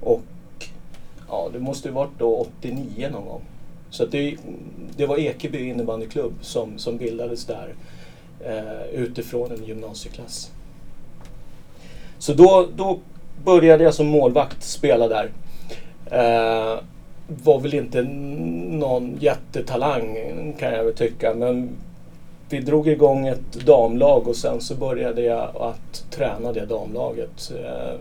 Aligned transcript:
Och 0.00 0.22
ja, 1.28 1.48
det 1.52 1.58
måste 1.58 1.88
ju 1.88 1.94
varit 1.94 2.18
då 2.18 2.34
89 2.60 3.08
någon 3.12 3.24
gång. 3.24 3.42
Så 3.90 4.06
det, 4.06 4.36
det 4.96 5.06
var 5.06 5.18
Ekeby 5.18 5.68
innebandyklubb 5.68 6.32
som, 6.40 6.78
som 6.78 6.96
bildades 6.96 7.44
där 7.44 7.74
eh, 8.40 8.86
utifrån 8.92 9.52
en 9.52 9.64
gymnasieklass. 9.64 10.50
Så 12.18 12.34
då, 12.34 12.68
då 12.76 12.98
började 13.44 13.84
jag 13.84 13.94
som 13.94 14.06
målvakt 14.06 14.62
spela 14.62 15.08
där. 15.08 15.30
Eh, 16.10 16.80
var 17.44 17.60
väl 17.60 17.74
inte 17.74 18.02
någon 18.02 19.16
jättetalang 19.20 20.16
kan 20.58 20.72
jag 20.72 20.84
väl 20.84 20.94
tycka 20.94 21.34
men 21.34 21.70
vi 22.50 22.60
drog 22.60 22.88
igång 22.88 23.26
ett 23.26 23.52
damlag 23.66 24.28
och 24.28 24.36
sen 24.36 24.60
så 24.60 24.74
började 24.74 25.22
jag 25.22 25.56
att 25.56 26.04
träna 26.10 26.52
det 26.52 26.66
damlaget 26.66 27.52
eh, 27.64 28.00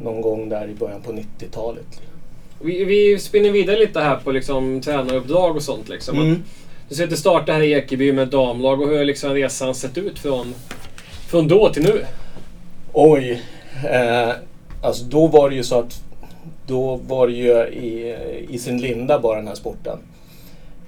någon 0.00 0.20
gång 0.20 0.48
där 0.48 0.68
i 0.68 0.74
början 0.74 1.02
på 1.02 1.12
90-talet. 1.12 2.00
Vi, 2.60 2.84
vi 2.84 3.18
spinner 3.18 3.50
vidare 3.50 3.78
lite 3.78 4.00
här 4.00 4.16
på 4.16 4.32
liksom, 4.32 4.80
tränaruppdrag 4.80 5.56
och 5.56 5.62
sånt. 5.62 5.88
Liksom. 5.88 6.18
Mm. 6.18 6.42
Du 6.88 6.94
säger 6.94 7.06
att 7.06 7.10
det 7.10 7.16
startade 7.16 7.52
här 7.52 7.64
i 7.64 7.72
Ekeby 7.72 8.12
med 8.12 8.28
damlag 8.28 8.80
och 8.80 8.88
hur 8.88 8.98
har 8.98 9.04
liksom 9.04 9.34
resan 9.34 9.74
sett 9.74 9.98
ut 9.98 10.18
från, 10.18 10.54
från 11.28 11.48
då 11.48 11.68
till 11.68 11.82
nu? 11.82 12.04
Oj. 12.92 13.42
Eh, 13.90 14.30
alltså 14.82 15.04
då 15.04 15.26
var 15.26 15.50
det 15.50 15.56
ju 15.56 15.64
så 15.64 15.78
att 15.78 16.02
då 16.66 17.00
var 17.06 17.26
det 17.26 17.32
ju 17.32 17.52
i, 17.68 18.16
i 18.48 18.58
sin 18.58 18.80
linda 18.80 19.18
bara 19.18 19.36
den 19.36 19.48
här 19.48 19.54
sporten. 19.54 19.98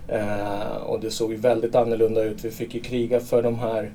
Eh, 0.09 0.77
och 0.87 1.01
det 1.01 1.11
såg 1.11 1.31
ju 1.33 1.37
väldigt 1.37 1.75
annorlunda 1.75 2.23
ut. 2.23 2.45
Vi 2.45 2.51
fick 2.51 2.75
ju 2.75 2.81
kriga 2.81 3.21
för 3.21 3.43
de 3.43 3.59
här 3.59 3.93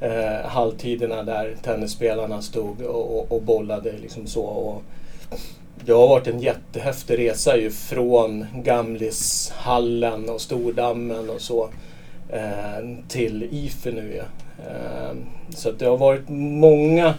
eh, 0.00 0.46
halvtiderna 0.46 1.22
där 1.22 1.56
tennisspelarna 1.62 2.42
stod 2.42 2.82
och, 2.82 3.18
och, 3.18 3.32
och 3.32 3.42
bollade 3.42 3.92
liksom 3.92 4.26
så. 4.26 4.42
Och 4.42 4.82
det 5.84 5.92
har 5.92 6.08
varit 6.08 6.26
en 6.26 6.40
jättehäftig 6.40 7.18
resa 7.18 7.56
ju 7.56 7.70
från 7.70 8.46
Gamlishallen 8.54 10.28
och 10.28 10.40
Stordammen 10.40 11.30
och 11.30 11.40
så 11.40 11.68
eh, 12.28 12.88
till 13.08 13.48
IFE 13.50 13.90
nu 13.90 14.12
ju. 14.12 14.22
Eh, 14.66 15.12
så 15.50 15.68
att 15.68 15.78
det 15.78 15.86
har 15.86 15.96
varit 15.96 16.28
många 16.28 17.14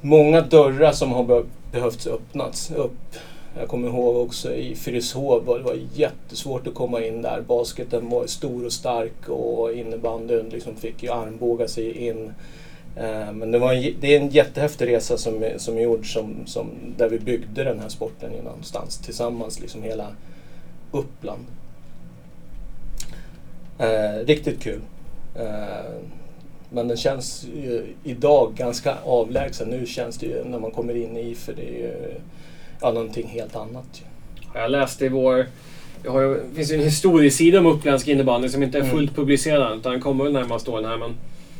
många 0.00 0.40
dörrar 0.40 0.92
som 0.92 1.12
har 1.12 1.44
behövts 1.72 2.06
öppnats 2.06 2.70
upp. 2.70 3.16
Jag 3.58 3.68
kommer 3.68 3.88
ihåg 3.88 4.16
också 4.16 4.54
i 4.54 4.74
Fyrishov 4.74 5.44
det 5.44 5.62
var 5.62 5.78
jättesvårt 5.94 6.66
att 6.66 6.74
komma 6.74 7.04
in 7.04 7.22
där. 7.22 7.40
Basketen 7.40 8.08
var 8.08 8.26
stor 8.26 8.64
och 8.66 8.72
stark 8.72 9.28
och 9.28 9.72
innebandyn 9.72 10.48
liksom 10.48 10.76
fick 10.76 11.02
ju 11.02 11.10
armbåga 11.10 11.68
sig 11.68 12.06
in. 12.06 12.32
Eh, 12.96 13.32
men 13.32 13.50
det, 13.50 13.58
var 13.58 13.72
en, 13.72 13.94
det 14.00 14.14
är 14.14 14.20
en 14.20 14.28
jättehäftig 14.28 14.86
resa 14.86 15.18
som, 15.18 15.42
är- 15.42 15.58
som 15.58 15.76
är 15.76 15.80
gjord 15.80 16.12
som, 16.12 16.34
som, 16.46 16.70
där 16.96 17.08
vi 17.08 17.18
byggde 17.18 17.64
den 17.64 17.80
här 17.80 17.88
sporten 17.88 18.30
någonstans 18.44 18.98
tillsammans, 18.98 19.60
liksom 19.60 19.82
hela 19.82 20.06
Uppland. 20.92 21.44
Eh, 23.78 24.26
riktigt 24.26 24.60
kul. 24.62 24.80
Eh, 25.34 25.92
men 26.70 26.88
den 26.88 26.96
känns 26.96 27.46
ju 27.64 27.86
idag 28.04 28.52
ganska 28.56 28.94
avlägsen. 29.04 29.68
Nu 29.68 29.86
känns 29.86 30.18
det 30.18 30.26
ju 30.26 30.44
när 30.44 30.58
man 30.58 30.70
kommer 30.70 30.96
in 30.96 31.16
i 31.16 31.34
för 31.34 31.52
det 31.52 31.62
är 31.68 31.78
ju 31.78 32.14
ja, 32.80 32.92
någonting 32.92 33.26
helt 33.28 33.56
annat. 33.56 34.02
Jag 34.54 34.70
läste 34.70 35.04
i 35.06 35.08
vår... 35.08 35.36
Ju- 36.04 36.34
det 36.50 36.56
finns 36.56 36.70
ju 36.72 36.74
en 36.74 36.80
historiesida 36.84 37.58
om 37.58 37.66
uppländsk 37.66 38.08
innebandy 38.08 38.48
som 38.48 38.62
inte 38.62 38.78
är 38.78 38.82
Mm. 38.82 38.92
fullt 38.96 39.16
publicerad 39.16 39.78
utan 39.78 39.92
den 39.92 40.00
kommer 40.00 40.24
väl 40.24 40.32
närmast 40.32 40.68
åren 40.68 40.84
här. 40.84 40.96
Men 40.96 41.14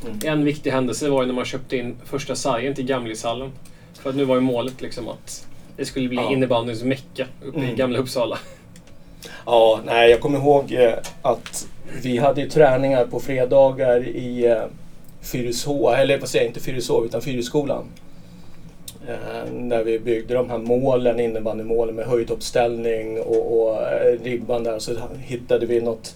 Mm. 0.05 0.19
en 0.39 0.45
viktig 0.45 0.71
händelse 0.71 1.09
var 1.09 1.21
ju 1.21 1.27
när 1.27 1.33
man 1.33 1.45
köpte 1.45 1.77
in 1.77 1.95
första 2.05 2.35
sargen 2.35 2.75
till 2.75 2.85
Gamlishallen. 2.85 3.51
För 4.01 4.09
att 4.09 4.15
nu 4.15 4.25
var 4.25 4.35
ju 4.35 4.41
målet 4.41 4.81
liksom 4.81 5.07
att 5.07 5.47
det 5.77 5.85
skulle 5.85 6.09
bli 6.09 6.17
Ja. 6.17 6.31
innebandyns 6.31 6.83
mecka 6.83 7.25
uppe 7.45 7.59
i 7.59 7.63
Mm. 7.63 7.75
Gamla 7.75 7.99
Uppsala. 7.99 8.37
Ja, 9.45 9.79
nej, 9.85 10.09
jag 10.11 10.19
kommer 10.19 10.39
ihåg 10.39 10.71
eh, 10.73 10.93
att 11.21 11.67
vi 12.03 12.17
hade 12.17 12.41
ju 12.41 12.49
träningar 12.49 13.05
på 13.05 13.19
fredagar 13.19 14.07
i 14.07 14.45
eh, 14.45 14.63
Fyrishov, 15.21 15.93
eller 15.93 16.19
vad 16.19 16.29
säger 16.29 16.45
jag, 16.45 16.49
inte 16.49 16.59
Fyrishov 16.59 17.05
utan 17.05 17.21
Fyrisskolan. 17.21 17.83
Eh, 19.07 19.51
när 19.53 19.83
vi 19.83 19.99
byggde 19.99 20.33
de 20.33 20.49
här 20.49 20.57
målen, 20.57 21.19
innebandymålen 21.19 21.95
med 21.95 22.05
höjdhoppsställning 22.05 23.19
och, 23.19 23.61
och 23.61 23.91
eh, 23.91 24.19
ribban 24.23 24.63
där. 24.63 24.79
Så 24.79 24.91
hittade 25.19 25.65
vi 25.65 25.81
något 25.81 26.15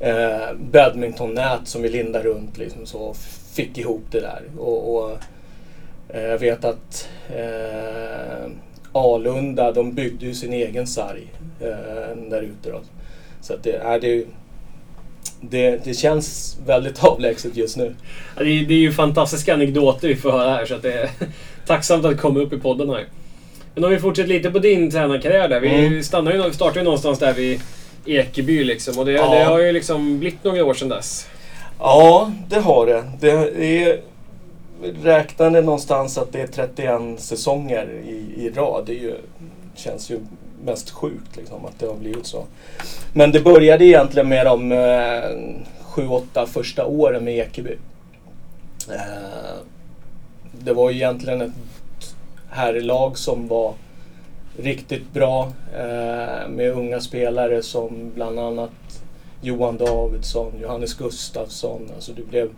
eh, 0.00 0.52
badmintonnät 0.72 1.68
som 1.68 1.82
vi 1.82 1.88
lindade 1.88 2.24
runt 2.24 2.58
liksom 2.58 2.86
så 2.86 2.98
och 2.98 3.16
fick 3.52 3.78
ihop 3.78 4.02
det 4.10 4.20
där. 4.20 4.42
Och, 4.58 4.94
och 4.94 5.18
eh, 6.08 6.22
jag 6.22 6.38
vet 6.38 6.64
att 6.64 7.08
eh, 7.36 8.50
Alunda, 8.92 9.72
de 9.72 9.94
byggde 9.94 10.26
ju 10.26 10.34
sin 10.34 10.52
egen 10.52 10.86
sarg 10.86 11.26
eh, 11.60 12.16
där 12.30 12.42
ute. 12.42 12.70
Då. 12.70 12.80
Så 13.40 13.54
att 13.54 13.62
det, 13.62 13.76
är 13.76 14.00
det, 14.00 14.24
det, 15.40 15.84
det 15.84 15.94
känns 15.94 16.58
väldigt 16.66 17.04
avlägset 17.04 17.56
just 17.56 17.76
nu. 17.76 17.94
Ja, 18.36 18.42
Det 18.42 18.50
är, 18.50 18.66
det 18.66 18.74
är 18.74 18.78
ju 18.78 18.92
fantastiska 18.92 19.54
anekdoter 19.54 20.08
vi 20.08 20.16
får 20.16 20.30
höra 20.30 20.50
här 20.50 20.66
så 20.66 20.74
att 20.74 20.82
det 20.82 21.10
tacksamt 21.68 22.04
att 22.04 22.20
komma 22.20 22.40
upp 22.40 22.52
i 22.52 22.58
podden 22.58 22.90
här. 22.90 23.04
Men 23.74 23.84
om 23.84 23.90
vi 23.90 23.98
fortsätter 23.98 24.28
lite 24.28 24.50
på 24.50 24.58
din 24.58 24.90
tränarkarriär 24.90 25.48
där. 25.48 25.60
Vi 25.60 25.86
Mm. 25.86 26.02
stannar 26.02 26.32
ju, 26.32 26.52
startar 26.52 26.80
ju 26.80 26.84
någonstans 26.84 27.18
där 27.18 27.32
vid 27.34 27.60
Ekeby 28.06 28.64
liksom. 28.64 28.98
Och 28.98 29.04
det, 29.06 29.12
Ja. 29.12 29.34
det 29.34 29.44
har 29.44 29.58
ju 29.58 29.72
liksom 29.72 30.18
blivit 30.18 30.44
några 30.44 30.64
år 30.64 30.74
sedan 30.74 30.88
dess. 30.88 31.26
Ja, 31.78 32.32
det 32.48 32.60
har 32.60 32.86
det. 32.86 33.04
Det 33.20 33.30
är 33.84 34.00
räknade 35.02 35.60
någonstans 35.62 36.18
att 36.18 36.32
det 36.32 36.40
är 36.40 36.46
31 36.46 37.20
säsonger 37.20 37.88
i, 38.06 38.44
i 38.44 38.50
rad. 38.50 38.84
Det 38.86 38.92
ju, 38.92 39.14
känns 39.76 40.10
ju 40.10 40.20
mest 40.64 40.90
sjukt 40.90 41.36
liksom, 41.36 41.64
att 41.64 41.78
det 41.78 41.86
har 41.86 41.94
blivit 41.94 42.26
så. 42.26 42.44
Men 43.12 43.32
det 43.32 43.40
började 43.40 43.84
egentligen 43.84 44.28
med 44.28 44.46
de 44.46 44.72
eh, 44.72 45.58
sju, 45.82 46.08
åtta 46.08 46.46
första 46.46 46.84
åren 46.86 47.24
med 47.24 47.34
Ekeby. 47.38 47.76
Eh, 48.90 49.58
det 50.64 50.72
var 50.72 50.90
egentligen 50.90 51.40
ett 51.40 51.52
herrlag 52.50 53.18
som 53.18 53.48
var 53.48 53.74
riktigt 54.56 55.12
bra 55.12 55.52
eh, 55.74 56.48
med 56.48 56.72
unga 56.72 57.00
spelare 57.00 57.62
som 57.62 58.12
bland 58.14 58.38
annat 58.38 58.70
Johan 59.40 59.76
Davidsson, 59.76 60.52
Johannes 60.62 60.94
Gustafsson. 60.94 61.90
Alltså 61.94 62.12
det 62.12 62.22
blev, 62.22 62.50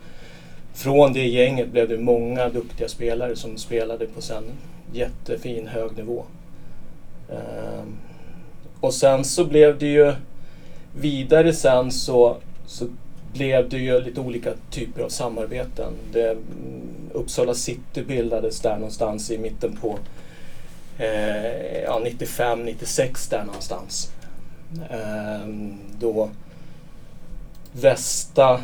från 0.75 1.13
det 1.13 1.29
gänget 1.29 1.69
blev 1.69 1.89
det 1.89 1.99
många 1.99 2.49
duktiga 2.49 2.89
spelare 2.89 3.37
som 3.37 3.57
spelade 3.57 4.07
på 4.07 4.21
sen 4.21 4.45
jättefin 4.93 5.67
hög 5.67 5.97
nivå. 5.97 6.25
Eh, 7.29 7.85
och 8.81 8.95
sen 8.95 9.25
så 9.25 9.45
blev 9.45 9.79
det 9.79 9.87
ju 9.87 10.13
vidare 11.01 11.53
sen 11.53 11.91
så, 11.91 12.37
så 12.67 12.87
blev 13.33 13.69
det 13.69 13.79
ju 13.79 14.01
lite 14.01 14.21
olika 14.21 14.53
typer 14.71 15.03
av 15.03 15.09
samarbeten. 15.09 15.93
Det, 16.13 16.37
Uppsala 17.13 17.55
City 17.55 18.03
bildades 18.03 18.61
där 18.61 18.75
någonstans 18.75 19.31
i 19.31 19.39
mitten 19.39 19.77
på 19.77 19.99
eh, 20.99 21.83
ja, 21.83 22.01
95, 22.05 22.65
96 22.65 23.29
där 23.29 23.45
någonstans. 23.45 24.13
Eh, 24.91 25.49
då 25.99 26.31
Västa, 27.73 28.61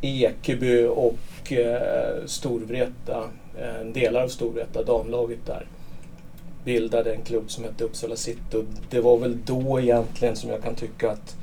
Ekeby 0.00 0.84
och 0.84 1.52
eh, 1.52 2.26
Storvreta, 2.26 3.24
eh, 3.58 3.86
delar 3.92 4.22
av 4.22 4.28
Storvreta, 4.28 4.82
damlaget 4.82 5.46
där, 5.46 5.66
bildade 6.64 7.14
en 7.14 7.22
klubb 7.22 7.50
som 7.50 7.64
hette 7.64 7.84
Uppsala 7.84 8.16
City. 8.16 8.56
Och 8.56 8.64
det 8.90 9.00
var 9.00 9.18
väl 9.18 9.38
då 9.44 9.80
egentligen 9.80 10.36
som 10.36 10.50
jag 10.50 10.62
kan 10.62 10.74
tycka 10.74 11.10
att 11.10 11.36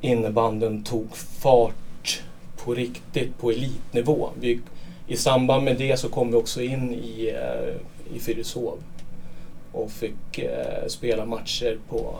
innebanden 0.00 0.82
tog 0.82 1.16
fart 1.16 2.22
på 2.56 2.74
riktigt 2.74 3.38
på 3.38 3.50
elitnivå. 3.50 4.30
Vi, 4.40 4.60
I 5.06 5.16
samband 5.16 5.64
med 5.64 5.78
det 5.78 5.96
så 5.96 6.08
kom 6.08 6.30
vi 6.30 6.36
också 6.36 6.62
in 6.62 6.94
i, 6.94 7.28
eh, 7.28 8.16
i 8.16 8.18
Fyrishov 8.18 8.78
och 9.72 9.90
fick 9.90 10.38
eh, 10.38 10.86
spela 10.86 11.24
matcher 11.24 11.78
på 11.88 12.14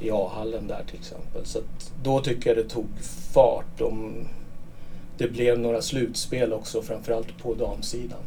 i 0.00 0.10
A-hallen 0.10 0.66
där 0.68 0.82
till 0.86 0.98
exempel. 0.98 1.46
Så 1.46 1.58
då 2.02 2.20
tycker 2.20 2.50
jag 2.50 2.56
det 2.56 2.70
tog 2.70 2.86
fart. 3.34 3.80
Om 3.80 4.14
det 5.18 5.28
blev 5.28 5.58
några 5.58 5.82
slutspel 5.82 6.52
också, 6.52 6.82
framförallt 6.82 7.38
på 7.42 7.54
damsidan. 7.54 8.18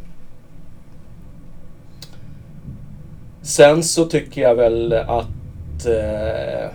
Sen 3.41 3.83
så 3.83 4.05
tycker 4.05 4.41
jag 4.41 4.55
väl 4.55 4.93
att 4.93 5.85
eh, 5.85 6.69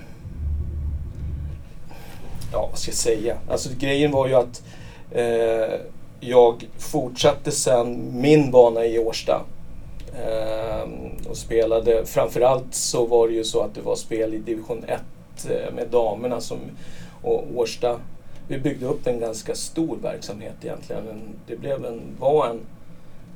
ja, 2.53 2.69
vad 2.71 2.79
ska 2.79 2.91
jag 2.91 2.97
säga? 2.97 3.39
Alltså 3.49 3.69
grejen 3.79 4.11
var 4.11 4.27
ju 4.27 4.35
att 4.35 4.63
eh, 5.11 5.81
jag 6.21 6.69
fortsatte 6.79 7.51
sen 7.51 8.21
min 8.21 8.51
bana 8.51 8.87
i 8.87 8.99
Årsta. 8.99 9.43
Eh, 10.15 10.89
och 11.31 11.37
spelade, 11.37 12.07
framförallt 12.07 12.75
så 12.75 13.07
var 13.07 13.29
det 13.29 13.35
ju 13.35 13.45
så 13.45 13.61
att 13.61 13.75
det 13.75 13.81
var 13.81 13.97
spel 13.97 14.35
i 14.35 14.39
division 14.39 14.85
1 14.85 15.01
eh, 15.51 15.75
med 15.75 15.89
damerna 15.89 16.41
som, 16.41 16.59
och 17.23 17.45
Årsta. 17.55 18.01
Vi 18.49 18.59
byggde 18.59 18.87
upp 18.87 19.07
en 19.07 19.21
ganska 19.21 19.55
stor 19.55 19.97
verksamhet 20.03 20.55
egentligen. 20.63 21.03
Det 21.47 21.57
blev 21.57 21.85
en, 21.85 22.01
var 22.19 22.47
en, 22.47 22.61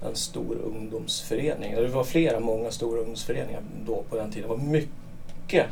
en 0.09 0.17
stor 0.17 0.57
ungdomsförening. 0.65 1.75
Det 1.75 1.87
var 1.87 2.05
flera, 2.05 2.41
många 2.41 2.71
stora 2.71 2.99
ungdomsföreningar 2.99 3.63
då 3.87 4.03
på 4.11 4.17
den 4.17 4.31
tiden. 4.31 4.49
Det 4.49 4.57
var 4.57 4.65
mycket 4.65 5.67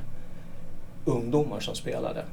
ungdomar 1.05 1.61
som 1.61 1.75
spelade. 1.75 2.25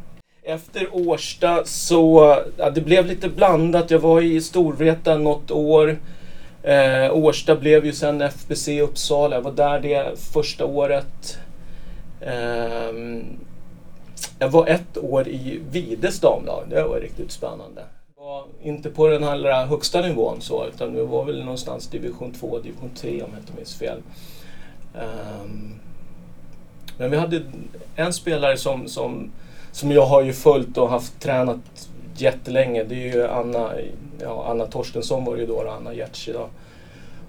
Efter 0.50 0.88
Årsta 0.92 1.66
så, 1.66 2.38
ja, 2.58 2.70
det 2.70 2.82
blev 2.82 3.06
lite 3.06 3.30
blandat. 3.30 3.92
Jag 3.92 4.00
var 4.00 4.22
i 4.22 4.42
Storvreta 4.42 5.18
något 5.18 5.52
år. 5.52 6.00
Eh, 6.64 7.14
Årsta 7.14 7.56
blev 7.56 7.86
ju 7.86 7.94
sen 7.94 8.22
FBC 8.22 8.82
Uppsala. 8.82 9.36
Jag 9.36 9.42
var 9.42 9.52
där 9.52 9.80
det 9.80 10.20
första 10.34 10.66
året. 10.66 11.38
Eh, 12.22 13.22
jag 14.40 14.50
var 14.50 14.68
ett 14.68 14.98
år 14.98 15.28
i 15.28 15.62
Vides 15.72 16.20
damlag. 16.20 16.64
Det 16.70 16.84
var 16.84 17.00
riktigt 17.00 17.32
spännande. 17.32 17.84
var 18.16 18.44
inte 18.64 18.90
på 18.90 19.08
den 19.08 19.24
allra 19.24 19.66
högsta 19.66 20.02
nivån 20.02 20.42
så, 20.42 20.68
utan 20.68 20.94
det 20.94 21.04
var 21.04 21.26
väl 21.26 21.40
någonstans 21.40 21.88
division 21.88 22.32
2, 22.32 22.60
division 22.60 22.90
3 22.96 23.24
om 23.24 23.30
jag 23.34 23.40
inte 23.40 23.54
minns 23.58 23.76
fel. 23.76 24.02
Eh, 24.96 25.50
men 26.98 27.12
vi 27.12 27.18
hade 27.18 27.42
en 27.96 28.14
spelare 28.14 28.58
som, 28.58 28.88
som 28.88 29.32
som 29.72 29.92
jag 29.92 30.06
har 30.06 30.22
ju 30.22 30.34
följt 30.34 30.78
och 30.78 30.90
haft 30.90 31.20
tränat 31.20 31.90
jättelänge. 32.18 32.84
Det 32.84 32.96
är 32.96 33.14
ju 33.14 33.28
Anna, 33.28 33.72
ja, 34.22 34.46
Anna 34.48 34.66
Torstensson 34.66 35.26
var 35.26 35.36
det 35.36 35.42
ju 35.42 35.48
då, 35.48 35.70
Anna 35.70 35.94
Giertz 35.94 36.28
idag. 36.28 36.50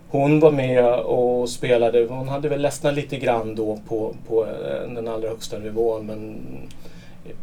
Hon 0.08 0.40
var 0.40 0.52
med 0.52 0.94
och 0.94 1.48
spelade. 1.48 2.06
Hon 2.06 2.28
hade 2.28 2.48
väl 2.48 2.62
ledsnat 2.62 2.94
lite 2.94 3.16
grann 3.16 3.54
då 3.54 3.78
på, 3.88 4.14
på 4.28 4.46
eh, 4.46 4.90
den 4.94 5.08
allra 5.08 5.28
högsta 5.28 5.58
nivån 5.58 6.06
men 6.06 6.40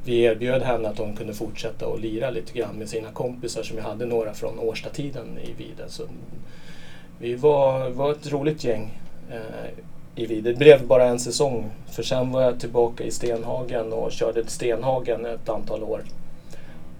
vi 0.05 0.21
erbjöd 0.21 0.61
henne 0.61 0.89
att 0.89 0.97
hon 0.97 1.15
kunde 1.15 1.33
fortsätta 1.33 1.87
och 1.87 1.99
lira 1.99 2.29
lite 2.29 2.57
grann 2.57 2.75
med 2.75 2.89
sina 2.89 3.11
kompisar 3.11 3.63
som 3.63 3.77
jag 3.77 3.83
hade 3.83 4.05
några 4.05 4.33
från 4.33 4.59
Årstatiden 4.59 5.37
i 5.43 5.53
Vide. 5.53 5.83
Så 5.87 6.03
vi 7.19 7.35
var, 7.35 7.89
var 7.89 8.11
ett 8.11 8.31
roligt 8.31 8.63
gäng 8.63 8.99
eh, 9.31 9.69
i. 10.19 10.41
Det 10.41 10.53
blev 10.53 10.87
bara 10.87 11.05
en 11.05 11.19
säsong 11.19 11.71
för 11.91 12.03
sen 12.03 12.31
var 12.31 12.41
jag 12.41 12.59
tillbaka 12.59 13.03
i 13.03 13.11
Stenhagen 13.11 13.93
och 13.93 14.11
körde 14.11 14.47
Stenhagen 14.47 15.25
ett 15.25 15.49
antal 15.49 15.83
år. 15.83 16.03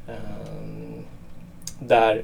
Ehm, 0.08 1.04
där 1.80 2.24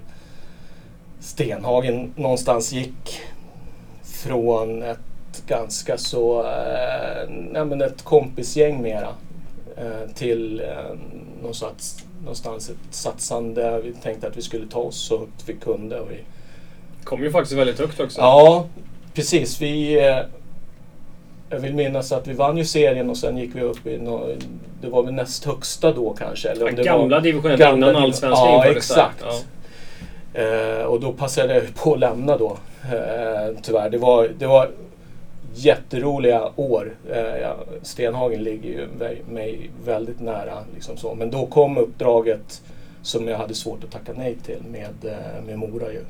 Stenhagen 1.20 2.14
någonstans 2.16 2.74
gick 2.74 3.22
från 4.04 4.84
ett 4.84 5.00
ganska 5.48 5.98
så, 5.98 6.40
eh, 6.40 7.30
nej 7.30 7.66
men 7.66 7.82
ett 7.82 8.04
kompisgäng 8.04 8.82
mera 8.82 9.10
eh, 9.78 10.10
till 10.16 10.60
eh, 10.60 10.98
någonstans, 11.42 12.06
någonstans 12.22 12.70
ett 12.70 12.96
satsande. 12.96 13.82
Vi 13.84 13.94
tänkte 13.94 14.28
att 14.28 14.38
vi 14.38 14.42
skulle 14.42 14.68
ta 14.68 14.80
oss 14.80 14.98
så 14.98 15.20
högt 15.20 15.44
vi 15.46 15.54
kunde. 15.54 16.00
Och 16.00 16.12
vi... 16.12 16.18
kom 17.04 17.24
ju 17.24 17.32
faktiskt 17.32 17.60
väldigt 17.60 17.80
högt 17.80 18.00
också. 18.00 18.22
Ja, 18.22 18.66
precis. 19.14 19.62
Vi 19.62 20.00
jag 21.54 21.60
vill 21.60 21.74
minnas 21.74 22.12
att 22.12 22.28
vi 22.28 22.34
vann 22.34 22.58
ju 22.58 22.66
serien 22.66 23.10
och 23.10 23.18
sen 23.18 23.38
gick 23.38 23.56
vi 23.56 23.62
upp 23.62 23.88
i 23.88 23.98
no, 23.98 24.36
det 24.82 24.90
var 24.90 25.04
väl 25.04 25.14
näst 25.14 25.46
högsta 25.46 25.92
då 25.92 26.14
kanske. 26.14 26.50
Eller 26.50 26.70
om 26.70 26.76
det 26.76 26.84
gamla 26.84 27.20
divisionen 27.20 27.76
innan 27.78 27.96
allsvenskan 27.96 28.48
Ja, 28.48 28.66
exakt. 28.66 29.26
Ja. 30.34 30.42
Eh, 30.42 30.86
och 30.86 31.00
då 31.00 31.12
passade 31.12 31.54
jag 31.54 31.76
på 31.76 31.94
att 31.94 32.00
lämna 32.00 32.38
då. 32.38 32.58
Eh, 32.84 33.56
tyvärr. 33.62 33.90
Det 33.90 33.98
var, 33.98 34.30
det 34.40 34.48
var 34.48 34.70
jätteroliga 35.56 36.50
år. 36.56 36.94
Eh, 37.12 37.52
Stenhagen 37.82 38.44
ligger 38.44 38.70
ju 38.70 38.88
mig 39.30 39.70
väldigt 39.86 40.22
nära. 40.22 40.58
Liksom 40.74 40.98
så. 40.98 41.16
Men 41.16 41.32
då 41.32 41.46
kom 41.46 41.78
uppdraget 41.78 42.62
som 43.02 43.28
jag 43.28 43.38
hade 43.38 43.54
svårt 43.54 43.84
att 43.84 43.92
tacka 43.92 44.12
nej 44.18 44.36
till 44.46 44.62
med, 44.72 45.12
eh, 45.14 45.46
med 45.46 45.60
Mora 45.60 45.92
ju. 45.92 46.04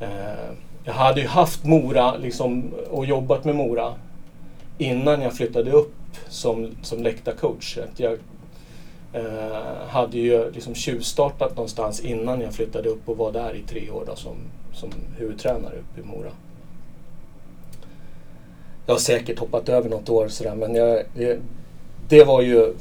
Eh, 0.00 0.50
jag 0.84 0.92
hade 0.92 1.20
ju 1.20 1.26
haft 1.26 1.64
Mora 1.64 2.16
liksom, 2.16 2.74
och 2.90 3.06
jobbat 3.06 3.44
med 3.44 3.54
Mora 3.54 3.94
innan 4.78 5.22
jag 5.22 5.36
flyttade 5.36 5.70
upp 5.70 5.94
som, 6.28 6.70
som 6.82 7.02
läktarcoach. 7.02 7.78
Jag 7.96 8.18
eh, 9.12 9.88
hade 9.88 10.18
ju 10.18 10.50
liksom 10.50 10.74
tjuvstartat 10.74 11.56
någonstans 11.56 12.00
innan 12.00 12.40
jag 12.40 12.54
flyttade 12.54 12.88
upp 12.88 13.08
och 13.08 13.16
var 13.16 13.32
där 13.32 13.54
i 13.54 13.62
tre 13.62 13.90
år 13.90 14.04
då, 14.06 14.16
som, 14.16 14.36
som 14.72 14.90
huvudtränare 15.18 15.74
uppe 15.74 16.00
i 16.00 16.04
Mora. 16.04 16.30
Jag 18.86 18.94
har 18.94 18.98
säkert 19.00 19.38
hoppat 19.38 19.68
över 19.68 19.90
något 19.90 20.08
år 20.08 20.28
sådär 20.28 20.54
men 20.54 20.74
jag, 20.74 21.02
det, 21.14 21.40
det 22.08 22.24
var 22.24 22.42
ju 22.42 22.74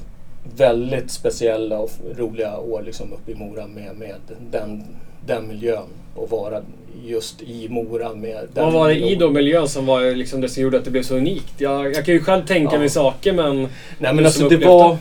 väldigt 0.56 1.12
speciella 1.12 1.80
och 1.80 1.92
roliga 2.18 2.58
år 2.58 2.82
liksom 2.82 3.14
uppe 3.14 3.32
i 3.32 3.36
Mora 3.36 3.68
med, 3.68 3.96
med 3.96 4.20
den, 4.52 4.84
den 5.26 5.48
miljön 5.48 5.88
och 6.16 6.30
vara 6.30 6.62
just 7.06 7.42
i 7.42 7.70
Mora 7.70 8.14
med 8.14 8.48
den 8.54 8.64
Vad 8.64 8.74
var 8.74 8.88
det 8.88 8.96
i 8.96 9.16
då 9.16 9.30
miljön 9.30 9.68
som 9.68 9.86
var 9.86 10.16
liksom 10.16 10.42
det 10.42 10.50
som 10.50 10.64
gjorde 10.64 10.78
att 10.78 10.86
det 10.86 10.92
blev 10.92 11.04
så 11.04 11.16
unikt? 11.16 11.54
Jag, 11.58 11.86
jag 11.96 12.06
kan 12.06 12.14
ju 12.14 12.24
själv 12.24 12.46
tänka 12.46 12.76
ja. 12.76 12.80
mig 12.80 12.90
saker 12.90 13.34
men... 13.34 13.68
Nej 14.00 14.14
men 14.14 14.26
alltså 14.26 14.50
det 14.50 14.58
var... 14.58 14.98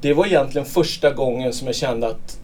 Det 0.00 0.14
var 0.14 0.26
egentligen 0.26 0.66
första 0.66 1.10
gången 1.10 1.52
som 1.52 1.66
jag 1.66 1.76
kände 1.76 2.06
att 2.06 2.38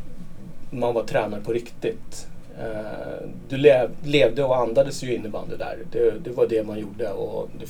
man 0.70 0.94
var 0.94 1.02
tränare 1.02 1.40
på 1.40 1.52
riktigt. 1.52 2.26
Uh, 2.58 3.28
du 3.48 3.56
lev, 3.56 3.90
levde 4.04 4.44
och 4.44 4.56
andades 4.56 5.02
ju 5.02 5.14
innebandy 5.14 5.56
där. 5.56 5.78
Det, 5.92 6.24
det, 6.24 6.30
var 6.30 6.46
det 6.46 6.66
man 6.66 6.80
gjorde 6.80 7.10
och 7.10 7.48
det 7.60 7.66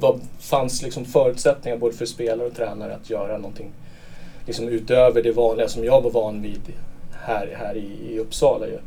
var, 0.00 0.18
fanns 0.40 0.82
liksom 0.82 1.04
förutsättningar 1.04 1.78
både 1.78 1.96
för 1.96 2.06
spelare 2.06 2.46
och 2.46 2.56
tränare 2.56 2.94
att 2.94 3.10
göra 3.10 3.38
någonting 3.38 3.70
liksom 4.46 4.68
utöver 4.68 5.22
det 5.22 5.32
vanliga 5.32 5.68
som 5.68 5.84
jag 5.84 6.00
var 6.00 6.10
van 6.10 6.42
vid 6.42 6.60
här, 7.22 7.56
här 7.58 7.76
i, 7.76 8.14
i 8.14 8.18
Uppsala. 8.18 8.66
Ju. 8.66 8.78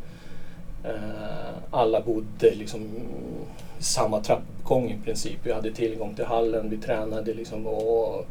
Eh, 0.84 1.56
alla 1.72 2.02
bodde 2.02 2.56
liksom 2.56 2.82
i 3.80 3.84
samma 3.84 4.22
trappuppgång 4.22 4.92
i 4.92 5.06
princip. 5.06 5.38
Vi 5.44 5.52
hade 5.52 5.72
tillgång 5.72 6.16
till 6.16 6.26
hallen, 6.26 6.70
vi 6.70 6.78
tränade 6.78 7.34
liksom 7.34 7.68
och, 7.68 8.28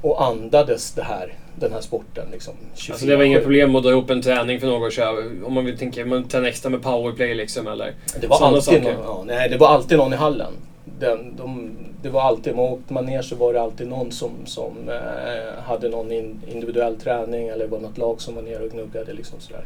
och 0.00 0.24
andades 0.24 0.92
det 0.92 1.02
här, 1.02 1.32
den 1.56 1.72
här 1.72 1.80
sporten. 1.80 2.28
Liksom, 2.32 2.54
alltså 2.90 3.06
det 3.06 3.16
var 3.16 3.24
inga 3.24 3.40
problem 3.40 3.76
att 3.76 3.82
dra 3.82 3.90
ihop 3.90 4.10
en 4.10 4.22
träning 4.22 4.60
för 4.60 4.66
någon 4.66 4.86
att 4.86 4.92
köra? 4.92 5.46
Om 5.46 5.52
man 5.52 5.64
vill 5.64 5.78
tänka, 5.78 6.06
man 6.06 6.28
tränar 6.28 6.48
extra 6.48 6.70
med 6.70 6.82
powerplay 6.82 7.34
liksom 7.34 7.66
eller? 7.66 7.92
Det 8.20 8.26
var, 8.26 8.46
alltid 8.46 8.82
någon, 8.82 8.92
ja, 8.92 9.24
nej, 9.26 9.48
det 9.48 9.56
var 9.56 9.68
alltid 9.68 9.98
någon 9.98 10.12
i 10.12 10.16
hallen. 10.16 10.52
Den, 10.98 11.36
de, 11.36 11.70
det 12.02 12.08
var 12.08 12.22
alltid, 12.22 12.56
man 12.56 12.64
åkte 12.64 12.94
man 12.94 13.06
ner 13.06 13.22
så 13.22 13.36
var 13.36 13.52
det 13.52 13.60
alltid 13.60 13.88
någon 13.88 14.12
som, 14.12 14.30
som 14.46 14.88
eh, 14.88 15.62
hade 15.62 15.88
någon 15.88 16.12
in, 16.12 16.40
individuell 16.48 16.96
träning 16.96 17.48
eller 17.48 17.66
var 17.66 17.80
något 17.80 17.98
lag 17.98 18.20
som 18.20 18.34
var 18.34 18.42
nere 18.42 18.64
och 18.64 18.70
gnuggade. 18.70 19.12
Liksom 19.12 19.40
sådär. 19.40 19.64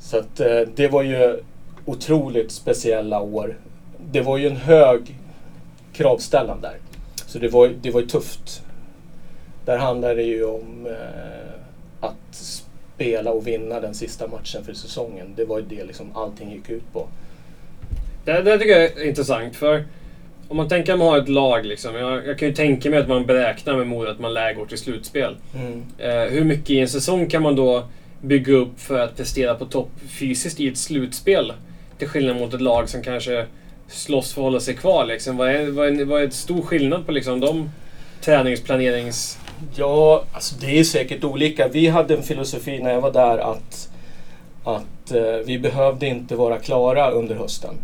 Så 0.00 0.18
att, 0.18 0.40
eh, 0.40 0.60
det 0.74 0.88
var 0.88 1.02
ju 1.02 1.40
otroligt 1.84 2.52
speciella 2.52 3.20
år. 3.20 3.56
Det 4.10 4.20
var 4.20 4.38
ju 4.38 4.46
en 4.46 4.56
hög 4.56 5.16
kravställan 5.92 6.60
där. 6.60 6.76
Så 7.26 7.38
det 7.38 7.48
var, 7.48 7.68
det 7.68 7.90
var 7.90 8.00
ju 8.00 8.06
tufft. 8.06 8.62
Där 9.64 9.78
handlade 9.78 10.14
det 10.14 10.22
ju 10.22 10.44
om 10.44 10.86
eh, 10.86 11.54
att 12.00 12.34
spela 12.94 13.30
och 13.30 13.46
vinna 13.46 13.80
den 13.80 13.94
sista 13.94 14.28
matchen 14.28 14.64
för 14.64 14.74
säsongen. 14.74 15.32
Det 15.36 15.44
var 15.44 15.58
ju 15.58 15.64
det 15.64 15.84
liksom 15.84 16.06
allting 16.14 16.52
gick 16.52 16.70
ut 16.70 16.92
på. 16.92 17.08
Det, 18.24 18.42
det 18.42 18.58
tycker 18.58 18.80
jag 18.80 18.84
är 18.84 19.08
intressant. 19.08 19.56
för 19.56 19.84
om 20.48 20.56
man 20.56 20.68
tänker 20.68 20.92
att 20.92 20.98
man 20.98 21.08
har 21.08 21.18
ett 21.18 21.28
lag, 21.28 21.66
liksom, 21.66 21.94
jag, 21.94 22.26
jag 22.26 22.38
kan 22.38 22.48
ju 22.48 22.54
tänka 22.54 22.90
mig 22.90 22.98
att 22.98 23.08
man 23.08 23.26
beräknar 23.26 23.76
med 23.76 23.86
Mora 23.86 24.10
att 24.10 24.20
man 24.20 24.34
lär 24.34 24.54
går 24.54 24.66
till 24.66 24.78
slutspel. 24.78 25.36
Mm. 25.54 25.82
Eh, 25.98 26.32
hur 26.32 26.44
mycket 26.44 26.70
i 26.70 26.80
en 26.80 26.88
säsong 26.88 27.26
kan 27.26 27.42
man 27.42 27.56
då 27.56 27.88
bygga 28.20 28.52
upp 28.52 28.80
för 28.80 28.98
att 28.98 29.16
prestera 29.16 29.54
på 29.54 29.64
topp 29.64 29.90
fysiskt 30.08 30.60
i 30.60 30.68
ett 30.68 30.78
slutspel? 30.78 31.52
Till 31.98 32.08
skillnad 32.08 32.36
mot 32.36 32.54
ett 32.54 32.60
lag 32.60 32.88
som 32.88 33.02
kanske 33.02 33.46
slåss 33.88 34.34
för 34.34 34.40
att 34.40 34.44
hålla 34.44 34.60
sig 34.60 34.74
kvar. 34.74 35.06
Liksom. 35.06 35.36
Vad, 35.36 35.50
är, 35.50 35.70
vad, 35.70 35.86
är, 35.86 36.04
vad 36.04 36.22
är 36.22 36.30
stor 36.30 36.62
skillnad 36.62 37.06
på 37.06 37.12
liksom, 37.12 37.40
de 37.40 37.70
träningsplanerings... 38.20 39.38
Ja, 39.76 40.24
alltså 40.32 40.54
det 40.60 40.78
är 40.78 40.84
säkert 40.84 41.24
olika. 41.24 41.68
Vi 41.68 41.88
hade 41.88 42.16
en 42.16 42.22
filosofi 42.22 42.78
när 42.78 42.92
jag 42.92 43.00
var 43.00 43.12
där 43.12 43.38
att, 43.38 43.88
att 44.64 45.12
eh, 45.12 45.46
vi 45.46 45.58
behövde 45.58 46.06
inte 46.06 46.36
vara 46.36 46.58
klara 46.58 47.10
under 47.10 47.34
hösten. 47.34 47.74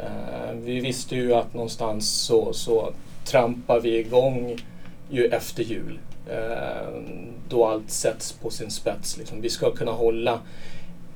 Eh, 0.00 0.54
vi 0.54 0.80
visste 0.80 1.16
ju 1.16 1.34
att 1.34 1.54
någonstans 1.54 2.10
så, 2.10 2.52
så 2.52 2.92
trampar 3.24 3.80
vi 3.80 3.98
igång 3.98 4.56
ju 5.10 5.26
efter 5.26 5.62
jul. 5.62 5.98
Eh, 6.30 7.02
då 7.48 7.66
allt 7.66 7.90
sätts 7.90 8.32
på 8.32 8.50
sin 8.50 8.70
spets. 8.70 9.16
Liksom. 9.16 9.40
Vi 9.40 9.50
ska 9.50 9.70
kunna 9.70 9.92
hålla 9.92 10.40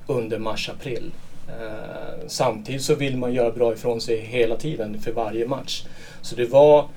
under 0.06 0.38
mars-april. 0.38 1.12
Eh, 1.49 2.26
samtidigt 2.26 2.82
så 2.82 2.94
vill 2.94 3.16
man 3.16 3.32
göra 3.32 3.50
bra 3.50 3.73
ifrån 3.73 4.00
sig 4.00 4.20
hela 4.20 4.56
tiden 4.56 5.00
för 5.00 5.12
varje 5.12 5.49
match. 5.49 5.85
Så 6.23 6.37
det 6.37 6.47
var 6.47 6.88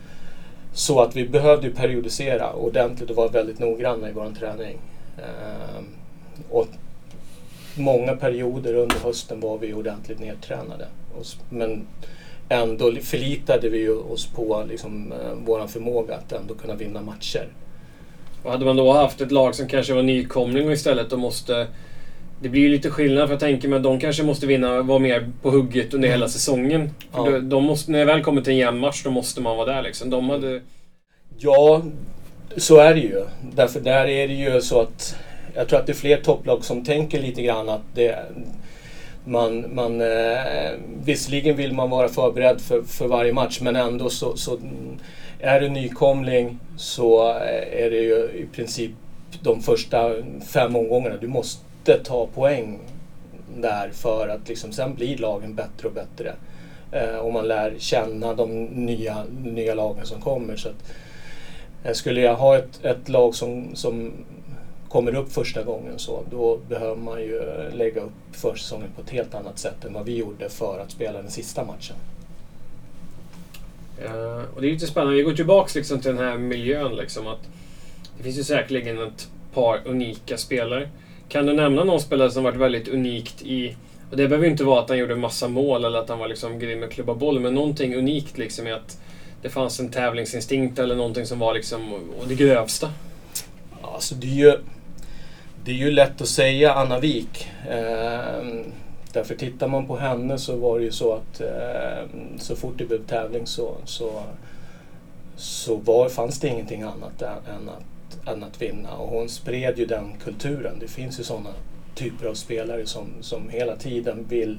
så 0.73 1.01
att 1.01 1.15
vi 1.15 1.29
behövde 1.29 1.69
periodisera 1.69 2.53
ordentligt 2.53 3.09
och 3.09 3.15
vara 3.15 3.27
väldigt 3.27 3.59
noggranna 3.59 4.09
i 4.09 4.11
vår 4.11 4.31
träning. 4.39 4.77
Eh, 5.17 5.83
och 6.49 6.67
många 7.75 8.15
perioder 8.15 8.73
under 8.73 8.99
hösten 8.99 9.39
var 9.39 9.57
vi 9.57 9.73
ordentligt 9.73 10.19
nedtränade. 10.19 10.87
Men 11.49 11.87
ändå 12.49 12.91
förlitade 13.01 13.69
vi 13.69 13.89
oss 13.89 14.25
på 14.25 14.63
liksom, 14.69 15.11
eh, 15.11 15.33
vår 15.45 15.67
förmåga 15.67 16.15
att 16.15 16.31
ändå 16.31 16.53
kunna 16.53 16.75
vinna 16.75 17.01
matcher. 17.01 17.47
Och 18.43 18.51
hade 18.51 18.65
man 18.65 18.75
då 18.75 18.93
haft 18.93 19.21
ett 19.21 19.31
lag 19.31 19.55
som 19.55 19.67
kanske 19.67 19.93
var 19.93 20.03
nykomling 20.03 20.67
och 20.67 20.73
istället 20.73 21.13
och 21.13 21.19
måste 21.19 21.67
det 22.41 22.49
blir 22.49 22.61
ju 22.61 22.69
lite 22.69 22.89
skillnad 22.89 23.27
för 23.27 23.33
jag 23.33 23.39
tänker 23.39 23.67
mig 23.67 23.77
att 23.77 23.83
de 23.83 23.99
kanske 23.99 24.23
måste 24.23 24.45
vinna, 24.45 24.81
vara 24.81 24.99
mer 24.99 25.29
på 25.41 25.49
hugget 25.49 25.93
under 25.93 26.07
mm. 26.07 26.19
hela 26.19 26.29
säsongen. 26.29 26.89
Ja. 27.13 27.39
de 27.39 27.63
måste, 27.63 27.91
när 27.91 27.99
det 27.99 28.05
väl 28.05 28.23
kommer 28.23 28.41
till 28.41 28.53
en 28.53 28.59
jämn 28.59 28.79
match, 28.79 29.03
då 29.03 29.11
måste 29.11 29.41
man 29.41 29.57
vara 29.57 29.75
där 29.75 29.81
liksom. 29.81 30.09
De 30.09 30.29
hade... 30.29 30.61
Ja, 31.37 31.81
så 32.57 32.77
är 32.77 32.93
det 32.93 32.99
ju. 32.99 33.25
Därför 33.55 33.79
där 33.79 34.07
är 34.07 34.27
det 34.27 34.33
ju 34.33 34.61
så 34.61 34.81
att 34.81 35.15
jag 35.55 35.67
tror 35.67 35.79
att 35.79 35.85
det 35.85 35.91
är 35.91 35.95
fler 35.95 36.17
topplag 36.17 36.65
som 36.65 36.85
tänker 36.85 37.21
lite 37.21 37.41
grann 37.41 37.69
att 37.69 37.95
det, 37.95 38.19
man, 39.25 39.75
man, 39.75 40.01
eh, 40.01 40.71
visserligen 41.03 41.55
vill 41.55 41.73
man 41.73 41.89
vara 41.89 42.09
förberedd 42.09 42.61
för, 42.61 42.81
för 42.81 43.07
varje 43.07 43.33
match 43.33 43.59
men 43.61 43.75
ändå 43.75 44.09
så, 44.09 44.37
så 44.37 44.57
mm, 44.57 44.99
är 45.39 45.61
du 45.61 45.69
nykomling 45.69 46.59
så 46.77 47.29
eh, 47.29 47.83
är 47.83 47.89
det 47.89 48.01
ju 48.01 48.15
i 48.15 48.47
princip 48.55 48.91
de 49.41 49.61
första 49.61 50.13
fem 50.53 50.75
omgångarna. 50.75 51.17
Du 51.17 51.27
måste 51.27 51.97
ta 52.03 52.27
poäng 52.27 52.79
där 53.57 53.89
för 53.89 54.27
att 54.27 54.49
liksom, 54.49 54.71
sen 54.71 54.95
blir 54.95 55.17
lagen 55.17 55.55
bättre 55.55 55.87
och 55.87 55.93
bättre. 55.93 56.33
Eh, 56.91 57.15
och 57.15 57.33
man 57.33 57.47
lär 57.47 57.75
känna 57.77 58.33
de 58.33 58.63
nya, 58.63 59.23
nya 59.43 59.73
lagen 59.73 60.05
som 60.05 60.21
kommer. 60.21 60.55
Så 60.55 60.69
att, 60.69 60.93
eh, 61.83 61.93
skulle 61.93 62.21
jag 62.21 62.35
ha 62.35 62.57
ett, 62.57 62.85
ett 62.85 63.09
lag 63.09 63.35
som, 63.35 63.75
som 63.75 64.11
kommer 64.91 65.15
upp 65.15 65.33
första 65.33 65.63
gången 65.63 65.99
så 65.99 66.23
då 66.31 66.59
behöver 66.69 66.95
man 66.95 67.21
ju 67.21 67.41
lägga 67.73 68.01
upp 68.01 68.11
försäsongen 68.31 68.89
på 68.95 69.01
ett 69.01 69.09
helt 69.09 69.35
annat 69.35 69.59
sätt 69.59 69.85
än 69.85 69.93
vad 69.93 70.05
vi 70.05 70.17
gjorde 70.17 70.49
för 70.49 70.79
att 70.79 70.91
spela 70.91 71.21
den 71.21 71.31
sista 71.31 71.65
matchen. 71.65 71.95
Ja, 74.03 74.43
och 74.55 74.61
det 74.61 74.67
är 74.67 74.71
lite 74.71 74.87
spännande. 74.87 75.17
Vi 75.17 75.23
går 75.23 75.33
tillbaka 75.33 75.71
liksom 75.75 76.01
till 76.01 76.15
den 76.15 76.25
här 76.25 76.37
miljön. 76.37 76.95
Liksom, 76.95 77.27
att 77.27 77.39
det 78.17 78.23
finns 78.23 78.39
ju 78.39 78.43
säkerligen 78.43 79.03
ett 79.03 79.27
par 79.53 79.81
unika 79.85 80.37
spelare. 80.37 80.89
Kan 81.29 81.45
du 81.45 81.53
nämna 81.53 81.83
någon 81.83 82.01
spelare 82.01 82.31
som 82.31 82.43
varit 82.43 82.57
väldigt 82.57 82.87
unikt 82.87 83.41
i... 83.41 83.75
Och 84.11 84.17
det 84.17 84.27
behöver 84.27 84.45
ju 84.45 84.51
inte 84.51 84.63
vara 84.63 84.81
att 84.81 84.89
han 84.89 84.97
gjorde 84.97 85.15
massa 85.15 85.47
mål 85.47 85.85
eller 85.85 85.99
att 85.99 86.09
han 86.09 86.19
var 86.19 86.27
liksom 86.27 86.59
grym 86.59 86.79
med 86.79 86.91
klubba 86.91 87.13
boll, 87.13 87.39
men 87.39 87.55
någonting 87.55 87.95
unikt 87.95 88.37
liksom 88.37 88.67
i 88.67 88.71
att 88.71 88.99
det 89.41 89.49
fanns 89.49 89.79
en 89.79 89.89
tävlingsinstinkt 89.89 90.79
eller 90.79 90.95
någonting 90.95 91.25
som 91.25 91.39
var 91.39 91.53
liksom 91.53 91.93
och 91.93 92.27
det 92.27 92.35
grövsta. 92.35 92.89
Alltså 93.81 94.15
det 94.15 94.27
är 94.27 94.35
ju, 94.35 94.57
det 95.65 95.71
är 95.71 95.75
ju 95.75 95.91
lätt 95.91 96.21
att 96.21 96.27
säga 96.27 96.73
Anna 96.73 96.99
Wik. 96.99 97.47
Eh, 97.69 98.43
därför 99.13 99.35
tittar 99.35 99.67
man 99.67 99.87
på 99.87 99.97
henne 99.97 100.37
så 100.37 100.55
var 100.55 100.79
det 100.79 100.85
ju 100.85 100.91
så 100.91 101.13
att 101.13 101.41
eh, 101.41 102.09
så 102.37 102.55
fort 102.55 102.73
det 102.77 102.85
blev 102.85 103.05
tävling 103.05 103.47
så, 103.47 103.75
så, 103.85 104.23
så 105.35 105.75
var, 105.75 106.09
fanns 106.09 106.39
det 106.39 106.47
ingenting 106.47 106.81
annat 106.81 107.21
än 107.21 107.69
att, 107.69 108.27
än 108.27 108.43
att 108.43 108.61
vinna. 108.61 108.91
Och 108.91 109.09
hon 109.09 109.29
spred 109.29 109.79
ju 109.79 109.85
den 109.85 110.13
kulturen. 110.23 110.79
Det 110.79 110.87
finns 110.87 111.19
ju 111.19 111.23
sådana 111.23 111.49
typer 111.95 112.27
av 112.27 112.33
spelare 112.33 112.85
som, 112.85 113.07
som 113.21 113.49
hela 113.49 113.75
tiden 113.75 114.25
vill, 114.29 114.57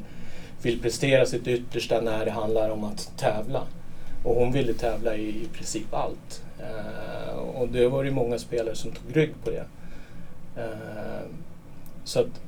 vill 0.63 0.83
prestera 0.83 1.27
sitt 1.27 1.47
yttersta 1.47 2.01
när 2.01 2.25
det 2.25 2.31
handlar 2.31 2.71
om 2.71 2.85
att 2.85 3.13
tävla. 3.17 3.63
Och 4.25 4.35
hon 4.35 4.53
ville 4.53 4.75
tävla 4.75 5.17
i, 5.17 5.29
i 5.29 5.49
princip 5.53 5.95
allt. 5.95 6.43
Eh, 6.61 7.39
och 7.39 7.69
det 7.69 7.89
var 7.89 8.05
ju 8.05 8.11
många 8.11 8.39
spelare 8.39 8.75
som 8.75 8.91
tog 8.91 9.17
rygg 9.17 9.35
på 9.45 9.51
det. 9.51 9.65
Eh, 10.57 11.27
så 12.05 12.21
att 12.21 12.41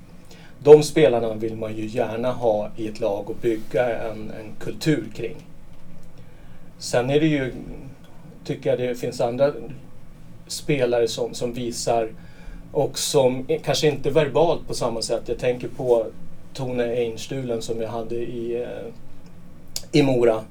de 0.59 0.83
spelarna 0.83 1.35
vill 1.35 1.57
man 1.57 1.77
ju 1.77 1.87
gärna 1.87 2.33
ha 2.33 2.71
i 2.77 2.89
ett 2.89 3.01
lag 3.01 3.31
och 3.31 3.37
bygga 3.37 3.99
en, 3.99 4.31
en 4.31 4.55
kultur 4.59 5.05
kring. 5.15 5.37
Sen 6.79 7.11
är 7.11 7.21
det 7.21 7.27
ju, 7.27 7.53
tycker 8.45 8.71
jag 8.71 8.79
det 8.79 8.95
finns 8.95 9.21
andra 9.21 9.53
spelare 10.47 11.09
som, 11.09 11.35
som 11.35 11.53
visar 11.53 12.09
och 12.73 12.99
som 12.99 13.47
kanske 13.65 13.89
inte 13.89 14.11
verbalt 14.11 14.69
på 14.69 14.75
samma 14.75 15.03
sätt. 15.03 15.23
Jag 15.27 15.39
tänker 15.39 15.69
på 15.69 16.07
Tone 16.55 16.85
Einstulen 16.85 17.63
som 17.63 17.81
jag 17.81 17.89
hade 17.89 18.15
i, 18.15 18.63
eh, 18.63 18.93
i 19.93 20.03
Mora 20.03 20.45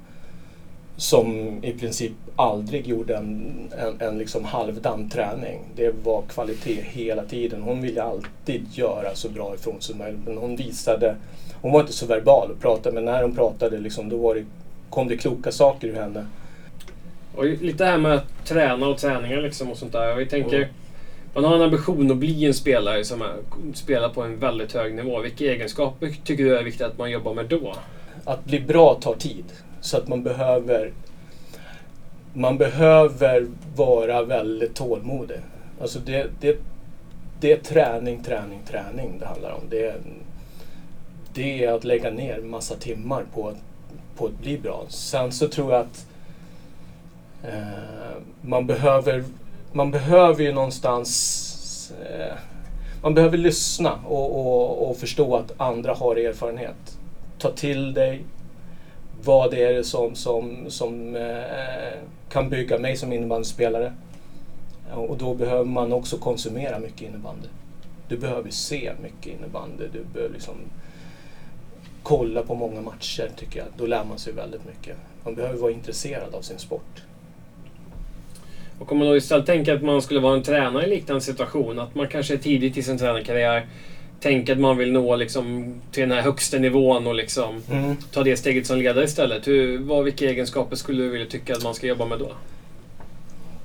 som 0.98 1.60
i 1.64 1.72
princip 1.72 2.12
aldrig 2.36 2.88
gjorde 2.88 3.16
en, 3.16 3.54
en, 3.78 4.08
en 4.08 4.18
liksom 4.18 4.46
halvdan 4.46 5.10
träning. 5.10 5.60
Det 5.76 5.96
var 6.04 6.22
kvalitet 6.22 6.82
hela 6.84 7.24
tiden. 7.24 7.62
Hon 7.62 7.82
ville 7.82 8.04
alltid 8.04 8.66
göra 8.72 9.16
så 9.16 9.30
bra 9.30 9.56
ifrån 9.56 9.82
sig 9.82 9.96
möjligt. 9.96 10.22
Men 10.26 10.38
hon 10.38 10.56
visade, 10.56 11.16
hon 11.62 11.72
var 11.72 11.80
inte 11.80 11.94
så 11.94 12.06
verbal 12.06 12.52
och 12.52 12.62
pratade, 12.62 12.96
men 12.96 13.06
när 13.06 13.22
hon 13.22 13.36
pratade 13.36 13.80
liksom, 13.80 14.10
då 14.10 14.18
var 14.18 14.36
det, 14.36 14.46
kom 14.90 15.08
det 15.08 15.18
kloka 15.18 15.52
saker 15.52 15.88
ur 15.88 15.96
henne. 15.96 16.26
Och 17.36 17.46
lite 17.46 17.84
det 17.84 17.90
här 17.90 17.98
med 17.98 18.14
att 18.14 18.46
träna 18.46 18.88
och 18.88 18.98
träningar 18.98 19.42
liksom 19.42 19.72
och 19.72 19.78
sånt 19.78 19.92
där. 19.92 20.16
Vi 20.16 20.26
tänker, 20.26 20.58
mm. 20.58 20.70
man 21.34 21.44
har 21.44 21.56
en 21.56 21.62
ambition 21.62 22.12
att 22.12 22.18
bli 22.18 22.46
en 22.46 22.54
spelare 22.54 23.04
som 23.04 23.22
är, 23.22 23.36
spelar 23.74 24.10
på 24.10 24.22
en 24.22 24.40
väldigt 24.40 24.74
hög 24.74 24.96
nivå. 24.96 25.20
Vilka 25.20 25.46
egenskaper 25.46 26.16
tycker 26.24 26.44
du 26.44 26.58
är 26.58 26.64
viktigt 26.64 26.82
att 26.82 26.98
man 26.98 27.12
jobbar 27.12 27.34
med 27.34 27.46
då? 27.46 27.76
Att 28.26 28.46
bli 28.46 28.60
bra 28.60 28.94
tar 28.94 29.16
tid. 29.16 29.46
Så 29.84 29.98
att 29.98 30.08
man 30.08 30.24
behöver 30.24 30.92
man 32.34 32.58
behöver 32.58 33.48
vara 33.76 34.24
väldigt 34.24 34.76
tålmodig. 34.76 35.38
Alltså 35.82 36.00
det, 36.00 36.30
det, 36.40 36.58
det 37.40 37.52
är 37.52 37.58
träning, 37.58 38.24
träning, 38.24 38.60
träning 38.68 39.20
det 39.20 39.26
handlar 39.26 39.52
om. 39.52 39.62
Det, 39.70 39.96
det 41.34 41.66
är 41.66 41.74
att 41.74 41.84
lägga 41.84 42.12
ner 42.12 42.42
massa 42.42 42.76
timmar 42.76 43.24
på, 43.34 43.54
på 44.18 44.26
att 44.26 44.40
bli 44.40 44.58
bra. 44.58 44.86
Sen 44.90 45.32
så 45.32 45.48
tror 45.48 45.74
jag 45.74 45.82
att 45.82 46.06
eh, 47.44 48.22
man 48.42 48.68
behöver 48.68 49.24
man 49.72 49.92
behöver 49.92 50.44
ju 50.44 50.54
någonstans 50.54 51.94
eh, 52.10 52.34
man 53.02 53.14
behöver 53.14 53.38
lyssna 53.38 54.00
och, 54.08 54.40
och, 54.40 54.90
och 54.90 54.98
förstå 54.98 55.36
att 55.36 55.54
andra 55.58 55.94
har 55.94 56.16
erfarenhet. 56.16 56.98
Ta 57.38 57.52
till 57.52 57.94
dig 57.94 58.24
vad 59.24 59.54
är 59.54 59.74
det 59.74 59.84
som, 59.84 60.16
som, 60.16 60.66
som 60.68 61.16
eh, 61.16 62.00
kan 62.30 62.50
bygga 62.50 62.80
mig 62.80 62.98
som 62.98 63.14
innebandyspelare. 63.14 63.94
Och 64.94 65.18
då 65.18 65.34
behöver 65.34 65.66
man 65.66 65.94
också 65.94 66.18
konsumera 66.18 66.80
mycket 66.80 67.02
innebandy. 67.02 67.48
Du 68.08 68.18
behöver 68.18 68.50
se 68.50 68.92
mycket 69.02 69.34
innebandy. 69.40 69.84
Du 69.94 70.04
behöver 70.14 70.34
liksom 70.34 70.56
kolla 72.04 72.42
på 72.42 72.56
många 72.56 72.82
matcher 72.82 73.32
tycker 73.36 73.60
jag. 73.60 73.68
Då 73.78 73.86
lär 73.86 74.04
man 74.04 74.20
sig 74.20 74.34
väldigt 74.34 74.66
mycket. 74.66 74.98
Man 75.24 75.36
behöver 75.36 75.60
vara 75.60 75.72
intresserad 75.72 76.36
av 76.36 76.42
sin 76.42 76.60
sport. 76.60 77.04
Och 78.80 78.92
om 78.92 78.98
man 78.98 79.08
då 79.08 79.18
istället 79.18 79.46
tänker 79.46 79.76
att 79.76 79.84
man 79.84 80.02
skulle 80.02 80.20
vara 80.20 80.36
en 80.36 80.44
tränare 80.44 80.86
i 80.86 80.90
liknande 80.90 81.22
situation, 81.22 81.80
att 81.80 81.96
man 81.96 82.08
kanske 82.08 82.34
är 82.34 82.38
tidigt 82.38 82.78
i 82.78 82.84
sin 82.84 82.98
tränarkarriär 82.98 83.68
tänker 84.24 84.54
att 84.54 84.60
man 84.60 84.78
vill 84.78 84.92
nå 84.92 85.16
liksom, 85.16 85.74
till 85.92 86.02
den 86.02 86.12
här 86.12 86.22
högsta 86.22 86.58
nivån 86.58 87.08
och 87.08 87.16
liksom 87.16 87.64
Mm. 87.72 87.96
ta 88.12 88.24
det 88.24 88.38
steget 88.38 88.68
som 88.68 88.78
ledare 88.78 89.06
istället. 89.06 89.48
Hur, 89.48 89.78
vad, 89.78 90.04
vilka 90.04 90.26
egenskaper 90.30 90.76
skulle 90.76 91.04
du 91.04 91.10
vilja 91.10 91.28
tycka 91.28 91.54
att 91.54 91.64
man 91.64 91.74
ska 91.74 91.88
jobba 91.88 92.06
med 92.06 92.20
då? 92.20 92.32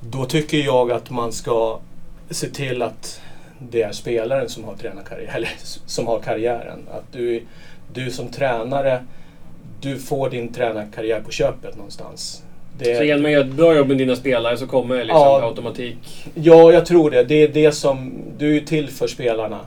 Då 0.01 0.25
tycker 0.25 0.57
jag 0.57 0.91
att 0.91 1.09
man 1.09 1.31
ska 1.31 1.79
se 2.29 2.47
till 2.49 2.81
att 2.81 3.21
det 3.71 3.81
är 3.81 3.91
spelaren 3.91 4.49
som 4.49 4.63
har 4.63 4.75
tränarkarriär, 4.75 5.31
eller 5.35 5.49
som 5.85 6.07
har 6.07 6.19
karriären. 6.19 6.79
Att 6.91 7.13
du, 7.13 7.43
du 7.93 8.11
som 8.11 8.27
tränare, 8.31 9.05
du 9.81 9.99
får 9.99 10.29
din 10.29 10.53
tränarkarriär 10.53 11.21
på 11.21 11.31
köpet 11.31 11.75
någonstans. 11.75 12.43
Det, 12.79 12.97
Så 12.97 13.03
genom 13.03 13.25
att 13.25 13.31
göra 13.31 13.45
ett 13.45 13.51
bra 13.53 13.75
jobb 13.75 13.87
med 13.87 13.97
dina 13.97 14.15
spelare 14.15 14.57
så 14.57 14.67
kommer 14.67 14.95
liksom 14.95 15.17
Ja. 15.21 15.41
automatik. 15.43 16.27
Ja, 16.35 16.71
jag 16.73 16.85
tror 16.85 17.11
det. 17.11 17.23
Det 17.23 17.35
är 17.43 17.47
det 17.47 17.71
som... 17.71 18.11
Du 18.37 18.57
är 18.57 18.61
till 18.61 18.89
för 18.89 19.07
spelarna. 19.07 19.59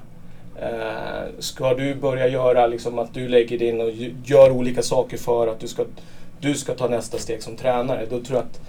Eh, 0.62 1.28
ska 1.38 1.75
du 1.75 1.95
börja 1.95 2.28
göra 2.28 2.66
liksom 2.66 2.99
att 2.99 3.14
du 3.14 3.28
lägger 3.28 3.59
din 3.59 3.81
och 3.81 3.90
ju- 3.90 4.14
gör 4.25 4.50
olika 4.50 4.83
saker 4.83 5.16
för 5.16 5.47
att 5.47 5.61
du 5.61 5.69
ska, 5.69 5.85
du 6.40 6.54
ska 6.54 6.75
ta 6.75 6.88
nästa 6.88 7.19
steg 7.19 7.42
som 7.42 7.57
tränare, 7.57 8.07
då 8.11 8.21
tror 8.21 8.38
jag 8.38 8.45
att 8.47 8.61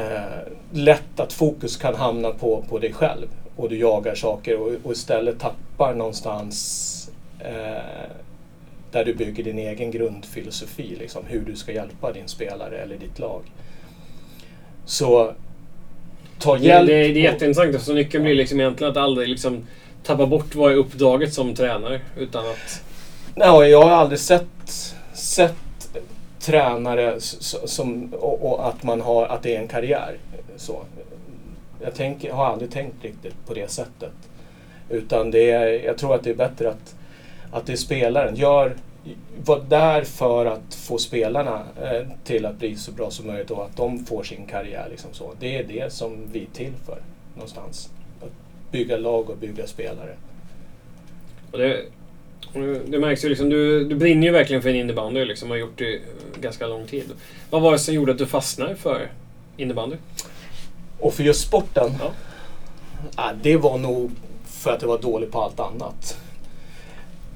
eh, 0.00 0.52
lätt 0.72 1.20
att 1.20 1.32
fokus 1.32 1.76
kan 1.76 1.94
hamna 1.94 2.30
på, 2.30 2.64
på 2.68 2.78
dig 2.78 2.92
själv 2.92 3.26
och 3.56 3.68
du 3.68 3.78
jagar 3.78 4.14
saker 4.14 4.56
och, 4.56 4.72
och 4.84 4.92
istället 4.92 5.40
tappar 5.40 5.94
någonstans 5.94 7.10
eh, 7.38 8.10
där 8.92 9.04
du 9.04 9.14
bygger 9.14 9.44
din 9.44 9.58
egen 9.58 9.90
grundfilosofi, 9.90 10.96
liksom, 11.00 11.22
hur 11.26 11.40
du 11.40 11.56
ska 11.56 11.72
hjälpa 11.72 12.12
din 12.12 12.28
spelare 12.28 12.78
eller 12.78 12.96
ditt 12.96 13.18
lag. 13.18 13.42
Så 14.84 15.32
ta 16.38 16.56
Det, 16.56 16.64
hjälp. 16.64 16.86
det, 16.86 16.94
det 16.94 17.04
är 17.06 17.10
och- 17.10 17.16
jätteintressant. 17.16 17.82
Så 17.82 17.92
nyckeln 17.94 18.24
blir 18.24 18.34
liksom 18.34 18.60
egentligen 18.60 18.90
att 18.90 18.96
aldrig 18.96 19.28
liksom 19.28 19.66
tappa 20.06 20.26
bort 20.26 20.54
vad 20.54 20.72
är 20.72 20.76
uppdraget 20.76 21.34
som 21.34 21.54
tränare. 21.54 22.00
Utan 22.16 22.46
att... 22.46 22.82
Nej, 23.34 23.70
jag 23.70 23.82
har 23.82 23.90
aldrig 23.90 24.20
sett, 24.20 24.96
sett 25.14 25.54
tränare 26.40 27.20
som, 27.20 28.14
och, 28.14 28.52
och 28.52 28.68
att, 28.68 28.82
man 28.82 29.00
har, 29.00 29.26
att 29.26 29.42
det 29.42 29.56
är 29.56 29.60
en 29.60 29.68
karriär. 29.68 30.16
Så. 30.56 30.82
Jag 31.80 31.94
tänker, 31.94 32.32
har 32.32 32.46
aldrig 32.46 32.70
tänkt 32.70 33.04
riktigt 33.04 33.46
på 33.46 33.54
det 33.54 33.70
sättet. 33.70 34.12
Utan 34.88 35.30
det 35.30 35.50
är, 35.50 35.84
jag 35.84 35.98
tror 35.98 36.14
att 36.14 36.24
det 36.24 36.30
är 36.30 36.34
bättre 36.34 36.68
att, 36.68 36.94
att 37.50 37.66
det 37.66 37.72
är 37.72 37.76
spelaren. 37.76 38.36
Gör, 38.36 38.76
var 39.44 39.60
där 39.68 40.04
för 40.04 40.46
att 40.46 40.74
få 40.74 40.98
spelarna 40.98 41.62
eh, 41.82 42.06
till 42.24 42.46
att 42.46 42.58
bli 42.58 42.76
så 42.76 42.92
bra 42.92 43.10
som 43.10 43.26
möjligt 43.26 43.50
och 43.50 43.64
att 43.64 43.76
de 43.76 44.04
får 44.04 44.22
sin 44.22 44.46
karriär. 44.46 44.86
Liksom 44.90 45.10
så. 45.12 45.32
Det 45.40 45.58
är 45.58 45.64
det 45.64 45.92
som 45.92 46.16
vi 46.32 46.42
är 46.42 46.56
till 46.56 46.72
för 46.86 46.98
någonstans. 47.34 47.90
Bygga 48.76 48.96
lag 48.96 49.30
och 49.30 49.36
bygga 49.36 49.66
spelare. 49.66 50.16
Och 51.50 51.58
det, 51.58 51.82
det 52.86 52.98
märks 52.98 53.24
ju 53.24 53.28
liksom, 53.28 53.48
du, 53.48 53.84
du 53.84 53.94
brinner 53.94 54.26
ju 54.26 54.32
verkligen 54.32 54.62
för 54.62 54.68
en 54.68 54.76
innebandy 54.76 55.24
liksom, 55.24 55.50
har 55.50 55.56
gjort 55.56 55.78
det 55.78 55.84
i 55.84 56.00
ganska 56.40 56.66
lång 56.66 56.86
tid. 56.86 57.04
Vad 57.50 57.62
var 57.62 57.72
det 57.72 57.78
som 57.78 57.94
gjorde 57.94 58.12
att 58.12 58.18
du 58.18 58.26
fastnade 58.26 58.76
för 58.76 59.08
innebandy? 59.56 59.96
Och 60.98 61.14
för 61.14 61.22
just 61.22 61.46
sporten? 61.46 61.92
Ja. 62.00 62.10
Ja, 63.16 63.32
det 63.42 63.56
var 63.56 63.78
nog 63.78 64.10
för 64.44 64.72
att 64.72 64.82
jag 64.82 64.88
var 64.88 64.98
dålig 64.98 65.32
på 65.32 65.42
allt 65.42 65.60
annat. 65.60 66.18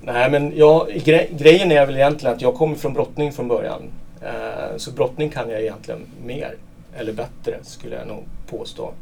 Nej, 0.03 0.31
men 0.31 0.53
ja, 0.57 0.89
gre 1.05 1.29
grejen 1.31 1.73
är 1.73 1.87
väl 1.87 1.97
egentligen 1.97 2.35
att 2.35 2.43
jag 2.43 2.55
kommer 2.55 2.77
från 2.77 2.93
brottning 2.93 3.33
från 3.33 3.49
början. 3.49 3.83
Eh, 4.23 4.77
så 4.77 4.91
brottning 4.91 5.31
kan 5.31 5.51
jag 5.51 5.61
egentligen 5.61 6.01
mer, 6.25 6.55
eller 6.97 7.13
bättre, 7.13 7.59
skulle 7.63 7.97
jag 7.97 8.09
nog 8.09 8.25
påstå. 8.51 8.93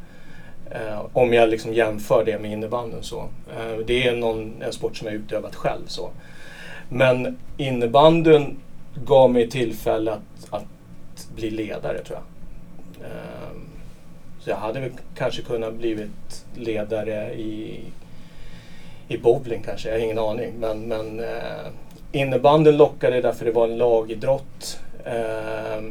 Eh, 0.71 1.07
om 1.13 1.33
jag 1.33 1.49
liksom 1.49 1.75
jämför 1.75 2.25
det 2.25 2.39
med 2.39 2.53
innebandyn 2.53 3.03
så. 3.03 3.21
Eh, 3.57 3.79
det 3.87 4.07
är 4.07 4.17
någon, 4.17 4.63
en 4.63 4.73
sport 4.73 4.97
som 4.97 5.07
jag 5.07 5.15
utövat 5.17 5.55
själv 5.55 5.87
så. 5.87 6.11
Men 6.89 7.39
innebandyn 7.57 8.59
gav 9.05 9.31
mig 9.31 9.51
tillfälle 9.51 10.13
att, 10.13 10.47
att 10.51 11.29
bli 11.35 11.51
ledare 11.51 11.99
tror 11.99 12.19
jag. 12.19 13.07
Eh, 13.07 13.57
så 14.41 14.51
jag 14.51 14.57
hade 14.57 14.81
väl 14.81 14.91
kanske 15.17 15.43
kunnat 15.43 15.75
blivit 15.75 16.45
ledare 16.55 17.35
i, 17.35 17.81
i 19.09 19.19
bowling 19.19 19.63
kanske, 19.63 19.89
jag 19.89 19.97
har 19.97 20.05
ingen 20.05 20.19
aning. 20.19 20.53
Men, 20.59 20.81
men 20.81 21.21
eh, 21.21 21.67
innebandyn 22.13 22.77
lockade 22.77 23.21
därför 23.21 23.45
det 23.45 23.53
var 23.53 23.69
en 23.69 23.79
lagidrott. 23.79 24.81
Eh, 25.05 25.83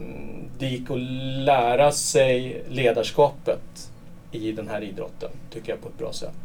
det 0.60 0.66
gick 0.66 0.92
att 0.92 1.00
lära 1.46 1.92
sig 1.92 2.64
ledarskapet 2.70 3.92
i 4.32 4.52
den 4.52 4.68
här 4.68 4.82
idrotten, 4.84 5.30
tycker 5.50 5.72
jag 5.72 5.82
på 5.82 5.90
ett 5.90 5.98
bra 5.98 6.14
sätt. 6.14 6.36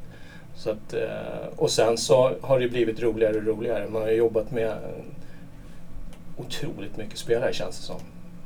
Så 0.54 0.70
att, 0.70 0.94
eh, 0.94 1.48
och 1.56 1.70
sen 1.70 1.98
så 1.98 2.32
har 2.40 2.60
det 2.60 2.68
blivit 2.68 3.00
roligare 3.00 3.36
och 3.36 3.46
roligare. 3.46 3.88
Man 3.88 4.02
har 4.02 4.08
jobbat 4.08 4.50
med 4.50 4.70
eh, 4.70 5.04
otroligt 6.36 6.96
mycket 6.96 7.18
spelare 7.18 7.52
känns 7.52 7.78
det 7.78 7.82
som. 7.84 8.00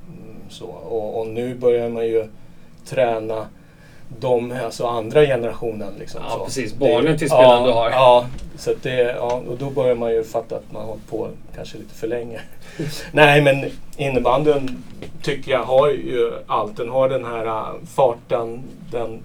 Mm, 0.09 0.37
så, 0.49 0.67
och, 0.67 1.21
och 1.21 1.27
nu 1.27 1.55
börjar 1.55 1.89
man 1.89 2.07
ju 2.07 2.29
träna 2.85 3.49
de, 4.09 4.53
alltså 4.65 4.87
andra 4.87 5.27
generationen. 5.27 5.93
Liksom, 5.99 6.21
Ja, 6.25 6.31
så. 6.39 6.45
precis. 6.45 6.73
Det- 6.73 6.79
Barnen 6.79 7.19
till 7.19 7.29
spelaren 7.29 7.61
ja, 7.61 7.67
du 7.67 7.73
har. 7.73 7.91
Ja, 7.91 8.27
så 8.59 8.75
det, 8.83 9.01
ja, 9.01 9.43
och 9.49 9.57
då 9.59 9.71
börjar 9.71 9.95
man 9.95 10.13
ju 10.13 10.25
fatta 10.25 10.57
att 10.57 10.73
man 10.73 10.83
har 10.83 10.89
hållit 10.89 11.11
på 11.11 11.29
kanske 11.57 11.79
lite 11.79 11.95
för 11.95 12.07
länge. 12.07 12.41
Nej, 13.13 13.41
men 13.43 13.65
innebandyn 13.97 14.83
tycker 15.23 15.53
jag 15.53 15.63
har 15.63 15.89
ju 15.89 16.33
allt. 16.47 16.77
Den 16.77 16.89
har 16.89 17.09
den 17.09 17.25
här 17.25 17.47
äh, 17.47 17.65
farten. 17.97 18.63
Den, 18.93 19.21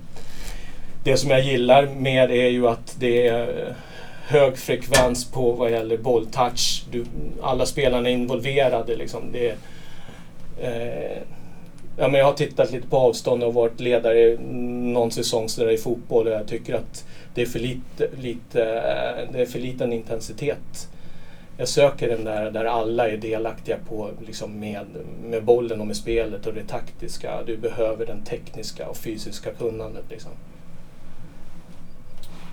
det 1.03 1.17
som 1.17 1.29
jag 1.31 1.41
gillar 1.41 1.85
med 1.97 2.31
är 2.31 2.47
ju 2.49 2.67
att 2.67 2.95
det 2.99 3.27
är 3.27 3.67
äh, 3.67 3.73
hög 4.27 4.57
frekvens 4.57 5.31
på 5.31 5.51
vad 5.51 5.71
gäller 5.71 5.97
bolltouch. 5.97 6.83
Du, 6.91 7.05
alla 7.41 7.65
spelarna 7.65 8.09
är 8.09 8.13
involverade. 8.13 8.95
Liksom. 8.95 9.21
Det, 9.31 9.55
eh, 10.61 11.17
ja, 12.01 12.07
men 12.07 12.19
jag 12.19 12.25
har 12.25 12.33
tittat 12.33 12.71
lite 12.71 12.87
på 12.87 12.97
avstånd 12.97 13.43
och 13.43 13.53
varit 13.53 13.79
ledare 13.79 14.19
i 14.19 14.37
någon 14.93 15.11
säsong 15.11 15.47
i 15.71 15.77
fotboll 15.77 16.27
och 16.27 16.33
jag 16.33 16.47
tycker 16.47 16.75
att 16.75 17.05
det 17.33 17.41
är 17.41 17.45
för, 17.45 17.59
lite, 17.59 18.09
lite, 18.21 18.63
det 19.31 19.41
är 19.41 19.45
för 19.45 19.59
liten 19.59 19.93
intensitet. 19.93 20.89
Jag 21.57 21.67
söker 21.67 22.09
den 22.09 22.23
där 22.23 22.51
där 22.51 22.65
alla 22.65 23.09
är 23.09 23.17
delaktiga 23.17 23.77
på, 23.89 24.09
liksom 24.27 24.59
med, 24.59 24.85
med 25.23 25.43
bollen 25.43 25.81
och 25.81 25.87
med 25.87 25.97
spelet 25.97 26.47
och 26.47 26.53
det 26.53 26.67
taktiska. 26.67 27.43
Du 27.45 27.57
behöver 27.57 28.05
den 28.05 28.23
tekniska 28.23 28.89
och 28.89 28.97
fysiska 28.97 29.51
kunnandet. 29.51 30.05
Liksom. 30.09 30.31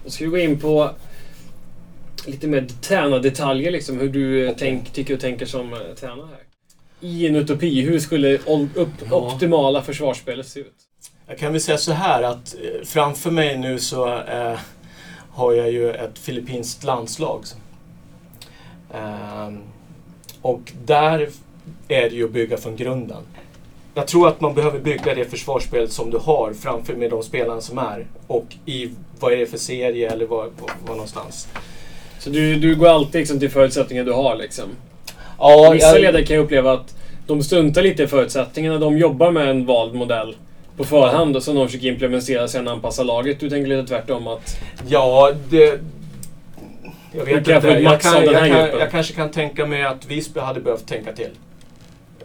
Då 0.05 0.11
ska 0.11 0.25
vi 0.25 0.31
gå 0.31 0.39
in 0.39 0.61
på 0.61 0.91
lite 2.27 2.47
mer 2.47 2.67
tränardetaljer, 2.83 3.71
liksom, 3.71 4.01
hur 4.01 4.09
du 4.09 4.45
okay. 4.45 4.55
Tänk, 4.59 4.93
tycker 4.93 5.15
och 5.15 5.21
tänker 5.21 5.47
som 5.47 5.73
eh, 5.73 5.79
tränare 5.97 6.27
här. 6.31 6.48
I 7.01 7.27
en 7.27 7.37
utopi, 7.37 7.81
hur 7.81 7.99
skulle 7.99 8.39
upp, 8.39 8.89
Ja. 9.11 9.17
optimala 9.17 9.83
försvarsspelet 9.83 10.47
se 10.47 10.61
ut? 10.61 10.75
Jag 11.27 11.39
kan 11.39 11.53
väl 11.53 11.61
säga 11.61 11.79
så 11.79 11.93
här 11.93 12.23
att 12.23 12.55
eh, 12.55 12.85
framför 12.85 13.31
mig 13.31 13.59
nu 13.59 13.79
så 13.79 14.09
eh, 14.19 14.59
har 15.31 15.53
jag 15.53 15.71
ju 15.71 15.91
ett 15.91 16.19
filippinskt 16.19 16.85
landslag. 16.85 17.45
Ehm, 18.95 19.59
och 20.43 20.73
där 20.87 21.29
är 21.89 22.11
det 22.11 22.17
ju 22.17 22.25
att 22.25 22.31
bygga 22.31 22.57
från 22.57 22.77
grunden. 22.77 23.23
Jag 23.95 24.07
tror 24.07 24.29
att 24.29 24.41
man 24.41 24.55
behöver 24.55 24.79
bygga 24.81 25.15
det 25.15 25.25
försvarsspelet 25.25 25.93
som 25.93 26.11
du 26.11 26.19
har 26.19 26.53
framför 26.53 26.95
med 26.95 27.11
de 27.11 27.23
spelarna 27.23 27.61
som 27.61 27.79
är. 27.79 28.07
Och 28.27 28.47
i 28.67 28.91
vad 29.21 29.33
är 29.33 29.37
det 29.37 29.47
för 29.47 29.59
serie 29.59 30.11
eller 30.11 30.27
var, 30.27 30.45
var, 30.45 30.71
var 30.87 30.95
någonstans. 30.95 31.49
Så 32.19 32.31
du, 32.31 32.55
du 32.57 32.77
går 32.77 32.89
alltid 32.89 33.19
liksom 33.19 33.39
till 33.41 33.51
förutsättningar 33.51 34.05
du 34.05 34.13
har 34.13 34.37
liksom? 34.37 34.65
Ja, 35.39 35.71
Vissa 35.75 35.87
jag- 35.87 36.01
ledare 36.01 36.25
kan 36.25 36.37
ju 36.37 36.43
uppleva 36.43 36.73
att 36.73 36.95
de 37.27 37.43
struntar 37.43 37.83
lite 37.83 38.03
i 38.03 38.07
förutsättningarna. 38.07 38.79
De 38.79 38.99
jobbar 38.99 39.31
med 39.31 39.49
en 39.49 39.67
vald 39.67 39.95
modell 39.95 40.37
på 40.77 40.85
förhand 40.85 41.37
och 41.37 41.43
som 41.43 41.55
de 41.55 41.67
försöker 41.67 41.87
implementera 41.87 42.49
sen 42.49 42.69
anpassa 42.69 43.03
laget. 43.03 43.41
Du 43.41 43.51
tänker 43.51 43.69
lite 43.69 43.89
tvärtom 43.89 44.27
att... 44.27 44.61
Ja, 44.89 45.33
det... 45.51 45.81
Jag 47.13 47.25
vet 47.25 47.37
inte. 47.37 47.51
Jag, 47.51 47.67
av 47.95 47.99
kan, 47.99 48.25
jag, 48.25 48.49
kan, 48.49 48.59
jag 48.79 48.91
kanske 48.91 49.15
kan 49.15 49.31
tänka 49.31 49.67
mig 49.67 49.85
att 49.85 50.07
Visby 50.07 50.41
hade 50.41 50.61
behövt 50.61 50.87
tänka 50.87 51.13
till. 51.13 51.31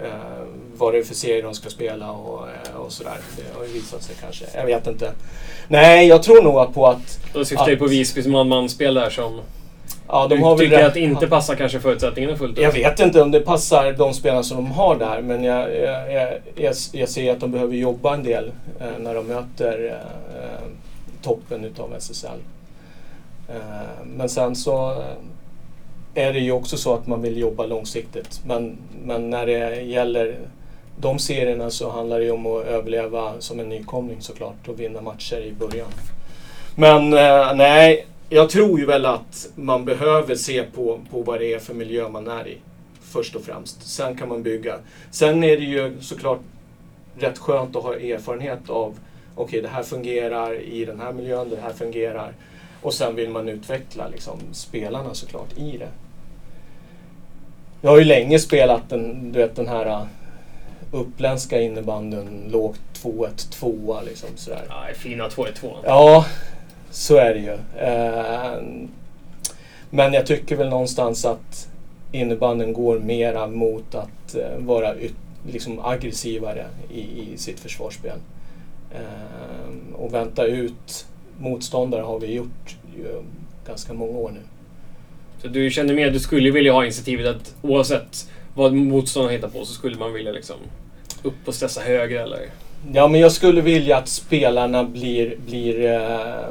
Eh, 0.02 0.08
vad 0.78 0.94
det 0.94 1.00
är 1.00 1.04
för 1.04 1.16
serie 1.16 1.42
de 1.42 1.54
ska 1.54 1.70
spela 1.70 2.12
och, 2.12 2.48
eh, 2.48 2.76
och 2.76 2.92
sådär. 2.92 3.18
Det 3.38 3.58
har 3.60 3.66
ju 3.66 3.74
visat 3.74 4.04
sig 4.04 4.16
kanske. 4.22 4.46
Jag 4.56 4.66
vet 4.66 4.88
inte. 4.88 5.12
Nej, 5.68 6.08
jag 6.08 6.24
tror 6.24 6.44
nog 6.44 6.74
på 6.74 6.88
att... 6.88 7.20
Då 7.34 7.46
syftar 7.46 7.70
jag 7.70 7.80
på 7.80 7.88
Visby 7.88 8.24
som 8.24 8.32
man-man-spel 8.32 8.94
där 8.94 9.10
som... 9.10 9.42
Ja, 10.08 10.28
de 10.28 10.36
du 10.36 10.44
har 10.44 10.50
väl 10.58 10.60
tycker 10.66 10.78
rätt- 10.78 10.88
att 10.88 10.94
det 10.94 11.00
inte 11.00 11.28
passar 11.28 11.56
kanske 11.56 11.80
förutsättningarna 11.80 12.38
fullt 12.38 12.58
ut? 12.58 12.64
Jag 12.64 12.72
vet 12.72 13.00
inte 13.00 13.22
om 13.22 13.32
det 13.32 13.40
passar 13.40 13.92
de 13.92 14.14
spelarna 14.14 14.44
som 14.44 14.58
de 14.58 14.72
har 14.72 14.96
där, 14.96 15.22
men 15.22 15.44
jag, 15.44 15.76
jag, 15.76 16.14
jag, 16.14 16.30
jag, 16.56 16.74
jag 16.92 17.10
ser 17.10 17.32
att 17.32 17.40
de 17.40 17.52
behöver 17.52 17.76
jobba 17.76 18.14
en 18.14 18.24
del 18.24 18.52
eh, 18.80 18.86
när 19.00 19.16
de 19.16 19.28
möter 19.28 19.86
eh, 20.34 20.68
toppen 21.22 21.66
utav 21.66 21.94
SSL. 21.98 22.28
Eh, 23.50 23.56
men 24.06 24.30
sen 24.30 24.56
så 24.56 24.92
eh, 24.92 26.26
är 26.28 26.34
det 26.34 26.40
ju 26.40 26.52
också 26.52 26.78
så 26.78 26.94
att 26.94 27.08
man 27.08 27.22
vill 27.22 27.38
jobba 27.38 27.66
långsiktigt. 27.66 28.42
Men, 28.46 28.78
men 29.06 29.30
när 29.30 29.46
det 29.46 29.82
gäller 29.82 30.36
de 30.98 31.20
serierna 31.20 31.70
så 31.70 31.90
handlar 31.92 32.20
det 32.20 32.26
ju 32.26 32.32
om 32.32 32.46
att 32.48 32.66
överleva 32.66 33.32
som 33.40 33.60
en 33.60 33.70
nykomling 33.70 34.22
såklart 34.22 34.68
och 34.68 34.80
vinna 34.80 35.02
matcher 35.02 35.38
i 35.40 35.52
början. 35.54 35.88
Men 36.76 37.14
eh, 37.14 37.56
nej, 37.56 38.06
jag 38.34 38.50
tror 38.50 38.80
ju 38.80 38.86
väl 38.86 39.06
att 39.06 39.50
man 39.56 39.86
behöver 39.86 40.36
se 40.36 40.64
på, 40.64 41.00
på 41.12 41.22
vad 41.22 41.40
det 41.40 41.54
är 41.54 41.60
för 41.60 41.74
miljö 41.74 42.10
man 42.10 42.28
är 42.28 42.48
i. 42.48 42.58
Först 43.02 43.36
och 43.36 43.42
främst. 43.42 43.88
Sen 43.88 44.18
kan 44.18 44.30
man 44.30 44.44
bygga. 44.44 44.76
Sen 45.12 45.44
är 45.44 45.58
det 45.58 45.64
ju 45.64 46.02
såklart 46.02 46.40
rätt 47.20 47.38
skönt 47.38 47.76
att 47.76 47.84
ha 47.84 47.96
erfarenhet 47.96 48.70
av 48.70 49.00
okej, 49.36 49.62
det 49.62 49.68
här 49.68 49.84
fungerar 49.84 50.62
i 50.62 50.86
den 50.86 51.00
här 51.00 51.14
miljön, 51.14 51.50
det 51.50 51.62
här 51.62 51.74
fungerar. 51.74 52.34
Och 52.82 52.94
sen 52.94 53.16
vill 53.16 53.30
man 53.30 53.50
utveckla 53.50 54.08
liksom, 54.08 54.40
spelarna 54.52 55.14
såklart 55.14 55.58
i 55.58 55.78
det. 55.78 55.90
Jag 57.82 57.90
har 57.90 57.98
ju 57.98 58.04
länge 58.04 58.40
spelat 58.40 58.90
den, 58.90 59.32
du 59.32 59.40
vet, 59.40 59.56
den 59.56 59.68
här 59.68 59.86
uh, 59.86 60.08
uppländska 60.92 61.62
innebanden, 61.62 62.50
lågt 62.52 62.82
2-1, 63.04 63.52
2 63.52 64.00
liksom 64.06 64.30
sådär. 64.36 64.66
Ja, 64.70 64.86
fina 64.96 65.28
2-1-2. 65.28 65.76
Ja, 65.84 66.26
så 66.94 67.18
är 67.18 67.34
det 67.34 67.40
ju. 67.40 67.58
Ehm, 67.80 68.88
men 69.90 70.14
jag 70.14 70.26
tycker 70.26 70.56
väl 70.56 70.70
någonstans 70.70 71.26
att 71.26 71.70
innebanden 72.12 72.74
går 72.74 73.00
mera 73.00 73.48
mot 73.48 73.96
att 73.96 74.36
eh, 74.36 74.58
vara 74.58 74.94
liksom 75.48 75.80
aggressivare 75.80 76.66
i, 76.94 77.00
i 77.00 77.38
sitt 77.38 77.60
försvarsspel. 77.60 78.18
Ehm, 78.94 79.96
och 79.96 80.14
vänta 80.14 80.46
ut 80.46 81.06
motståndare 81.40 82.02
har 82.02 82.20
vi 82.20 82.34
gjort 82.34 82.78
ju 82.98 83.22
ganska 83.68 83.94
många 83.94 84.18
år 84.18 84.32
nu. 84.32 84.42
Så 85.42 85.48
du 85.48 85.72
känner 85.72 85.94
mer 85.94 86.08
att 86.08 86.14
du 86.14 86.20
skulle 86.20 86.52
vilja 86.52 86.74
ha 86.74 86.84
initiativet 86.84 87.36
att 87.36 87.56
oavsett 87.62 88.30
vad 88.56 88.74
motståndaren 88.74 89.36
hittar 89.36 89.50
på 89.50 89.66
så 89.66 89.74
skulle 89.74 89.98
man 89.98 90.14
vilja 90.14 90.32
liksom 90.32 90.58
upp 91.24 91.48
och 91.48 91.56
stressa 91.56 91.82
högre 91.82 92.22
eller? 92.22 92.50
Ja, 92.92 93.08
men 93.08 93.22
jag 93.22 93.32
skulle 93.32 93.62
vilja 93.62 93.98
att 93.98 94.08
spelarna 94.08 94.84
blir, 94.84 95.38
blir 95.46 95.86
eh, 95.86 96.46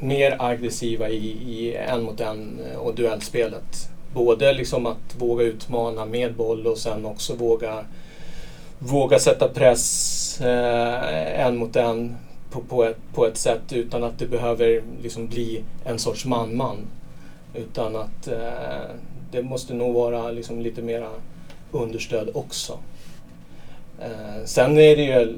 mer 0.00 0.36
aggressiva 0.38 1.08
i, 1.08 1.26
i 1.26 1.74
en 1.74 2.02
mot 2.02 2.20
en 2.20 2.60
eh, 2.72 2.78
och 2.78 2.94
duellspelet. 2.94 3.90
Både 4.14 4.52
liksom 4.52 4.86
att 4.86 5.16
våga 5.18 5.44
utmana 5.44 6.04
med 6.04 6.34
boll 6.34 6.66
och 6.66 6.78
sen 6.78 7.06
också 7.06 7.34
våga, 7.34 7.84
våga 8.78 9.18
sätta 9.18 9.48
press 9.48 10.40
eh, 10.40 11.46
en 11.46 11.56
mot 11.56 11.76
en 11.76 12.16
på, 12.50 12.60
på, 12.60 12.84
ett, 12.84 12.98
på 13.14 13.26
ett 13.26 13.36
sätt 13.36 13.72
utan 13.72 14.04
att 14.04 14.18
det 14.18 14.26
behöver 14.26 14.82
liksom 15.02 15.26
bli 15.26 15.62
en 15.84 15.98
sorts 15.98 16.24
man-man. 16.24 16.76
Utan 17.54 17.96
att 17.96 18.28
eh, 18.28 18.90
det 19.30 19.42
måste 19.42 19.74
nog 19.74 19.94
vara 19.94 20.30
liksom 20.30 20.60
lite 20.60 20.82
mera 20.82 21.08
understöd 21.72 22.30
också. 22.34 22.78
Eh, 24.00 24.44
sen 24.44 24.78
är 24.78 24.96
det 24.96 25.02
ju 25.02 25.36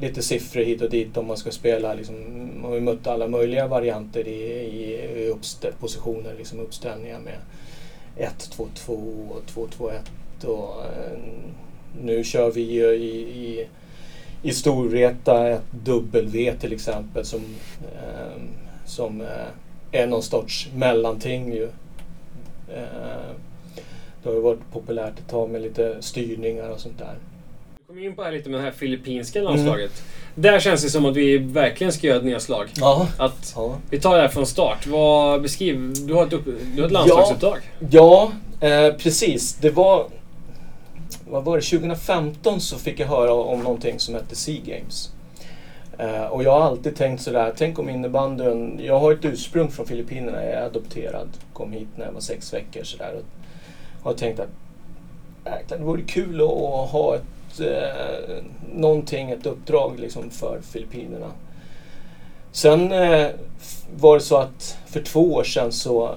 lite 0.00 0.22
siffror 0.22 0.62
hit 0.62 0.82
och 0.82 0.90
dit 0.90 1.16
om 1.16 1.26
man 1.26 1.36
ska 1.36 1.50
spela. 1.50 1.94
Liksom, 1.94 2.16
man 2.60 2.70
har 2.70 2.74
ju 2.74 2.80
mött 2.80 3.06
alla 3.06 3.28
möjliga 3.28 3.66
varianter 3.66 4.28
i, 4.28 4.42
i, 4.52 4.94
i 4.94 5.30
uppstä- 5.32 5.72
positioner, 5.80 6.34
liksom 6.38 6.60
uppställningar 6.60 7.20
med 7.20 7.36
1-2-2 8.16 9.28
och 9.28 9.68
2-2-1. 9.78 10.44
Och, 10.44 10.84
eh, 10.84 11.18
nu 12.02 12.24
kör 12.24 12.50
vi 12.50 12.60
ju 12.60 12.86
i, 12.94 13.20
i, 13.20 13.68
i 14.42 14.52
Storvreta 14.52 15.48
ett 15.48 15.62
W 15.84 16.54
till 16.60 16.72
exempel 16.72 17.24
som, 17.24 17.40
eh, 17.82 18.42
som 18.86 19.20
eh, 19.20 19.46
är 19.92 20.06
någon 20.06 20.22
sorts 20.22 20.68
mellanting 20.74 21.52
ju. 21.52 21.64
Eh, 22.74 23.30
det 24.22 24.28
har 24.28 24.34
ju 24.34 24.40
varit 24.40 24.72
populärt 24.72 25.18
ett 25.18 25.28
tag 25.28 25.50
med 25.50 25.62
lite 25.62 26.02
styrningar 26.02 26.68
och 26.68 26.80
sånt 26.80 26.98
där. 26.98 27.14
Kom 27.94 28.02
in 28.02 28.16
på 28.16 28.22
här 28.22 28.32
lite 28.32 28.50
med 28.50 28.60
det 28.60 28.64
här 28.64 28.70
filippinska 28.70 29.42
landslaget. 29.42 30.02
Där 30.34 30.60
känns 30.60 30.82
det 30.82 30.90
som 30.90 31.06
att 31.06 31.16
vi 31.16 31.38
verkligen 31.38 31.92
ska 31.92 32.06
göra 32.06 32.18
ett 32.18 32.24
nedslag. 32.24 32.70
Ja. 32.76 33.08
Att 33.18 33.52
Ja, 33.56 33.76
vi 33.90 34.00
tar 34.00 34.16
det 34.16 34.20
här 34.20 34.28
från 34.28 34.46
start. 34.46 34.86
Vad, 34.86 35.42
beskriv, 35.42 35.94
du 36.06 36.14
har 36.14 36.26
ett, 36.26 36.32
upp, 36.32 36.44
du 36.74 36.80
har 36.82 36.86
ett 36.86 36.92
landslagsuppdrag. 36.92 37.58
ja 37.90 38.32
eh, 38.60 38.92
precis. 38.92 39.54
Det 39.54 39.70
var... 39.70 40.06
Vad 41.28 41.44
var 41.44 41.56
det? 41.56 41.62
2015 41.62 42.60
så 42.60 42.78
fick 42.78 43.00
jag 43.00 43.06
höra 43.06 43.32
om 43.32 43.60
någonting 43.60 43.98
som 43.98 44.14
hette 44.14 44.36
Sea 44.36 44.60
Games. 44.64 45.12
Eh, 45.98 46.24
och 46.24 46.42
jag 46.42 46.50
har 46.50 46.60
alltid 46.60 46.96
tänkt 46.96 47.22
sådär, 47.22 47.52
tänk 47.56 47.78
om 47.78 47.88
innebandyn... 47.88 48.80
Jag 48.84 49.00
har 49.00 49.12
ett 49.12 49.24
ursprung 49.24 49.70
från 49.70 49.86
Filippinerna, 49.86 50.44
jag 50.44 50.52
är 50.52 50.66
adopterad. 50.66 51.28
Kom 51.52 51.72
hit 51.72 51.88
när 51.96 52.04
jag 52.04 52.12
var 52.12 52.20
sex 52.20 52.54
veckor 52.54 52.82
sådär. 52.84 53.14
Och 53.14 53.24
har 54.04 54.14
tänkt 54.14 54.40
att 54.40 54.48
jäklar, 55.44 55.78
det 55.78 55.84
vore 55.84 56.02
kul 56.02 56.40
att 56.40 56.90
ha 56.90 57.14
ett, 57.16 57.22
eh, 57.60 58.44
någonting, 58.74 59.30
ett 59.30 59.46
uppdrag 59.46 60.00
liksom 60.00 60.30
för 60.30 60.60
Filippinerna. 60.60 61.30
Sen 62.52 62.92
eh, 62.92 63.30
var 63.96 64.14
det 64.14 64.20
så 64.20 64.36
att 64.36 64.78
för 64.86 65.00
två 65.00 65.34
år 65.34 65.44
sedan 65.44 65.72
så, 65.72 66.14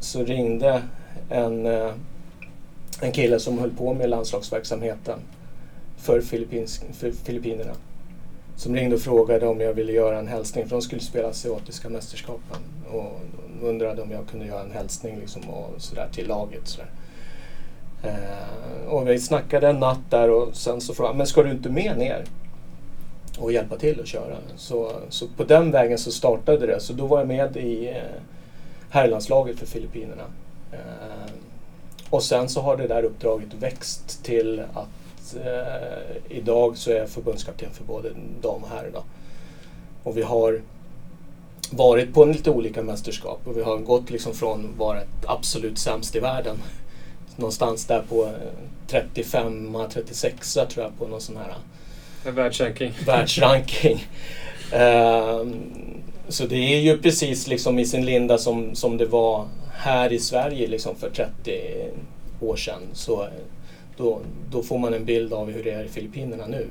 så 0.00 0.24
ringde 0.24 0.82
en, 1.30 1.66
eh, 1.66 1.92
en 3.00 3.12
kille 3.12 3.40
som 3.40 3.58
höll 3.58 3.70
på 3.70 3.94
med 3.94 4.10
landslagsverksamheten 4.10 5.18
för, 5.96 6.20
Filippins, 6.20 6.82
för 6.92 7.12
Filippinerna. 7.12 7.72
Som 8.56 8.74
ringde 8.74 8.96
och 8.96 9.02
frågade 9.02 9.46
om 9.46 9.60
jag 9.60 9.74
ville 9.74 9.92
göra 9.92 10.18
en 10.18 10.28
hälsning, 10.28 10.64
för 10.64 10.70
de 10.70 10.82
skulle 10.82 11.00
spela 11.00 11.28
asiatiska 11.28 11.88
mästerskapen. 11.88 12.58
Och 12.92 13.20
undrade 13.62 14.02
om 14.02 14.10
jag 14.10 14.28
kunde 14.28 14.46
göra 14.46 14.62
en 14.62 14.72
hälsning 14.72 15.18
liksom 15.20 15.50
och 15.50 15.82
sådär 15.82 16.08
till 16.12 16.26
laget. 16.26 16.68
Sådär. 16.68 16.90
Eh, 18.02 18.88
och 18.88 19.08
vi 19.08 19.18
snackade 19.18 19.68
en 19.68 19.80
natt 19.80 20.10
där 20.10 20.30
och 20.30 20.56
sen 20.56 20.80
så 20.80 20.94
frågade 20.94 21.10
han, 21.10 21.18
men 21.18 21.26
ska 21.26 21.42
du 21.42 21.50
inte 21.50 21.68
med 21.68 21.98
ner? 21.98 22.24
och 23.38 23.52
hjälpa 23.52 23.76
till 23.76 24.00
att 24.00 24.06
köra. 24.06 24.36
Så, 24.56 24.92
så 25.08 25.26
på 25.36 25.44
den 25.44 25.70
vägen 25.70 25.98
så 25.98 26.12
startade 26.12 26.66
det. 26.66 26.80
Så 26.80 26.92
då 26.92 27.06
var 27.06 27.18
jag 27.18 27.28
med 27.28 27.56
i 27.56 27.88
eh, 27.88 28.22
herrlandslaget 28.90 29.58
för 29.58 29.66
Filippinerna. 29.66 30.24
Eh, 30.72 31.32
och 32.10 32.22
sen 32.22 32.48
så 32.48 32.60
har 32.60 32.76
det 32.76 32.86
där 32.86 33.02
uppdraget 33.02 33.54
växt 33.54 34.24
till 34.24 34.62
att 34.74 35.36
eh, 35.44 36.36
idag 36.36 36.76
så 36.76 36.90
är 36.90 36.96
jag 36.96 37.08
förbundskapten 37.08 37.70
för 37.72 37.84
både 37.84 38.10
dam 38.42 38.62
och 38.62 38.68
herr. 38.68 38.90
Då. 38.92 39.02
Och 40.02 40.16
vi 40.16 40.22
har 40.22 40.60
varit 41.70 42.14
på 42.14 42.24
lite 42.24 42.50
olika 42.50 42.82
mästerskap 42.82 43.40
och 43.44 43.56
vi 43.56 43.62
har 43.62 43.76
gått 43.76 44.10
liksom 44.10 44.34
från 44.34 44.70
att 44.72 44.78
vara 44.78 45.00
absolut 45.26 45.78
sämst 45.78 46.16
i 46.16 46.20
världen 46.20 46.56
någonstans 47.38 47.84
där 47.84 48.02
på 48.08 48.30
35-36 48.88 50.66
tror 50.66 50.84
jag 50.84 50.98
på 50.98 51.06
någon 51.06 51.20
sån 51.20 51.36
här 51.36 51.54
En 52.26 52.34
världsranking. 52.34 52.92
världsranking. 53.06 54.06
Ehm, 54.72 55.54
så 56.28 56.46
det 56.46 56.56
är 56.56 56.80
ju 56.80 56.98
precis 56.98 57.46
liksom 57.46 57.78
i 57.78 57.86
sin 57.86 58.04
linda 58.04 58.38
som, 58.38 58.74
som 58.74 58.96
det 58.96 59.06
var 59.06 59.46
här 59.72 60.12
i 60.12 60.18
Sverige 60.18 60.66
liksom 60.66 60.96
för 60.96 61.10
30 61.10 61.60
år 62.40 62.56
sedan. 62.56 62.80
Så 62.92 63.22
eh, 63.22 63.28
då, 63.96 64.20
då 64.50 64.62
får 64.62 64.78
man 64.78 64.94
en 64.94 65.04
bild 65.04 65.32
av 65.32 65.50
hur 65.50 65.64
det 65.64 65.70
är 65.70 65.84
i 65.84 65.88
Filippinerna 65.88 66.46
nu. 66.46 66.66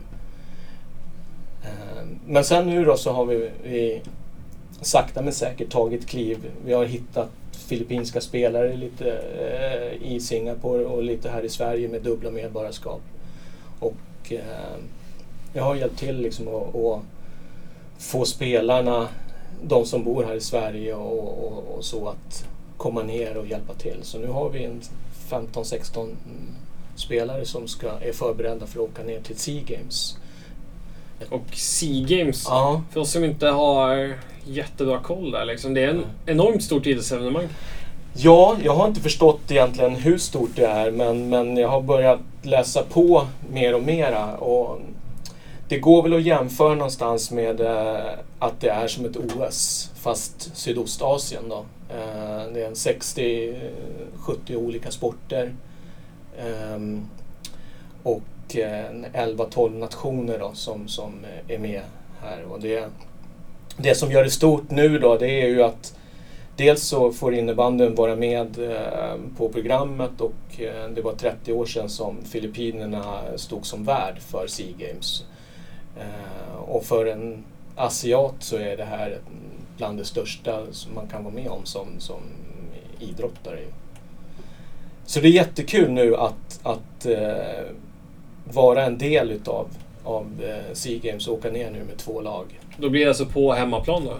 Ehm, 1.63 2.19
men 2.25 2.43
sen 2.43 2.67
nu 2.67 2.85
då 2.85 2.97
så 2.97 3.11
har 3.11 3.25
vi, 3.25 3.49
vi 3.63 4.01
sakta 4.81 5.21
men 5.21 5.33
säkert 5.33 5.69
tagit 5.69 6.07
kliv. 6.07 6.37
Vi 6.65 6.73
har 6.73 6.85
hittat 6.85 7.29
filippinska 7.67 8.21
spelare 8.21 8.75
lite 8.75 9.11
eh, 9.17 10.11
i 10.11 10.19
Singapore 10.19 10.85
och 10.85 11.03
lite 11.03 11.29
här 11.29 11.41
i 11.41 11.49
Sverige 11.49 11.87
med 11.87 12.01
dubbla 12.01 12.31
medborgarskap. 12.31 13.01
Och 13.79 14.31
eh, 14.31 14.77
jag 15.53 15.63
har 15.63 15.75
hjälpt 15.75 15.99
till 15.99 16.21
liksom 16.21 16.47
att, 16.47 16.75
att 16.75 17.01
få 17.97 18.25
spelarna, 18.25 19.07
de 19.63 19.85
som 19.85 20.03
bor 20.03 20.23
här 20.23 20.35
i 20.35 20.41
Sverige 20.41 20.93
och, 20.93 21.45
och, 21.47 21.77
och 21.77 21.85
så 21.85 22.07
att 22.07 22.45
komma 22.77 23.03
ner 23.03 23.37
och 23.37 23.47
hjälpa 23.47 23.73
till. 23.73 23.97
Så 24.01 24.19
nu 24.19 24.27
har 24.27 24.49
vi 24.49 24.63
en 24.63 24.81
15-16 25.29 26.03
mm, 26.03 26.15
spelare 26.95 27.45
som 27.45 27.67
ska, 27.67 27.89
är 27.89 28.11
förberedda 28.11 28.67
för 28.67 28.83
att 28.83 28.89
åka 28.89 29.03
ner 29.03 29.21
till 29.21 29.37
Sea 29.37 29.63
Games. 29.65 30.17
Och 31.29 31.45
Sea 31.53 32.05
Games. 32.07 32.45
Ja, 32.49 32.81
För 32.91 32.99
oss 32.99 33.11
som 33.11 33.23
inte 33.23 33.47
har 33.47 34.13
jättebra 34.45 34.99
koll 34.99 35.31
där 35.31 35.45
liksom. 35.45 35.73
Det 35.73 35.83
är 35.83 35.87
en 35.87 36.05
enormt 36.25 36.63
stort 36.63 36.85
idrottsevenemang. 36.85 37.47
Ja, 38.13 38.57
jag 38.63 38.75
har 38.75 38.87
inte 38.87 39.01
förstått 39.01 39.51
egentligen 39.51 39.95
hur 39.95 40.17
stort 40.17 40.49
det 40.55 40.65
är 40.65 40.91
men, 40.91 41.29
men 41.29 41.57
jag 41.57 41.69
har 41.69 41.81
börjat 41.81 42.19
läsa 42.41 42.83
på 42.83 43.27
mer 43.53 43.75
och 43.75 43.83
mera. 43.83 44.37
Och 44.37 44.81
det 45.67 45.79
går 45.79 46.03
väl 46.03 46.13
att 46.13 46.23
jämföra 46.23 46.75
någonstans 46.75 47.31
med 47.31 47.61
eh, 47.61 48.05
att 48.39 48.61
det 48.61 48.69
är 48.69 48.87
som 48.87 49.05
ett 49.05 49.17
OS 49.17 49.91
fast 49.95 50.57
Sydostasien 50.57 51.49
då. 51.49 51.65
Eh, 51.89 52.53
det 52.53 52.61
är 52.61 52.67
en 52.67 52.73
60-70 52.73 54.55
olika 54.55 54.91
sporter. 54.91 55.53
Ehm, 56.39 57.07
och 58.03 58.21
11-12 58.53 59.65
eh, 59.65 59.71
nationer 59.71 60.39
då 60.39 60.51
som, 60.53 60.87
som 60.87 61.13
eh, 61.23 61.55
är 61.55 61.59
med 61.59 61.81
här. 62.21 62.43
Och 62.43 62.59
det, 62.59 62.89
det 63.77 63.95
som 63.95 64.11
gör 64.11 64.23
det 64.23 64.29
stort 64.29 64.71
nu 64.71 64.99
då 64.99 65.17
det 65.17 65.43
är 65.43 65.47
ju 65.47 65.63
att 65.63 65.93
Dels 66.55 66.83
så 66.83 67.11
får 67.11 67.33
innebandyn 67.33 67.95
vara 67.95 68.15
med 68.15 68.59
eh, 68.71 69.15
på 69.37 69.49
programmet 69.49 70.21
och 70.21 70.33
det 70.95 71.01
var 71.01 71.13
30 71.13 71.53
år 71.53 71.65
sedan 71.65 71.89
som 71.89 72.17
Filippinerna 72.25 73.21
stod 73.35 73.65
som 73.65 73.83
värd 73.83 74.19
för 74.19 74.47
Sea 74.47 74.73
Games. 74.77 75.25
Och 76.67 76.83
för 76.83 77.05
en 77.05 77.43
asiat 77.75 78.35
så 78.39 78.57
är 78.57 78.77
det 78.77 78.83
här 78.83 79.19
bland 79.77 79.97
det 79.97 80.05
största 80.05 80.61
som 80.71 80.95
man 80.95 81.07
kan 81.07 81.23
vara 81.23 81.33
med 81.33 81.47
om 81.47 81.65
som, 81.65 81.87
som 81.99 82.19
idrottare. 82.99 83.59
Så 85.05 85.19
det 85.19 85.27
är 85.27 85.31
jättekul 85.31 85.91
nu 85.91 86.15
att, 86.15 86.59
att 86.63 87.05
vara 88.53 88.85
en 88.85 88.97
del 88.97 89.31
utav 89.31 89.67
av 90.03 90.25
Sea 90.73 90.99
Games 91.03 91.27
och 91.27 91.33
åka 91.33 91.51
ner 91.51 91.71
nu 91.71 91.83
med 91.83 91.97
två 91.97 92.21
lag. 92.21 92.59
Då 92.77 92.89
blir 92.89 93.01
det 93.01 93.07
alltså 93.07 93.25
på 93.25 93.53
hemmaplan 93.53 94.05
då? 94.05 94.13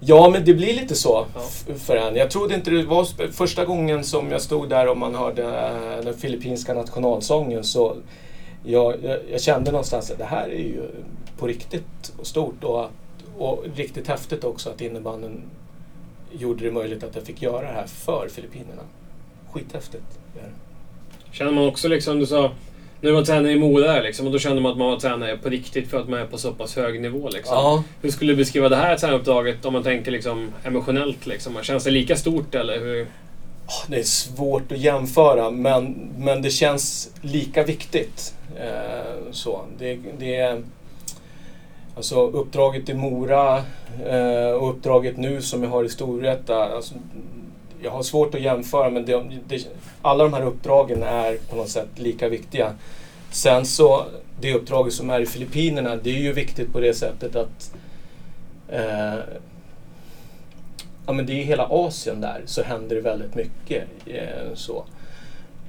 Ja, 0.00 0.30
men 0.30 0.44
det 0.44 0.54
blir 0.54 0.74
lite 0.74 0.94
så 0.94 1.26
ja. 1.34 1.40
för 1.74 1.96
en. 1.96 2.16
Jag 2.16 2.30
trodde 2.30 2.54
inte 2.54 2.70
det 2.70 2.82
var 2.82 3.32
första 3.32 3.64
gången 3.64 4.04
som 4.04 4.30
jag 4.30 4.42
stod 4.42 4.68
där 4.68 4.88
och 4.88 4.96
man 4.96 5.14
hörde 5.14 5.44
eh, 5.44 6.04
den 6.04 6.14
filippinska 6.14 6.74
nationalsången 6.74 7.64
så 7.64 7.96
jag, 8.64 8.94
jag, 9.04 9.18
jag 9.30 9.40
kände 9.40 9.70
någonstans 9.70 10.10
att 10.10 10.18
det 10.18 10.24
här 10.24 10.48
är 10.48 10.58
ju 10.58 10.82
på 11.38 11.46
riktigt 11.46 12.12
stort 12.22 12.64
och, 12.64 12.86
och 13.38 13.64
riktigt 13.74 14.08
häftigt 14.08 14.44
också 14.44 14.70
att 14.70 14.80
innebanden 14.80 15.42
gjorde 16.32 16.64
det 16.64 16.70
möjligt 16.70 17.04
att 17.04 17.14
jag 17.14 17.24
fick 17.24 17.42
göra 17.42 17.60
det 17.60 17.72
här 17.72 17.86
för 17.86 18.28
Filippinerna. 18.28 18.82
Skithäftigt. 19.52 20.18
Känner 21.32 21.52
man 21.52 21.68
också 21.68 21.88
liksom, 21.88 22.18
du 22.18 22.26
sa 22.26 22.50
när 23.00 23.12
man 23.12 23.24
tränar 23.24 23.50
i 23.50 23.58
Mora 23.58 24.00
liksom, 24.00 24.26
och 24.26 24.32
då 24.32 24.38
kände 24.38 24.62
man 24.62 24.72
att 24.72 24.78
man 24.78 24.90
var 24.90 24.98
tränare 24.98 25.36
på 25.36 25.48
riktigt 25.48 25.90
för 25.90 26.00
att 26.00 26.08
man 26.08 26.20
är 26.20 26.26
på 26.26 26.38
så 26.38 26.52
pass 26.52 26.76
hög 26.76 27.00
nivå. 27.00 27.28
Liksom. 27.28 27.54
Ja. 27.54 27.84
Hur 28.02 28.10
skulle 28.10 28.32
du 28.32 28.36
beskriva 28.36 28.68
det 28.68 28.76
här 28.76 28.96
tränaruppdraget 28.96 29.64
om 29.64 29.72
man 29.72 29.82
tänker 29.82 30.10
liksom, 30.10 30.52
emotionellt? 30.64 31.26
Liksom? 31.26 31.62
Känns 31.62 31.84
det 31.84 31.90
lika 31.90 32.16
stort 32.16 32.54
eller? 32.54 32.80
Hur? 32.80 33.06
Det 33.88 33.98
är 33.98 34.02
svårt 34.02 34.72
att 34.72 34.78
jämföra 34.78 35.50
men, 35.50 36.10
men 36.18 36.42
det 36.42 36.50
känns 36.50 37.10
lika 37.20 37.64
viktigt. 37.64 38.34
Eh, 38.56 39.32
så. 39.32 39.64
Det, 39.78 39.98
det 40.18 40.36
är, 40.36 40.62
alltså 41.96 42.26
uppdraget 42.26 42.88
i 42.88 42.94
Mora 42.94 43.64
eh, 44.06 44.50
och 44.50 44.70
uppdraget 44.70 45.16
nu 45.16 45.42
som 45.42 45.62
jag 45.62 45.70
har 45.70 45.84
i 45.84 45.88
Storvreta. 45.88 46.64
Alltså, 46.64 46.94
jag 47.82 47.90
har 47.90 48.02
svårt 48.02 48.34
att 48.34 48.40
jämföra 48.40 48.90
men 48.90 49.04
det, 49.04 49.24
det, 49.48 49.68
alla 50.02 50.24
de 50.24 50.32
här 50.32 50.42
uppdragen 50.42 51.02
är 51.02 51.36
på 51.50 51.56
något 51.56 51.68
sätt 51.68 51.88
lika 51.96 52.28
viktiga. 52.28 52.74
Sen 53.30 53.66
så, 53.66 54.04
det 54.40 54.54
uppdraget 54.54 54.92
som 54.92 55.10
är 55.10 55.20
i 55.20 55.26
Filippinerna, 55.26 55.96
det 55.96 56.10
är 56.10 56.20
ju 56.20 56.32
viktigt 56.32 56.72
på 56.72 56.80
det 56.80 56.94
sättet 56.94 57.36
att 57.36 57.74
eh, 58.68 59.18
ja, 61.06 61.12
men 61.12 61.26
det 61.26 61.32
är 61.32 61.44
hela 61.44 61.66
Asien 61.70 62.20
där 62.20 62.42
så 62.46 62.62
händer 62.62 62.96
det 62.96 63.02
väldigt 63.02 63.34
mycket. 63.34 63.84
Eh, 64.06 64.54
så. 64.54 64.84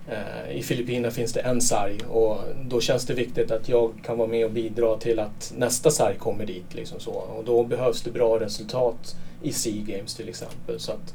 Eh, 0.07 0.57
I 0.57 0.63
Filippinerna 0.63 1.11
finns 1.11 1.33
det 1.33 1.39
en 1.39 1.61
sarg 1.61 1.97
och 2.09 2.37
då 2.65 2.81
känns 2.81 3.05
det 3.05 3.13
viktigt 3.13 3.51
att 3.51 3.69
jag 3.69 3.93
kan 4.05 4.17
vara 4.17 4.27
med 4.27 4.45
och 4.45 4.51
bidra 4.51 4.97
till 4.97 5.19
att 5.19 5.53
nästa 5.57 5.91
sarg 5.91 6.15
kommer 6.17 6.45
dit. 6.45 6.73
Liksom 6.73 6.99
så. 6.99 7.11
Och 7.11 7.43
då 7.45 7.63
behövs 7.63 8.01
det 8.01 8.11
bra 8.11 8.39
resultat 8.39 9.15
i 9.41 9.51
Sea 9.51 9.83
Games 9.85 10.15
till 10.15 10.29
exempel. 10.29 10.79
Så 10.79 10.91
att, 10.91 11.13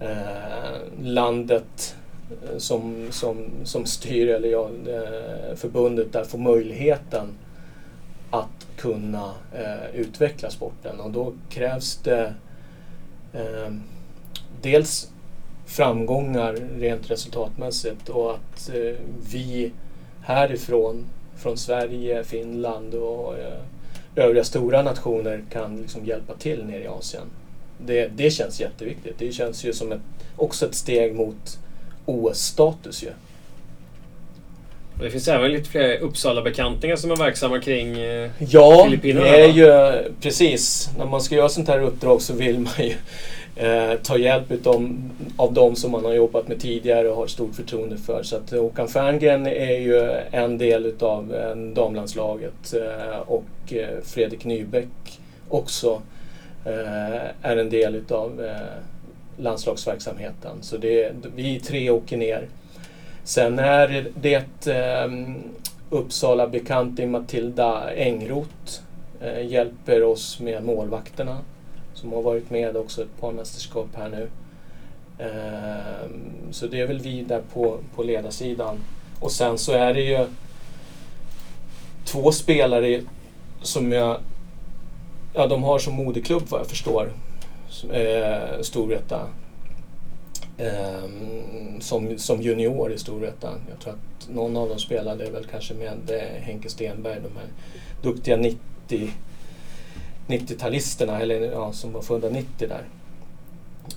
eh, 0.00 1.02
landet 1.02 1.96
eh, 2.30 2.58
som, 2.58 3.06
som, 3.10 3.50
som 3.64 3.86
styr, 3.86 4.28
eller 4.28 4.48
ja, 4.48 4.70
eh, 4.88 5.56
förbundet 5.56 6.12
där 6.12 6.24
får 6.24 6.38
möjligheten 6.38 7.28
att 8.30 8.66
kunna 8.76 9.34
eh, 9.52 9.94
utveckla 9.94 10.50
sporten. 10.50 11.00
Och 11.00 11.10
då 11.10 11.32
krävs 11.48 11.96
det 11.96 12.34
eh, 13.32 13.72
dels 14.62 15.10
framgångar 15.66 16.52
rent 16.78 17.10
resultatmässigt 17.10 18.08
och 18.08 18.34
att 18.34 18.70
eh, 18.74 18.96
vi 19.30 19.72
härifrån, 20.22 21.04
från 21.36 21.56
Sverige, 21.56 22.24
Finland 22.24 22.94
och 22.94 23.38
eh, 23.38 23.60
övriga 24.16 24.44
stora 24.44 24.82
nationer 24.82 25.44
kan 25.50 25.76
liksom 25.76 26.04
hjälpa 26.04 26.34
till 26.34 26.64
nere 26.64 26.82
i 26.82 26.86
Asien 26.86 27.26
det, 27.78 28.08
det 28.16 28.30
känns 28.30 28.60
jätteviktigt. 28.60 29.14
Det 29.18 29.32
känns 29.32 29.64
ju 29.64 29.72
som 29.72 29.92
ett, 29.92 30.00
också 30.36 30.66
ett 30.66 30.74
steg 30.74 31.14
mot 31.14 31.58
OS-status 32.06 33.02
ju. 33.02 33.10
Det 35.00 35.10
finns 35.10 35.28
även 35.28 35.52
lite 35.52 35.70
fler 35.70 35.98
Uppsala-bekantingar 35.98 36.96
som 36.96 37.10
är 37.10 37.16
verksamma 37.16 37.60
kring 37.60 37.98
eh, 37.98 38.30
ja, 38.38 38.84
Filippinerna. 38.84 39.26
Ja, 39.26 39.32
det 39.32 39.42
är 39.42 39.48
ju 39.48 40.12
precis. 40.20 40.90
När 40.98 41.06
man 41.06 41.20
ska 41.20 41.34
göra 41.34 41.48
sånt 41.48 41.68
här 41.68 41.80
uppdrag 41.80 42.22
så 42.22 42.34
vill 42.34 42.58
man 42.58 42.72
ju 42.78 42.94
eh, 43.56 43.98
ta 44.02 44.18
hjälp 44.18 44.50
utav, 44.50 44.96
av 45.36 45.52
de 45.52 45.76
som 45.76 45.90
man 45.90 46.04
har 46.04 46.12
jobbat 46.12 46.48
med 46.48 46.60
tidigare 46.60 47.08
och 47.08 47.16
har 47.16 47.26
stort 47.26 47.54
förtroende 47.54 47.96
för. 47.96 48.22
Så 48.22 48.36
att 48.36 48.50
Håkan 48.50 48.88
Ferngren 48.88 49.46
är 49.46 49.78
ju 49.78 50.20
en 50.30 50.58
del 50.58 50.86
utav 50.86 51.34
eh, 51.34 51.56
damlandslaget 51.56 52.74
eh, 52.74 53.18
och 53.26 53.72
eh, 53.72 54.00
Fredrik 54.04 54.44
Nybeck 54.44 55.20
också 55.48 56.02
Eh, 56.64 57.30
är 57.42 57.56
en 57.56 57.70
del 57.70 57.94
utav 57.94 58.44
eh, 58.44 58.56
landslagsverksamheten. 59.36 60.62
Så 60.62 60.76
det, 60.76 61.12
vi 61.36 61.60
tre 61.60 61.90
åker 61.90 62.16
ner. 62.16 62.48
Sen 63.24 63.58
är 63.58 64.06
det 64.14 64.66
eh, 64.66 65.10
Uppsala 65.90 66.46
bekanting 66.46 67.10
Matilda 67.10 67.94
Engroth 67.94 68.80
eh, 69.20 69.46
hjälper 69.46 70.02
oss 70.02 70.40
med 70.40 70.64
målvakterna 70.64 71.38
som 71.94 72.12
har 72.12 72.22
varit 72.22 72.50
med 72.50 72.76
också 72.76 73.02
ett 73.02 73.20
par 73.20 73.32
mästerskap 73.32 73.88
här 73.96 74.08
nu. 74.08 74.28
Eh, 75.18 76.10
så 76.50 76.66
det 76.66 76.80
är 76.80 76.86
väl 76.86 77.00
vi 77.00 77.22
där 77.22 77.42
på, 77.52 77.78
på 77.94 78.02
ledarsidan. 78.02 78.76
Och 79.20 79.32
sen 79.32 79.58
så 79.58 79.72
är 79.72 79.94
det 79.94 80.02
ju 80.02 80.26
två 82.04 82.32
spelare 82.32 83.00
som 83.62 83.92
jag 83.92 84.18
Ja, 85.36 85.46
de 85.46 85.62
har 85.62 85.78
som 85.78 85.94
moderklubb 85.94 86.42
vad 86.48 86.60
jag 86.60 86.66
förstår 86.66 87.12
eh, 87.92 88.60
Storvreta 88.60 89.28
eh, 90.58 91.08
som, 91.80 92.18
som 92.18 92.42
junior 92.42 92.92
i 92.92 92.98
Storvreta. 92.98 93.50
Jag 93.70 93.80
tror 93.80 93.92
att 93.92 94.28
någon 94.28 94.56
av 94.56 94.68
dem 94.68 94.78
spelade 94.78 95.30
väl 95.30 95.44
kanske 95.50 95.74
med 95.74 96.10
eh, 96.10 96.42
Henke 96.42 96.68
Stenberg, 96.68 97.20
de 97.20 97.36
här 97.38 97.48
duktiga 98.02 98.36
90 98.36 99.10
90-talisterna, 100.26 101.20
eller 101.20 101.40
ja, 101.40 101.72
som 101.72 101.92
var 101.92 102.02
födda 102.02 102.28
90 102.28 102.68
där. 102.68 102.84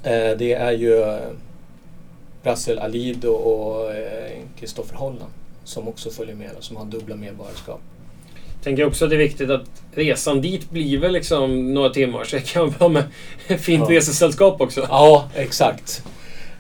Eh, 0.03 0.37
det 0.37 0.53
är 0.53 0.71
ju 0.71 1.01
eh, 1.01 1.29
Brassel 2.43 2.79
Alido 2.79 3.29
och 3.29 3.91
Kristoffer 4.59 4.93
eh, 4.93 4.99
Holland 4.99 5.31
som 5.63 5.87
också 5.87 6.09
följer 6.09 6.35
med 6.35 6.51
och 6.57 6.63
som 6.63 6.77
har 6.77 6.85
dubbla 6.85 7.15
medborgarskap 7.15 7.81
tänker 8.63 8.85
också 8.85 9.05
att 9.05 9.09
det 9.09 9.15
är 9.15 9.19
viktigt 9.19 9.49
att 9.49 9.65
resan 9.95 10.41
dit 10.41 10.69
blir 10.69 10.97
väl 10.97 11.13
liksom 11.13 11.73
några 11.73 11.89
timmar. 11.89 12.23
Så 12.23 12.35
det 12.35 12.41
kan 12.41 12.73
vara 12.77 12.89
med 12.89 13.03
fint 13.59 13.85
ja. 13.89 13.95
resesällskap 13.95 14.61
också. 14.61 14.85
Ja, 14.89 15.29
exakt. 15.35 16.03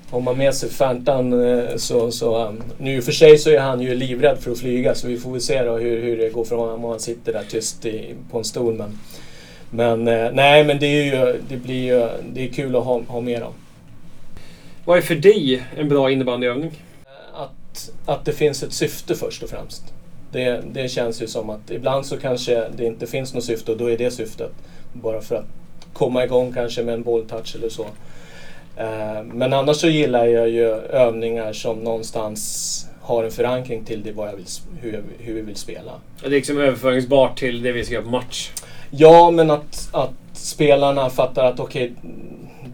Om 0.09 0.23
man 0.23 0.37
med 0.37 0.55
sig 0.55 0.69
Färntan 0.69 1.47
eh, 1.49 1.75
så... 1.75 2.11
så 2.11 2.47
um, 2.47 2.63
nu 2.77 3.01
för 3.01 3.11
sig 3.11 3.37
så 3.37 3.49
är 3.49 3.59
han 3.59 3.81
ju 3.81 3.95
livrädd 3.95 4.37
för 4.39 4.51
att 4.51 4.59
flyga 4.59 4.95
så 4.95 5.07
vi 5.07 5.17
får 5.17 5.31
väl 5.31 5.41
se 5.41 5.63
då 5.63 5.77
hur, 5.77 6.01
hur 6.01 6.17
det 6.17 6.29
går 6.29 6.45
för 6.45 6.55
honom 6.55 6.85
om 6.85 6.91
han 6.91 6.99
sitter 6.99 7.33
där 7.33 7.43
tyst 7.49 7.85
i, 7.85 8.15
på 8.31 8.37
en 8.37 8.43
stol. 8.43 8.73
Men, 8.73 8.99
men 9.69 10.07
eh, 10.07 10.31
nej, 10.33 10.63
men 10.63 10.79
det, 10.79 10.87
är 10.87 11.03
ju, 11.03 11.41
det 11.49 11.57
blir 11.57 11.83
ju 11.83 12.09
det 12.33 12.43
är 12.43 12.53
kul 12.53 12.75
att 12.75 12.83
ha, 12.83 13.01
ha 13.07 13.21
med 13.21 13.41
dem. 13.41 13.53
Vad 14.85 14.97
är 14.97 15.01
för 15.01 15.15
dig 15.15 15.63
en 15.77 15.89
bra 15.89 16.11
innebandyövning? 16.11 16.71
Att, 17.33 17.89
att 18.05 18.25
det 18.25 18.33
finns 18.33 18.63
ett 18.63 18.73
syfte 18.73 19.15
först 19.15 19.43
och 19.43 19.49
främst. 19.49 19.93
Det, 20.31 20.63
det 20.73 20.89
känns 20.89 21.21
ju 21.21 21.27
som 21.27 21.49
att 21.49 21.71
ibland 21.71 22.05
så 22.05 22.17
kanske 22.17 22.67
det 22.77 22.85
inte 22.85 23.07
finns 23.07 23.33
något 23.33 23.43
syfte 23.43 23.71
och 23.71 23.77
då 23.77 23.91
är 23.91 23.97
det 23.97 24.11
syftet. 24.11 24.51
Bara 24.93 25.21
för 25.21 25.35
att 25.35 25.45
komma 25.93 26.23
igång 26.23 26.53
kanske 26.53 26.83
med 26.83 26.93
en 26.93 27.03
bolltouch 27.03 27.55
eller 27.55 27.69
så. 27.69 27.85
Eh, 28.77 29.23
men 29.23 29.53
annars 29.53 29.77
så 29.77 29.87
gillar 29.87 30.25
jag 30.25 30.49
ju 30.49 30.65
övningar 30.75 31.53
som 31.53 31.79
någonstans 31.79 32.87
har 33.01 33.23
en 33.23 33.31
förankring 33.31 33.85
till 33.85 34.03
det 34.03 34.11
vad 34.11 34.27
jag 34.29 34.35
vill, 34.35 34.45
hur, 34.81 34.93
jag, 34.93 35.01
hur 35.19 35.33
vi 35.33 35.41
vill 35.41 35.55
spela. 35.55 35.91
Det 36.21 36.25
är 36.25 36.29
liksom 36.29 36.57
överföringsbart 36.57 37.39
till 37.39 37.61
det 37.61 37.71
vi 37.71 37.83
ska 37.83 37.93
göra 37.93 38.03
på 38.03 38.09
match? 38.09 38.51
Ja, 38.89 39.31
men 39.31 39.51
att, 39.51 39.89
att 39.91 40.13
spelarna 40.33 41.09
fattar 41.09 41.45
att 41.45 41.59
okej, 41.59 41.93
okay, 41.99 42.11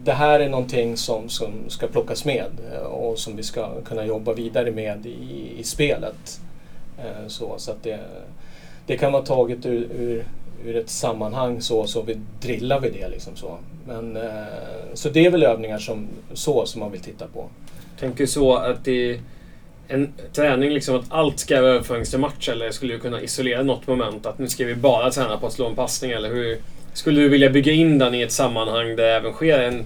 det 0.04 0.12
här 0.12 0.40
är 0.40 0.48
någonting 0.48 0.96
som, 0.96 1.28
som 1.28 1.52
ska 1.68 1.86
plockas 1.86 2.24
med 2.24 2.50
och 2.90 3.18
som 3.18 3.36
vi 3.36 3.42
ska 3.42 3.80
kunna 3.80 4.04
jobba 4.04 4.32
vidare 4.32 4.70
med 4.70 5.06
i, 5.06 5.52
i 5.58 5.64
spelet. 5.64 6.40
Eh, 6.98 7.28
så, 7.28 7.54
så 7.58 7.70
att 7.70 7.82
det, 7.82 8.00
det 8.86 8.96
kan 8.96 9.12
vara 9.12 9.22
taget 9.22 9.66
ur, 9.66 9.88
ur, 9.98 10.24
ur 10.64 10.76
ett 10.76 10.90
sammanhang 10.90 11.60
så, 11.60 11.86
så 11.86 12.02
vi 12.02 12.16
drillar 12.40 12.80
vi 12.80 12.90
det 12.90 13.08
liksom 13.08 13.36
så. 13.36 13.58
Men, 13.86 14.16
eh, 14.16 14.22
så 14.94 15.08
det 15.08 15.26
är 15.26 15.30
väl 15.30 15.42
övningar 15.42 15.78
som, 15.78 16.06
så 16.32 16.66
som 16.66 16.80
man 16.80 16.92
vill 16.92 17.00
titta 17.00 17.26
på. 17.26 17.48
Tänker 17.98 18.26
så 18.26 18.56
att 18.56 18.84
det 18.84 19.20
en 19.88 20.12
träning 20.32 20.70
liksom 20.70 20.96
att 20.96 21.04
allt 21.08 21.38
ska 21.38 21.60
vara 21.60 21.70
överförings 21.70 22.10
till 22.10 22.18
match 22.18 22.48
eller 22.48 22.70
skulle 22.70 22.94
du 22.94 23.00
kunna 23.00 23.20
isolera 23.20 23.62
något 23.62 23.86
moment? 23.86 24.26
Att 24.26 24.38
nu 24.38 24.48
ska 24.48 24.64
vi 24.64 24.74
bara 24.74 25.10
träna 25.10 25.36
på 25.38 25.46
att 25.46 25.52
slå 25.52 25.66
en 25.66 25.74
passning 25.74 26.10
eller 26.10 26.28
hur? 26.28 26.58
Skulle 26.92 27.20
du 27.20 27.28
vilja 27.28 27.50
bygga 27.50 27.72
in 27.72 27.98
den 27.98 28.14
i 28.14 28.22
ett 28.22 28.32
sammanhang 28.32 28.88
där 28.88 28.96
det 28.96 29.12
även 29.12 29.32
sker 29.32 29.58
en 29.58 29.84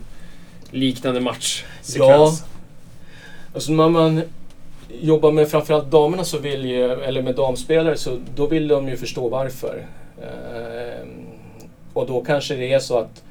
liknande 0.71 1.21
matchsekvens? 1.21 1.99
Ja. 1.99 2.33
Alltså 3.55 3.73
när 3.73 3.88
man 3.88 4.23
jobbar 5.01 5.33
med 5.33 5.49
framförallt 5.49 5.91
damerna 5.91 6.25
så 6.25 6.39
vill 6.39 6.65
ju, 6.65 6.93
eller 6.93 7.23
med 7.23 7.35
damspelare 7.35 7.97
så 7.97 8.19
då 8.35 8.47
vill 8.47 8.69
de 8.69 8.89
ju 8.89 8.97
förstå 8.97 9.29
varför. 9.29 9.87
Eh, 10.23 11.09
och 11.93 12.07
då 12.07 12.21
kanske 12.21 12.55
det 12.57 12.73
är 12.73 12.79
så 12.79 12.99
att 12.99 13.23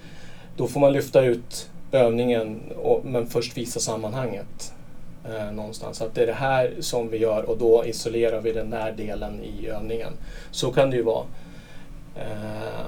då 0.58 0.68
får 0.68 0.80
man 0.80 0.94
lyfta 0.94 1.22
ut 1.22 1.70
övningen 1.92 2.60
och, 2.76 3.06
men 3.06 3.28
först 3.28 3.58
visa 3.58 3.80
sammanhanget. 3.80 4.74
Eh, 5.26 5.52
någonstans. 5.52 6.02
Att 6.02 6.16
det 6.16 6.24
är 6.24 6.28
det 6.28 6.34
här 6.34 6.74
som 6.80 7.10
vi 7.10 7.18
gör 7.18 7.50
och 7.50 7.58
då 7.58 7.86
isolerar 7.86 8.42
vi 8.42 8.52
den 8.52 8.70
där 8.70 8.92
delen 8.92 9.42
i 9.44 9.68
övningen. 9.68 10.14
Så 10.52 10.72
kan 10.72 10.90
det 10.90 10.98
ju 10.98 11.04
vara. 11.04 11.26
Eh, 12.16 12.88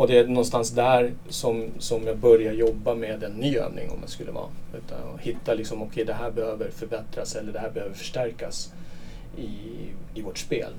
och 0.00 0.06
det 0.06 0.18
är 0.18 0.26
någonstans 0.26 0.70
där 0.70 1.12
som, 1.28 1.66
som 1.78 2.06
jag 2.06 2.18
börjar 2.18 2.52
jobba 2.52 2.94
med 2.94 3.22
en 3.22 3.32
ny 3.32 3.56
övning 3.56 3.90
om 3.90 4.00
det 4.02 4.08
skulle 4.08 4.30
vara. 4.30 4.48
Utan 4.74 5.14
att 5.14 5.20
hitta 5.20 5.54
liksom, 5.54 5.82
okej 5.82 5.92
okay, 5.92 6.04
det 6.04 6.12
här 6.12 6.30
behöver 6.30 6.70
förbättras 6.70 7.36
eller 7.36 7.52
det 7.52 7.58
här 7.58 7.70
behöver 7.70 7.94
förstärkas 7.94 8.72
i, 9.36 9.48
i 10.14 10.22
vårt 10.22 10.38
spel. 10.38 10.72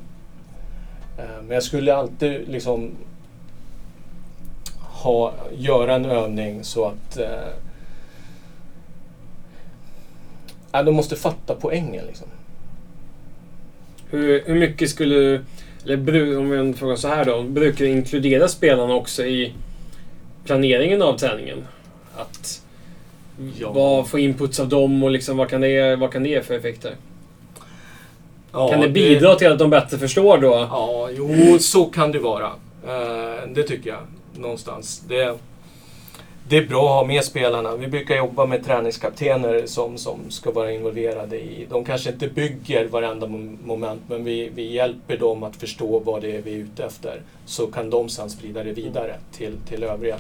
Eh, 1.18 1.42
men 1.42 1.50
jag 1.50 1.64
skulle 1.64 1.96
alltid 1.96 2.50
liksom 2.50 2.92
ha, 4.78 5.34
göra 5.58 5.96
en 5.96 6.06
övning 6.06 6.64
så 6.64 6.86
att 6.86 7.18
eh, 7.18 7.50
de 10.86 10.96
måste 10.96 11.16
fatta 11.16 11.56
poängen. 11.56 12.06
Liksom. 12.06 12.28
Hur, 14.10 14.44
hur 14.46 14.56
mycket 14.56 14.90
skulle 14.90 15.42
eller 15.86 16.38
om 16.38 16.50
vi 16.50 16.74
frågar 16.74 16.96
så 16.96 17.08
här 17.08 17.26
då, 17.26 17.44
brukar 17.44 17.86
du 17.86 17.92
inkludera 17.92 18.48
spelarna 18.48 18.94
också 18.94 19.26
i 19.26 19.54
planeringen 20.46 21.02
av 21.02 21.18
träningen? 21.18 21.68
Att 22.16 22.62
ja. 23.60 23.72
vad 23.72 24.10
får 24.10 24.20
inputs 24.20 24.60
av 24.60 24.70
dem 24.70 25.04
och 25.04 25.12
liksom, 25.12 25.38
vad, 25.38 25.50
kan 25.50 25.62
det, 25.62 25.96
vad 25.96 26.12
kan 26.12 26.24
det 26.24 26.30
ge 26.30 26.42
för 26.42 26.54
effekter? 26.54 26.96
Ja, 28.52 28.70
kan 28.70 28.82
det 28.82 28.90
bidra 28.90 29.30
det... 29.30 29.40
till 29.40 29.52
att 29.52 29.60
de 29.60 29.70
bättre 29.70 29.98
förstår 29.98 30.38
då? 30.38 30.68
Ja, 30.70 31.10
jo, 31.12 31.60
så 31.60 31.86
kan 31.86 32.12
det 32.12 32.20
vara. 32.20 32.48
Uh, 32.48 33.54
det 33.54 33.64
tycker 33.64 33.90
jag. 33.90 34.00
Någonstans. 34.36 35.04
Det, 35.08 35.38
det 36.52 36.58
är 36.58 36.68
bra 36.68 36.86
att 36.86 36.96
ha 36.96 37.06
med 37.06 37.24
spelarna. 37.24 37.76
Vi 37.76 37.88
brukar 37.88 38.16
jobba 38.16 38.46
med 38.46 38.66
träningskaptener 38.66 39.66
som, 39.66 39.98
som 39.98 40.20
ska 40.30 40.52
vara 40.52 40.72
involverade 40.72 41.40
i... 41.40 41.68
De 41.70 41.86
kanske 41.86 42.10
inte 42.10 42.28
bygger 42.28 42.86
varenda 42.86 43.28
moment, 43.64 44.02
men 44.08 44.24
vi, 44.24 44.52
vi 44.56 44.74
hjälper 44.74 45.18
dem 45.18 45.44
att 45.44 45.56
förstå 45.56 46.00
vad 46.00 46.22
det 46.22 46.36
är 46.36 46.42
vi 46.42 46.54
är 46.54 46.58
ute 46.58 46.86
efter. 46.86 47.22
Så 47.46 47.68
kan 47.68 47.90
de 47.90 48.10
sedan 48.10 48.30
sprida 48.30 48.64
det 48.64 48.72
vidare 48.72 49.16
till, 49.32 49.54
till 49.70 49.84
övriga 49.84 50.18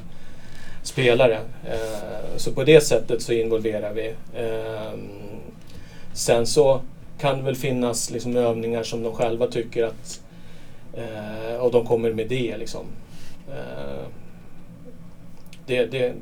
spelare. 0.83 1.39
Eh, 1.65 2.37
så 2.37 2.51
på 2.51 2.63
det 2.63 2.81
sättet 2.81 3.21
så 3.21 3.33
involverar 3.33 3.93
vi. 3.93 4.07
Eh, 4.35 4.99
sen 6.13 6.45
så 6.45 6.81
kan 7.19 7.37
det 7.37 7.43
väl 7.43 7.55
finnas 7.55 8.11
liksom 8.11 8.35
övningar 8.35 8.83
som 8.83 9.03
de 9.03 9.13
själva 9.13 9.47
tycker 9.47 9.83
att... 9.83 10.21
Eh, 10.93 11.55
och 11.55 11.71
de 11.71 11.85
kommer 11.85 12.13
med 12.13 12.27
det 12.27 12.57
liksom. 12.57 12.85
Eh, 13.49 14.20
det, 15.65 15.85
det, 15.85 16.13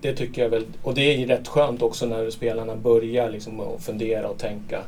det 0.00 0.12
tycker 0.12 0.42
jag 0.42 0.48
väl, 0.48 0.64
och 0.82 0.94
det 0.94 1.22
är 1.22 1.26
rätt 1.26 1.48
skönt 1.48 1.82
också 1.82 2.06
när 2.06 2.30
spelarna 2.30 2.76
börjar 2.76 3.30
liksom 3.30 3.62
fundera 3.80 4.28
och 4.28 4.38
tänka. 4.38 4.82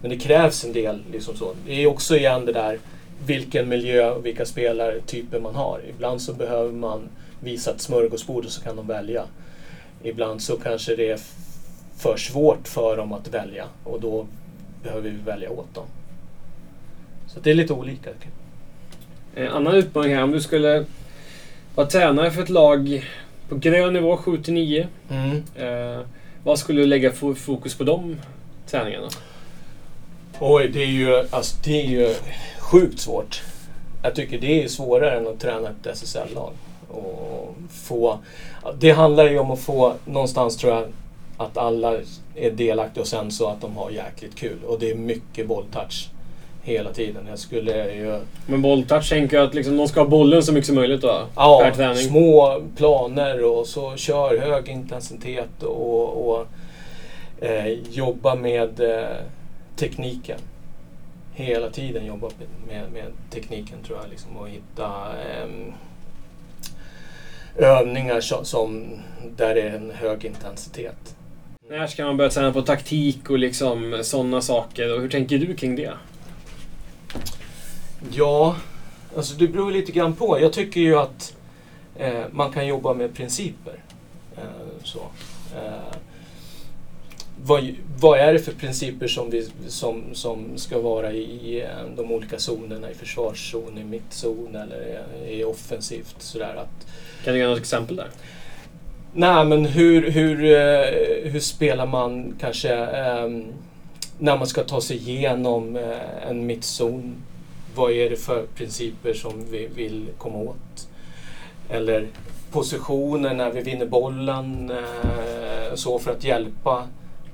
Men 0.00 0.10
det 0.10 0.16
krävs 0.16 0.64
en 0.64 0.72
del. 0.72 1.02
Liksom 1.12 1.36
så. 1.36 1.52
Det 1.66 1.82
är 1.82 1.86
också 1.86 2.16
igen 2.16 2.44
det 2.46 2.52
där 2.52 2.78
vilken 3.26 3.68
miljö 3.68 4.10
och 4.10 4.26
vilka 4.26 4.46
spelartyper 4.46 5.40
man 5.40 5.54
har. 5.54 5.80
Ibland 5.88 6.22
så 6.22 6.32
behöver 6.32 6.72
man 6.72 7.08
visa 7.40 7.70
ett 7.70 7.80
smörgåsbord 7.80 8.44
och 8.44 8.50
så 8.50 8.62
kan 8.62 8.76
de 8.76 8.86
välja. 8.86 9.24
Ibland 10.02 10.42
så 10.42 10.56
kanske 10.56 10.96
det 10.96 11.10
är 11.10 11.20
för 11.98 12.16
svårt 12.16 12.68
för 12.68 12.96
dem 12.96 13.12
att 13.12 13.28
välja 13.28 13.64
och 13.84 14.00
då 14.00 14.26
behöver 14.82 15.10
vi 15.10 15.16
välja 15.24 15.50
åt 15.50 15.74
dem. 15.74 15.84
Så 17.26 17.40
det 17.40 17.50
är 17.50 17.54
lite 17.54 17.72
olika. 17.72 18.10
En 19.34 19.48
annan 19.48 19.74
utmaning 19.74 20.14
här, 20.14 20.22
om 20.22 20.30
du 20.30 20.40
skulle 20.40 20.84
vara 21.74 21.86
tränare 21.86 22.30
för 22.30 22.42
ett 22.42 22.48
lag 22.48 23.04
på 23.48 23.56
grön 23.56 23.92
nivå 23.92 24.16
7-9. 24.16 24.86
Mm. 25.10 25.42
Eh, 25.56 26.00
vad 26.44 26.58
skulle 26.58 26.80
du 26.80 26.86
lägga 26.86 27.12
fokus 27.36 27.74
på 27.74 27.84
de 27.84 28.16
träningarna? 28.66 29.08
Oj, 30.40 30.68
det 30.68 30.82
är 30.82 30.86
ju, 30.86 31.16
alltså, 31.30 31.56
det 31.64 31.82
är 31.82 31.86
ju 31.86 32.14
sjukt 32.58 33.00
svårt. 33.00 33.42
Jag 34.02 34.14
tycker 34.14 34.38
det 34.38 34.64
är 34.64 34.68
svårare 34.68 35.16
än 35.16 35.26
att 35.26 35.40
träna 35.40 35.68
ett 35.68 35.86
SSL-lag. 35.86 36.52
det 38.78 38.90
handlar 38.90 39.30
ju 39.30 39.38
om 39.38 39.50
att 39.50 39.60
få 39.60 39.94
någonstans 40.04 40.56
tror 40.56 40.72
jag 40.72 40.84
att 41.36 41.56
alla 41.56 41.94
är 42.34 42.50
delaktiga 42.50 43.00
och 43.02 43.08
sen 43.08 43.30
så 43.30 43.48
att 43.48 43.60
de 43.60 43.76
har 43.76 43.90
jäkligt 43.90 44.34
kul. 44.34 44.58
Och 44.66 44.78
det 44.78 44.90
är 44.90 44.94
mycket 44.94 45.46
bolltouch 45.48 46.08
hela 46.66 46.92
tiden. 46.92 47.26
Jag 47.28 47.38
skulle 47.38 47.94
ju... 47.94 48.20
Men 48.46 48.62
bolltouch 48.62 49.08
tänker 49.08 49.36
jag 49.36 49.46
att 49.46 49.54
liksom, 49.54 49.76
de 49.76 49.88
ska 49.88 50.00
ha 50.00 50.08
bollen 50.08 50.42
så 50.42 50.52
mycket 50.52 50.66
som 50.66 50.74
möjligt 50.74 51.00
då? 51.00 51.26
Ja, 51.36 51.72
små 51.94 52.62
planer 52.76 53.44
och 53.44 53.66
så 53.66 53.96
kör 53.96 54.38
hög 54.38 54.68
intensitet 54.68 55.62
och, 55.62 56.28
och 56.28 56.46
eh, 57.40 57.66
jobba 57.90 58.34
med 58.34 58.80
eh, 58.80 59.16
tekniken. 59.76 60.38
Hela 61.34 61.70
tiden 61.70 62.06
jobba 62.06 62.28
med, 62.68 62.92
med 62.92 63.12
tekniken 63.30 63.78
tror 63.86 63.98
jag. 64.02 64.10
Liksom, 64.10 64.36
och 64.36 64.48
hitta 64.48 64.84
eh, 64.86 65.74
övningar 67.56 68.20
som, 68.20 68.44
som, 68.44 68.84
där 69.36 69.54
det 69.54 69.62
är 69.62 69.76
en 69.76 69.90
hög 69.90 70.24
intensitet. 70.24 71.16
När 71.70 71.86
ska 71.86 72.04
man 72.04 72.16
börja 72.16 72.30
träna 72.30 72.52
på 72.52 72.62
taktik 72.62 73.30
och 73.30 73.38
liksom 73.38 74.00
sådana 74.02 74.40
saker? 74.40 74.94
Och 74.94 75.00
hur 75.00 75.08
tänker 75.08 75.38
du 75.38 75.54
kring 75.54 75.76
det? 75.76 75.92
Ja, 78.12 78.56
alltså 79.16 79.34
det 79.34 79.48
beror 79.48 79.72
lite 79.72 79.92
grann 79.92 80.12
på. 80.12 80.40
Jag 80.40 80.52
tycker 80.52 80.80
ju 80.80 80.98
att 80.98 81.36
eh, 81.96 82.24
man 82.30 82.52
kan 82.52 82.66
jobba 82.66 82.94
med 82.94 83.14
principer. 83.14 83.74
Eh, 84.36 84.42
så. 84.84 84.98
Eh, 85.56 85.96
vad, 87.44 87.74
vad, 88.00 88.18
är 88.18 88.32
det 88.32 88.38
för 88.38 88.52
principer 88.52 89.08
som, 89.08 89.30
vi, 89.30 89.48
som, 89.68 90.02
som 90.12 90.44
ska 90.56 90.80
vara 90.80 91.12
i, 91.12 91.22
i 91.22 91.62
eh, 91.62 91.68
de 91.96 92.12
olika 92.12 92.36
zonerna? 92.38 92.90
I 92.90 92.94
försvarszon, 92.94 93.78
i 93.78 93.84
mittzon 93.84 94.56
eller 94.56 95.04
i, 95.26 95.40
i 95.40 95.44
offensivt? 95.44 96.16
Sådär 96.18 96.54
att, 96.56 96.86
kan 97.24 97.34
du 97.34 97.40
ge 97.40 97.46
något 97.46 97.58
exempel 97.58 97.96
där? 97.96 98.08
Nej, 99.12 99.44
men 99.44 99.64
hur, 99.64 100.10
hur, 100.10 100.44
eh, 100.44 101.30
hur 101.30 101.40
spelar 101.40 101.86
man 101.86 102.34
kanske 102.40 102.74
eh, 102.74 103.28
när 104.18 104.38
man 104.38 104.46
ska 104.46 104.62
ta 104.62 104.80
sig 104.80 104.96
igenom 104.96 105.78
en 106.28 106.46
mittzon 106.46 107.14
vad 107.76 107.92
är 107.92 108.10
det 108.10 108.16
för 108.16 108.46
principer 108.54 109.14
som 109.14 109.44
vi 109.50 109.66
vill 109.66 110.08
komma 110.18 110.38
åt? 110.38 110.88
Eller 111.68 112.06
positioner 112.50 113.34
när 113.34 113.50
vi 113.50 113.60
vinner 113.60 113.86
bollen, 113.86 114.70
eh, 114.70 115.74
så 115.74 115.98
för 115.98 116.10
att 116.10 116.24
hjälpa 116.24 116.88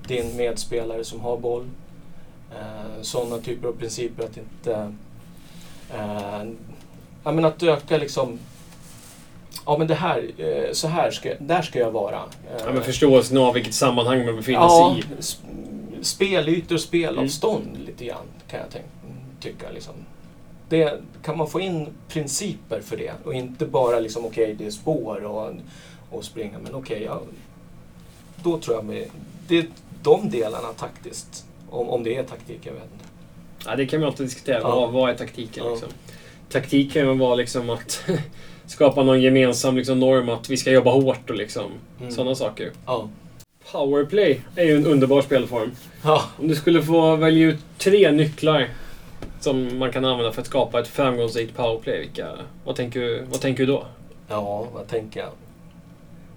din 0.07 0.37
medspelare 0.37 1.05
som 1.05 1.21
har 1.21 1.37
boll. 1.37 1.67
Eh, 2.51 3.03
sådana 3.03 3.39
typer 3.39 3.69
av 3.69 3.73
principer 3.73 4.25
att 4.25 4.37
inte... 4.37 4.93
Eh, 5.95 6.43
ja, 7.25 7.33
men 7.33 7.45
att 7.45 7.63
öka 7.63 7.99
liksom 7.99 8.39
ja 9.67 9.79
men 9.79 9.87
det 9.87 9.95
här, 9.95 10.31
så 10.73 10.89
här 10.89 11.11
ska, 11.11 11.35
där 11.39 11.63
ska 11.63 11.79
jag 11.79 11.91
vara. 11.91 12.21
Ja, 12.59 12.73
men 12.73 12.83
förståelsen 12.83 13.39
av 13.39 13.55
vilket 13.55 13.75
sammanhang 13.75 14.27
man 14.27 14.37
befinner 14.37 14.61
ja, 14.61 14.97
sig 14.97 15.19
i. 15.19 16.05
Spelytor 16.05 16.75
och 16.75 16.81
spelavstånd 16.81 17.69
mm. 17.75 17.87
lite 17.87 18.05
grann 18.05 18.27
kan 18.51 18.61
jag 18.61 18.71
tänka, 18.71 18.89
tycka. 19.41 19.71
Liksom 19.71 19.95
det, 20.73 21.01
kan 21.23 21.39
man 21.39 21.49
få 21.49 21.61
in 21.61 21.87
principer 22.09 22.81
för 22.81 22.97
det 22.97 23.13
och 23.25 23.35
inte 23.35 23.67
bara 23.67 24.01
liksom 24.01 24.25
okej 24.25 24.45
okay, 24.45 24.55
det 24.55 24.67
är 24.67 24.71
spår 24.71 25.25
och, 25.25 25.53
och 26.11 26.25
springa 26.25 26.59
men 26.59 26.75
okej, 26.75 26.97
okay, 26.97 27.05
ja, 27.05 27.23
då 28.43 28.59
tror 28.59 28.77
jag 28.77 28.85
med, 28.85 29.05
det 29.49 29.59
är 29.59 29.67
de 30.03 30.31
delarna 30.31 30.69
taktiskt. 30.69 31.45
Om, 31.71 31.89
om 31.89 32.03
det 32.03 32.17
är 32.17 32.23
taktik, 32.23 32.59
jag 32.63 32.73
vet 32.73 32.83
inte. 32.83 33.05
Ja, 33.67 33.77
det 33.77 33.87
kan 33.87 34.01
man 34.01 34.09
alltid 34.09 34.27
diskutera. 34.27 34.59
Ja. 34.59 34.81
Vad, 34.81 34.93
vad 34.93 35.11
är 35.11 35.15
taktiken? 35.15 35.65
Ja. 35.65 35.71
Liksom? 35.71 35.89
Taktik 36.49 36.93
kan 36.93 37.03
ju 37.03 37.15
vara 37.15 37.35
liksom 37.35 37.71
att 37.71 38.05
skapa 38.67 39.03
någon 39.03 39.23
gemensam 39.23 39.77
liksom, 39.77 40.01
norm 40.01 40.29
att 40.29 40.51
vi 40.51 40.57
ska 40.57 40.71
jobba 40.71 40.91
hårt 40.91 41.31
och 41.31 41.37
liksom, 41.37 41.73
mm. 42.01 42.13
sådana 42.13 42.35
saker. 42.35 42.71
Ja. 42.87 43.09
Powerplay 43.73 44.41
är 44.57 44.65
ju 44.65 44.77
en 44.77 44.87
underbar 44.87 45.23
spelform. 45.23 45.71
Ja. 46.03 46.23
Om 46.39 46.49
du 46.49 46.55
skulle 46.55 46.83
få 46.83 47.17
välja 47.17 47.47
ut 47.47 47.59
tre 47.79 48.11
nycklar 48.11 48.69
som 49.43 49.79
man 49.79 49.93
kan 49.93 50.05
använda 50.05 50.33
för 50.33 50.41
att 50.41 50.47
skapa 50.47 50.81
ett 50.81 50.89
framgångsrikt 50.89 51.57
powerplay. 51.57 52.01
Vilka, 52.01 52.29
vad, 52.65 52.77
tänker, 52.77 53.01
du- 53.01 53.25
vad 53.31 53.41
tänker 53.41 53.67
du 53.67 53.73
då? 53.73 53.85
Ja, 54.29 54.67
vad 54.75 54.89
tänker 54.89 55.21
jag? 55.21 55.29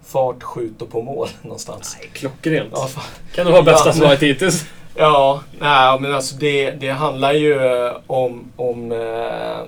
Fart, 0.03 0.43
skjut 0.43 0.81
och 0.81 0.89
på 0.89 1.01
mål 1.01 1.27
någonstans. 1.41 1.97
Nej, 1.99 2.09
klockrent. 2.13 2.69
Ja. 2.73 2.89
Kan 3.35 3.45
det 3.45 3.51
vara 3.51 3.63
bästa 3.63 3.89
Ja, 3.89 3.93
svaret 3.93 4.21
hittills? 4.23 4.65
Ja, 4.95 5.43
nej, 5.59 5.99
men 5.99 6.13
alltså 6.15 6.35
det, 6.35 6.71
det 6.71 6.89
handlar 6.89 7.33
ju 7.33 7.53
eh, 7.85 7.95
om, 8.07 8.51
om 8.55 8.91
eh, 8.91 9.59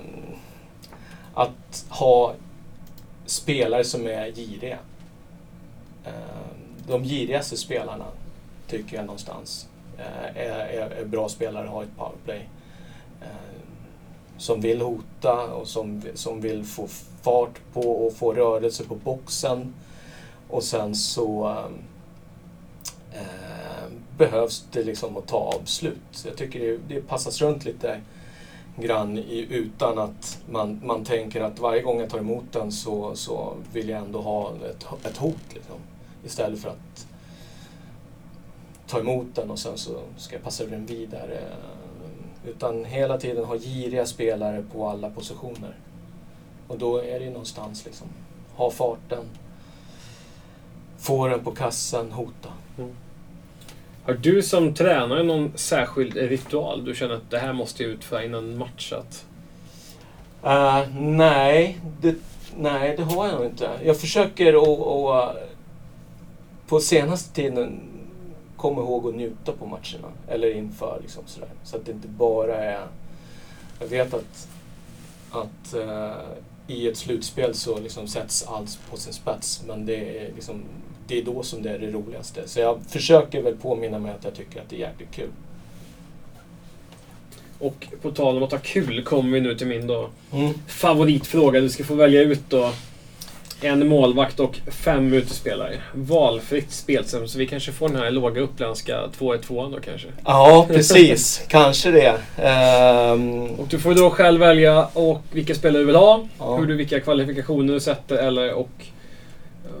att 1.34 1.84
ha 1.88 2.32
spelare 3.26 3.84
som 3.84 4.06
är 4.06 4.26
giriga. 4.32 4.78
Eh, 6.04 6.12
de 6.88 7.04
girigaste 7.04 7.56
spelarna 7.56 8.04
tycker 8.68 8.96
jag 8.96 9.04
någonstans 9.06 9.68
eh, 9.98 10.42
är, 10.42 10.50
är, 10.66 10.90
är 11.00 11.04
bra 11.04 11.28
spelare 11.28 11.64
att 11.64 11.70
ha 11.70 11.82
i 11.82 11.84
ett 11.84 11.96
powerplay. 11.98 12.48
Eh, 13.20 13.26
som 14.36 14.60
vill 14.60 14.80
hota 14.80 15.54
och 15.54 15.68
som, 15.68 16.02
som 16.14 16.40
vill 16.40 16.64
få 16.64 16.86
fart 17.22 17.60
på 17.72 18.06
och 18.06 18.12
få 18.12 18.32
rörelse 18.32 18.84
på 18.84 18.94
boxen. 18.94 19.74
Och 20.48 20.62
sen 20.64 20.94
så 20.94 21.48
eh, 21.50 23.20
eh 23.20 23.68
behövs 24.18 24.64
det 24.72 24.84
liksom 24.84 25.16
att 25.16 25.26
ta 25.26 25.36
avslut. 25.36 25.98
Så 26.10 26.28
jag 26.28 26.36
tycker 26.36 26.60
det, 26.60 26.94
det 26.94 27.00
passas 27.00 27.40
runt 27.40 27.64
lite 27.64 28.00
grann 28.76 29.18
i, 29.18 29.46
utan 29.50 29.98
att 29.98 30.38
man, 30.50 30.80
man 30.84 31.04
tänker 31.04 31.40
att 31.40 31.58
varje 31.58 31.82
gång 31.82 32.00
jag 32.00 32.10
tar 32.10 32.18
emot 32.18 32.44
den 32.52 32.72
så, 32.72 33.16
så 33.16 33.54
vill 33.72 33.88
jag 33.88 33.98
ändå 34.02 34.20
ha 34.20 34.52
ett, 34.70 34.86
ett 35.06 35.16
hot. 35.16 35.54
Liksom. 35.54 35.76
Istället 36.24 36.60
för 36.60 36.68
att 36.68 37.06
ta 38.86 39.00
emot 39.00 39.26
den 39.34 39.50
och 39.50 39.58
sen 39.58 39.78
så 39.78 40.00
ska 40.16 40.34
jag 40.34 40.44
passa 40.44 40.66
den 40.66 40.86
vidare. 40.86 41.40
Utan 42.48 42.84
hela 42.84 43.18
tiden 43.18 43.44
ha 43.44 43.56
giriga 43.56 44.06
spelare 44.06 44.64
på 44.72 44.88
alla 44.88 45.10
positioner. 45.10 45.74
Och 46.68 46.78
då 46.78 46.98
är 46.98 47.18
det 47.18 47.24
ju 47.24 47.30
någonstans 47.30 47.84
liksom, 47.84 48.06
ha 48.54 48.70
farten, 48.70 49.24
få 50.98 51.28
den 51.28 51.44
på 51.44 51.50
kassen, 51.50 52.12
hota. 52.12 52.48
Har 54.04 54.14
du 54.14 54.42
som 54.42 54.74
tränare 54.74 55.22
någon 55.22 55.52
särskild 55.54 56.16
ritual 56.16 56.84
du 56.84 56.94
känner 56.94 57.14
att 57.14 57.30
det 57.30 57.38
här 57.38 57.52
måste 57.52 57.82
jag 57.82 57.92
utföra 57.92 58.24
innan 58.24 58.58
match? 58.58 58.92
Eh, 60.44 60.88
nej, 60.98 61.78
det, 62.00 62.14
nej, 62.56 62.94
det 62.96 63.02
har 63.02 63.26
jag 63.26 63.34
nog 63.34 63.46
inte. 63.46 63.70
Jag 63.84 64.00
försöker 64.00 64.54
att, 64.54 65.36
på 66.66 66.80
senaste 66.80 67.34
tiden 67.34 67.80
komma 68.58 68.80
ihåg 68.82 69.08
att 69.08 69.14
njuta 69.14 69.52
på 69.52 69.66
matcherna. 69.66 70.08
Eller 70.28 70.54
inför 70.54 70.98
liksom 71.02 71.22
sådär. 71.26 71.48
Så 71.64 71.76
att 71.76 71.86
det 71.86 71.92
inte 71.92 72.08
bara 72.08 72.56
är... 72.56 72.86
Jag 73.80 73.86
vet 73.86 74.14
att, 74.14 74.48
att 75.30 75.74
eh, 75.74 76.12
i 76.66 76.88
ett 76.88 76.96
slutspel 76.96 77.54
så 77.54 77.78
liksom 77.78 78.08
sätts 78.08 78.46
allt 78.46 78.78
på 78.90 78.96
sin 78.96 79.12
spets. 79.12 79.62
Men 79.66 79.86
det 79.86 80.18
är, 80.18 80.32
liksom, 80.34 80.62
det 81.06 81.18
är 81.18 81.22
då 81.24 81.42
som 81.42 81.62
det 81.62 81.70
är 81.70 81.78
det 81.78 81.90
roligaste. 81.90 82.48
Så 82.48 82.60
jag 82.60 82.78
försöker 82.88 83.42
väl 83.42 83.56
påminna 83.56 83.98
mig 83.98 84.12
att 84.12 84.24
jag 84.24 84.34
tycker 84.34 84.60
att 84.60 84.68
det 84.68 84.76
är 84.76 84.80
jäkligt 84.80 85.10
kul. 85.10 85.30
Och 87.58 87.88
på 88.02 88.10
tal 88.10 88.36
om 88.36 88.42
att 88.42 88.52
ha 88.52 88.58
kul 88.58 89.04
kommer 89.04 89.30
vi 89.30 89.40
nu 89.40 89.54
till 89.54 89.66
min 89.66 89.86
då 89.86 90.10
Mm. 90.32 90.54
favoritfråga. 90.66 91.60
Du 91.60 91.68
ska 91.68 91.84
få 91.84 91.94
välja 91.94 92.22
ut 92.22 92.40
då 92.48 92.72
en 93.60 93.88
målvakt 93.88 94.40
och 94.40 94.60
fem 94.70 95.12
utespelare. 95.12 95.72
Valfritt 95.94 96.72
spelsätt. 96.72 97.30
Så 97.30 97.38
vi 97.38 97.46
kanske 97.46 97.72
får 97.72 97.88
den 97.88 97.96
här 97.98 98.10
låga 98.10 98.40
uppländska 98.40 99.00
2-1-2 99.18 99.72
då 99.72 99.80
kanske. 99.80 100.08
Ja, 100.24 100.66
precis. 100.68 101.42
Kanske 101.48 101.90
det. 101.90 102.14
Ehm, 102.42 103.42
Och 103.50 103.66
du 103.70 103.78
får 103.78 103.94
då 103.94 104.10
själv 104.10 104.40
välja 104.40 104.86
och 104.92 105.22
vilka 105.32 105.54
spelare 105.54 105.80
du 105.82 105.86
vill 105.86 105.96
ha. 105.96 106.24
Ja. 106.38 106.56
Hur 106.56 106.66
du, 106.66 106.76
vilka 106.76 107.00
kvalifikationer 107.00 107.72
du 107.74 107.80
sätter 107.80 108.16
eller 108.16 108.52
och 108.54 108.70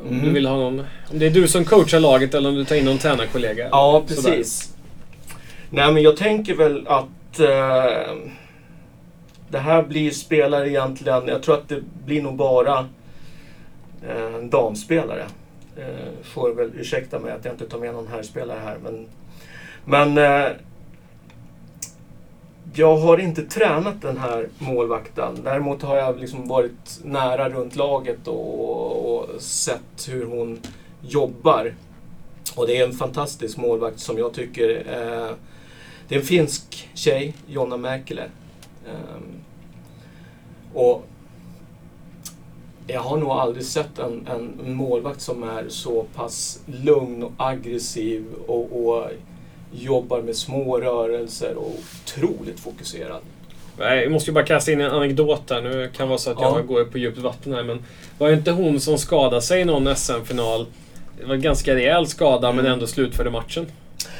om 0.08 0.16
Mhm. 0.16 0.24
du 0.24 0.30
vill 0.30 0.46
ha 0.46 0.56
någon... 0.56 0.78
Om 1.10 1.18
det 1.18 1.26
är 1.26 1.30
du 1.30 1.48
som 1.48 1.64
coachar 1.64 2.00
laget 2.00 2.34
eller 2.34 2.48
om 2.48 2.54
du 2.54 2.64
tar 2.64 2.76
in 2.76 2.84
någon 2.84 2.98
tränarkollega. 2.98 3.68
Ja, 3.70 3.96
eller 4.06 4.16
sådär. 4.16 4.30
precis. 4.36 4.74
Nej, 5.70 5.92
men 5.92 6.02
jag 6.02 6.16
tänker 6.16 6.54
väl 6.54 6.86
att 6.88 7.40
eh, 7.40 8.14
det 9.48 9.58
här 9.58 9.82
blir 9.82 10.10
spelare 10.10 10.68
egentligen, 10.68 11.28
jag 11.28 11.42
tror 11.42 11.54
att 11.54 11.68
det 11.68 11.80
blir 12.06 12.22
nog 12.22 12.36
bara 12.36 12.86
Eh, 14.06 14.34
en 14.34 14.50
damspelare. 14.50 15.26
Eh, 15.76 16.22
får 16.22 16.50
väl 16.50 16.72
ursäkta 16.76 17.18
mig 17.18 17.32
att 17.32 17.44
jag 17.44 17.54
inte 17.54 17.66
tar 17.66 17.78
med 17.78 17.94
någon 17.94 18.06
herrspelare 18.06 18.60
här. 18.64 18.78
Men, 18.82 19.06
men 19.84 20.18
eh, 20.18 20.52
jag 22.74 22.96
har 22.96 23.18
inte 23.18 23.42
tränat 23.42 24.02
den 24.02 24.18
här 24.18 24.48
målvakten. 24.58 25.38
Däremot 25.44 25.82
har 25.82 25.96
jag 25.96 26.18
liksom 26.18 26.48
varit 26.48 27.00
nära 27.04 27.48
runt 27.48 27.76
laget 27.76 28.28
och, 28.28 29.14
och 29.14 29.42
sett 29.42 30.08
hur 30.08 30.24
hon 30.26 30.60
jobbar. 31.00 31.74
Och 32.56 32.66
det 32.66 32.76
är 32.76 32.86
en 32.86 32.92
fantastisk 32.92 33.56
målvakt 33.56 34.00
som 34.00 34.18
jag 34.18 34.34
tycker 34.34 34.68
eh, 34.68 35.34
Det 36.08 36.14
är 36.14 36.18
en 36.18 36.24
finsk 36.24 36.88
tjej, 36.94 37.34
Jonna 37.46 37.76
Mäkelä. 37.76 38.24
Eh, 38.86 39.22
och 40.74 41.06
jag 42.88 43.00
har 43.00 43.16
nog 43.16 43.30
aldrig 43.30 43.64
sett 43.64 43.98
en, 43.98 44.28
en 44.34 44.74
målvakt 44.74 45.20
som 45.20 45.42
är 45.42 45.64
så 45.68 46.04
pass 46.14 46.60
lugn 46.66 47.22
och 47.22 47.32
aggressiv 47.36 48.24
och, 48.46 48.86
och 48.88 49.06
jobbar 49.72 50.22
med 50.22 50.36
små 50.36 50.78
rörelser 50.80 51.54
och 51.56 51.72
otroligt 52.04 52.60
fokuserad. 52.60 53.20
Nej, 53.78 54.04
vi 54.06 54.12
måste 54.12 54.30
ju 54.30 54.34
bara 54.34 54.44
kasta 54.46 54.72
in 54.72 54.80
en 54.80 54.90
anekdot 54.90 55.46
där. 55.46 55.62
Nu 55.62 55.90
kan 55.96 56.06
det 56.06 56.08
vara 56.08 56.18
så 56.18 56.30
att 56.30 56.40
jag 56.40 56.58
Ja. 56.58 56.62
går 56.62 56.84
på 56.84 56.98
djupt 56.98 57.18
vatten 57.18 57.52
här. 57.54 57.62
Men 57.64 57.82
var 58.18 58.28
det 58.28 58.34
inte 58.34 58.50
hon 58.50 58.80
som 58.80 58.98
skadade 58.98 59.42
sig 59.42 59.60
i 59.60 59.64
någon 59.64 59.96
SM-final? 59.96 60.66
Det 61.20 61.26
var 61.26 61.34
en 61.34 61.40
ganska 61.42 61.74
rejäl 61.74 62.06
skada 62.06 62.52
men 62.52 62.58
Mm. 62.60 62.72
ändå 62.72 62.86
slutförde 62.86 63.30
matchen. 63.30 63.66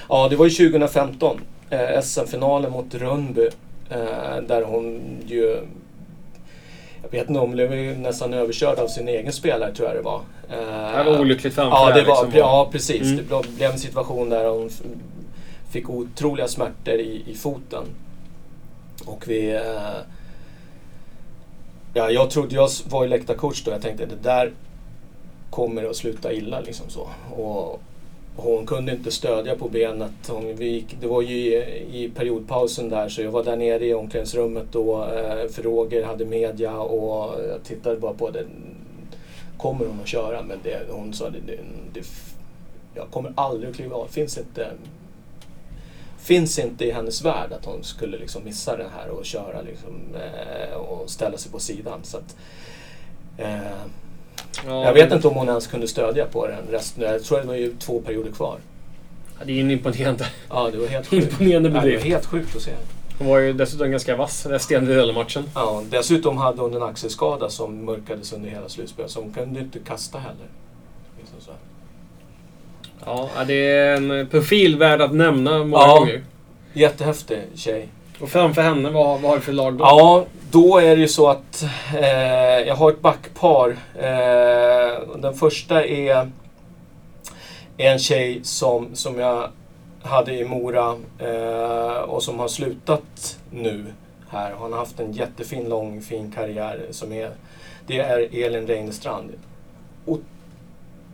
Ja, 0.08 0.28
det 0.28 0.36
var 0.36 0.44
ju 0.46 0.50
2015. 0.50 1.40
Eh, 1.70 2.00
SM-finalen 2.02 2.72
mot 2.72 2.94
Rönnby. 2.94 3.48
Eh, 3.90 4.42
där 4.48 4.62
hon 4.62 5.00
ju... 5.26 5.56
Jag 7.02 7.10
vet 7.10 7.28
inte, 7.28 7.40
hon 7.40 7.50
blev 7.50 7.74
ju 7.74 7.94
nästan 7.94 8.34
överkörd 8.34 8.78
av 8.78 8.88
sin 8.88 9.08
egen 9.08 9.32
spelare 9.32 9.74
tror 9.74 9.88
jag 9.88 9.96
det 9.96 10.02
var. 10.02 10.20
Eh, 10.50 10.98
Det 11.04 11.10
var 11.10 11.20
olyckligt 11.20 11.54
framför 11.54 11.76
Ja, 11.76 11.86
det 11.94 12.02
var, 12.04 12.24
liksom. 12.24 12.38
ja 12.40 12.68
precis. 12.72 13.02
Mm. 13.02 13.16
Det 13.16 13.22
blev- 13.56 13.70
en 13.70 13.78
situation 13.78 14.28
där 14.28 14.48
hon 14.48 14.70
fick 15.70 15.90
otroliga 15.90 16.48
smärtor 16.48 16.94
i, 16.94 17.22
i 17.26 17.34
foten. 17.34 17.84
Och 19.06 19.24
vi... 19.28 19.50
Eh, 19.54 20.00
ja, 21.94 22.10
jag 22.10 22.30
trodde, 22.30 22.54
jag 22.54 22.68
var 22.90 23.02
ju 23.02 23.08
läktarcoach 23.08 23.62
då, 23.64 23.70
jag 23.70 23.82
tänkte 23.82 24.06
det 24.06 24.22
där 24.22 24.52
kommer 25.50 25.84
att 25.90 25.96
sluta 25.96 26.32
illa 26.32 26.60
liksom 26.60 26.86
så. 26.88 27.08
Och 27.42 27.80
hon 28.40 28.66
kunde 28.66 28.92
inte 28.92 29.10
stödja 29.10 29.56
på 29.56 29.68
benet. 29.68 30.28
Hon, 30.28 30.56
vi 30.56 30.86
det 31.00 31.06
var 31.06 31.22
ju 31.22 31.34
i, 31.34 32.04
i 32.04 32.10
periodpausen 32.14 32.88
där 32.88 33.08
så 33.08 33.22
jag 33.22 33.30
var 33.30 33.44
där 33.44 33.56
nere 33.56 33.86
i 33.86 33.94
omklädningsrummet 33.94 34.64
då 34.72 35.04
eh, 35.04 35.48
för 35.50 35.62
Roger 35.62 36.04
hade 36.04 36.24
media 36.24 36.78
och 36.80 37.40
jag 37.48 37.64
tittade 37.64 37.96
bara 37.96 38.14
på 38.14 38.30
det. 38.30 38.46
Kommer 39.56 39.86
hon 39.86 40.00
att 40.00 40.08
köra? 40.08 40.42
Men 40.42 40.58
det, 40.62 40.82
hon 40.90 41.12
sa 41.12 41.30
det, 41.30 41.40
det, 41.46 41.58
det, 41.92 42.06
jag 42.94 43.10
kommer 43.10 43.32
aldrig 43.36 43.70
att 43.70 43.76
kliva 43.76 43.96
av. 43.96 44.06
Finns 44.06 44.38
inte, 44.38 44.70
finns 46.18 46.58
inte 46.58 46.84
i 46.84 46.90
hennes 46.90 47.24
värld 47.24 47.52
att 47.52 47.64
hon 47.64 47.84
skulle 47.84 48.18
liksom 48.18 48.44
missa 48.44 48.76
det 48.76 48.86
här 48.96 49.08
och 49.08 49.24
köra 49.24 49.62
liksom, 49.62 50.14
eh, 50.14 50.76
och 50.76 51.10
ställa 51.10 51.38
sig 51.38 51.52
på 51.52 51.58
sidan. 51.58 52.00
Så 52.02 52.16
att, 52.16 52.36
eh, 53.38 53.82
Ja, 54.66 54.84
jag 54.84 54.92
vet 54.92 55.12
inte 55.12 55.28
om 55.28 55.34
hon 55.34 55.48
ens 55.48 55.66
kunde 55.66 55.88
stödja 55.88 56.26
på 56.26 56.46
den 56.46 56.58
resten. 56.70 57.02
Jag 57.02 57.24
tror 57.24 57.38
det 57.40 57.46
var 57.46 57.54
ju 57.54 57.74
två 57.78 58.00
perioder 58.00 58.30
kvar. 58.32 58.58
Ja, 59.38 59.44
Det 59.44 59.52
är 59.52 59.60
en 59.60 59.70
imponerande, 59.70 60.26
Ja, 60.48 60.68
det 60.72 60.78
var 60.78 60.86
helt 60.86 61.06
sjukt. 61.10 61.24
imponerande 61.32 61.68
Ja, 61.68 61.72
det 61.72 61.78
var 61.78 61.84
bedrift. 61.84 62.04
helt 62.04 62.26
sjukt 62.26 62.56
att 62.56 62.62
se. 62.62 62.70
Hon 63.18 63.26
var 63.28 63.38
ju 63.38 63.52
dessutom 63.52 63.90
ganska 63.90 64.16
vass 64.16 64.46
resten 64.46 65.00
av 65.08 65.14
matchen. 65.14 65.44
Ja, 65.54 65.82
dessutom 65.90 66.36
hade 66.38 66.60
hon 66.62 66.74
en 66.76 66.82
axelskada 66.82 67.48
som 67.50 67.84
mörkades 67.84 68.32
under 68.32 68.50
hela 68.50 68.68
slutspelet, 68.68 69.10
så 69.10 69.20
hon 69.20 69.32
kunde 69.32 69.60
inte 69.60 69.78
kasta 69.78 70.18
heller. 70.18 70.46
Liksom 71.18 71.40
så. 71.40 71.50
Ja, 73.04 73.28
det 73.46 73.54
är 73.54 73.96
en 73.96 74.26
profil 74.26 74.76
värd 74.78 75.00
att 75.00 75.14
nämna 75.14 75.58
många 75.64 75.82
Ja. 75.82 75.98
gånger. 75.98 76.22
Jättehäftig 76.72 77.38
tjej. 77.54 77.88
Och 78.20 78.28
framför 78.28 78.62
henne, 78.62 78.90
vad, 78.90 79.20
vad 79.20 79.30
har 79.30 79.36
du 79.36 79.42
för 79.42 79.52
lag 79.52 79.74
då? 79.74 79.84
Ja, 79.84 80.24
då 80.50 80.78
är 80.78 80.96
det 80.96 81.02
ju 81.02 81.08
så 81.08 81.28
att 81.28 81.64
eh, 81.94 82.58
jag 82.66 82.74
har 82.74 82.90
ett 82.90 83.00
backpar. 83.00 83.76
Eh, 83.94 85.16
den 85.18 85.34
första 85.34 85.84
är 85.84 86.30
en 87.76 87.98
tjej 87.98 88.40
som, 88.44 88.94
som 88.94 89.18
jag 89.18 89.50
hade 90.02 90.34
i 90.34 90.44
Mora 90.44 90.96
eh, 91.18 91.96
och 91.96 92.22
som 92.22 92.38
har 92.38 92.48
slutat 92.48 93.38
nu 93.50 93.84
här. 94.28 94.52
Hon 94.52 94.72
har 94.72 94.78
haft 94.78 95.00
en 95.00 95.12
jättefin, 95.12 95.68
lång, 95.68 96.02
fin 96.02 96.32
karriär. 96.32 96.86
Som 96.90 97.12
är, 97.12 97.30
det 97.86 97.98
är 97.98 98.44
Elin 98.44 98.66
Reinestrand. 98.66 99.30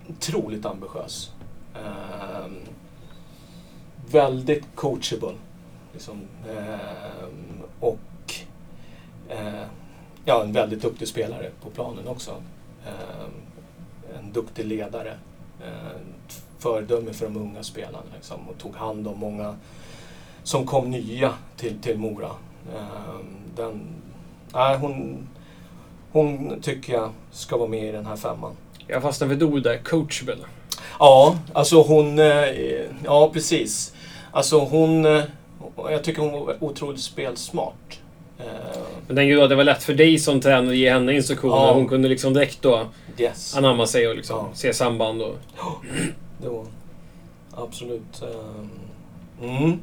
Otroligt 0.09 0.67
ambitiös. 0.67 1.31
Eh, 1.75 2.51
väldigt 4.11 4.65
coachable. 4.75 5.35
Liksom. 5.93 6.21
Eh, 6.49 7.29
och 7.81 7.99
eh, 9.29 9.63
ja, 10.25 10.43
en 10.43 10.53
väldigt 10.53 10.83
duktig 10.83 11.09
spelare 11.09 11.51
på 11.63 11.71
planen 11.71 12.09
också. 12.09 12.31
Ehm, 12.87 13.31
en 14.19 14.33
duktig 14.33 14.67
ledare. 14.67 15.13
Ett 15.61 16.43
föredöme 16.59 17.13
för 17.13 17.27
de 17.27 17.37
unga 17.37 17.63
spelarna 17.63 17.99
liksom, 18.15 18.49
och 18.49 18.59
tog 18.59 18.77
hand 18.77 19.09
om 19.09 19.19
många 19.19 19.57
som 20.43 20.67
kom 20.67 20.91
nya 20.91 21.33
till, 21.57 21.79
till 21.81 21.99
Mora. 21.99 22.31
Ehm, 22.77 23.27
den, 23.57 23.81
nej, 24.55 24.77
hon, 24.79 25.29
hon 26.13 26.61
tycker 26.63 26.93
jag 26.93 27.11
ska 27.31 27.57
vara 27.57 27.69
med 27.69 27.85
i 27.89 27.93
den 27.93 28.07
här 28.07 28.17
femman. 28.17 28.53
Jag 28.87 29.03
fastnar 29.03 29.33
ett 29.33 29.43
ord 29.43 29.63
där, 29.63 29.79
coachable. 29.79 30.37
Ja, 30.99 31.39
alltså 31.53 31.83
hon... 31.83 32.19
eh, 32.19 32.45
Ja, 33.05 33.31
precis. 33.33 33.95
Alltså 34.33 34.59
hon... 34.59 35.05
eh, 35.07 35.23
Jag 35.77 36.05
tycker 36.05 36.23
hon 36.23 36.33
var 36.33 36.57
otroligt 36.65 37.01
spelsmart. 37.01 38.01
Eh, 38.39 38.45
Men 39.07 39.17
tänker 39.17 39.35
du 39.35 39.43
att 39.43 39.49
det 39.49 39.57
var 39.57 39.65
lätt 39.65 39.83
för 39.83 39.95
dig 39.95 40.19
som 40.19 40.41
tränare 40.41 40.71
att 40.71 40.77
ge 40.77 40.91
henne 40.93 41.13
instruktioner? 41.13 41.57
Ja. 41.57 41.73
Hon 41.73 41.89
kunde 41.89 42.09
liksom 42.09 42.35
direkt 42.35 42.63
då 42.63 42.87
Yes. 43.19 43.57
anamma 43.57 43.87
sig 43.87 44.09
och 44.09 44.17
liksom 44.17 44.37
Ja. 44.37 44.49
se 44.55 44.75
samband 44.75 45.23
och... 45.23 45.37
Det 46.43 46.49
var 46.49 46.67
absolut... 47.55 48.23
eh, 48.23 48.65
Mm. 49.43 49.79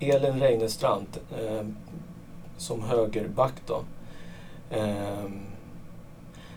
Elin 0.00 0.40
Reinestrand 0.40 1.06
eh, 1.40 1.66
som 2.56 2.82
högerback 2.82 3.52
då. 3.66 3.82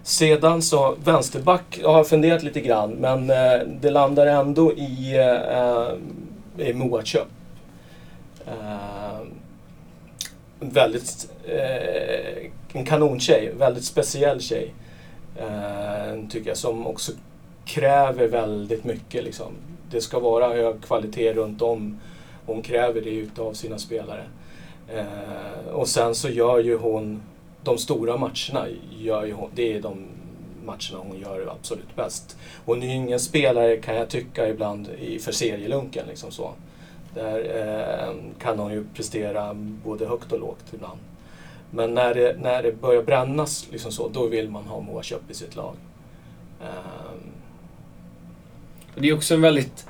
Sedan 0.04 0.62
så, 0.62 0.96
vänsterback 1.04 1.80
jag 1.82 1.94
har 1.94 2.04
funderat 2.04 2.44
lite 2.44 2.62
grann 2.62 2.92
men 2.92 3.28
det 3.82 3.90
landar 3.90 4.26
ändå 4.28 4.74
i, 4.74 5.16
i 6.58 6.74
Moa 6.74 7.04
Köp. 7.04 7.28
En 8.46 9.32
väldigt, 10.62 11.32
eh, 11.46 12.50
en 12.74 12.86
kanontjej, 12.86 13.54
väldigt 13.58 13.86
speciell 13.86 14.42
tjej. 14.42 14.74
Eh, 15.38 16.30
tycker 16.30 16.50
jag, 16.50 16.58
som 16.58 16.88
också 16.88 17.12
kräver 17.66 18.28
väldigt 18.28 18.84
mycket. 18.84 19.24
Liksom. 19.24 19.54
Det 19.92 20.02
ska 20.02 20.20
vara 20.20 20.54
hög 20.54 20.82
kvalitet 20.82 21.34
runt 21.34 21.62
om. 21.62 22.00
Hon 22.46 22.62
kräver 22.62 23.02
det 23.02 23.10
utav 23.10 23.54
sina 23.54 23.78
spelare. 23.78 24.24
Eh, 24.96 25.72
och 25.72 25.88
sen 25.88 26.16
så 26.16 26.30
gör 26.30 26.60
ju 26.60 26.78
hon 26.78 27.22
de 27.64 27.78
stora 27.78 28.18
matcherna. 28.18 28.68
Gör 29.00 29.26
ju 29.26 29.34
hon, 29.34 29.50
det 29.56 29.74
är 29.74 29.82
de 29.82 30.06
matcherna 30.66 31.10
hon 31.10 31.20
gör 31.20 31.54
absolut 31.60 31.96
bäst. 31.96 32.38
Hon 32.66 32.84
är 32.84 32.88
ju 32.88 32.94
ingen 32.94 33.20
spelare 33.20 33.78
kan 33.78 33.96
jag 33.96 34.10
tycka 34.10 34.50
ibland 34.50 34.90
i, 35.00 35.20
för 35.20 35.32
serielunken. 35.32 36.08
Liksom 36.08 36.32
så. 36.32 36.52
Där 37.14 37.40
eh, 38.08 38.14
kan 38.42 38.60
hon 38.60 38.72
ju 38.72 38.86
prestera 38.96 39.54
både 39.86 40.08
högt 40.08 40.32
och 40.32 40.40
lågt 40.40 40.66
ibland. 40.74 41.00
Men 41.72 41.94
när 41.94 42.14
det, 42.14 42.36
när 42.42 42.64
det 42.64 42.82
börjar 42.82 43.04
brännas, 43.04 43.68
liksom 43.72 43.92
så, 43.92 44.08
då 44.10 44.28
vill 44.28 44.50
man 44.50 44.64
ha 44.64 44.80
Moa 44.82 45.04
Köpp 45.04 45.32
i 45.32 45.34
sitt 45.34 45.56
lag. 45.56 45.76
Ehm, 46.62 47.32
Det 48.96 49.10
är 49.10 49.16
också 49.16 49.34
en 49.34 49.42
väldigt 49.42 49.86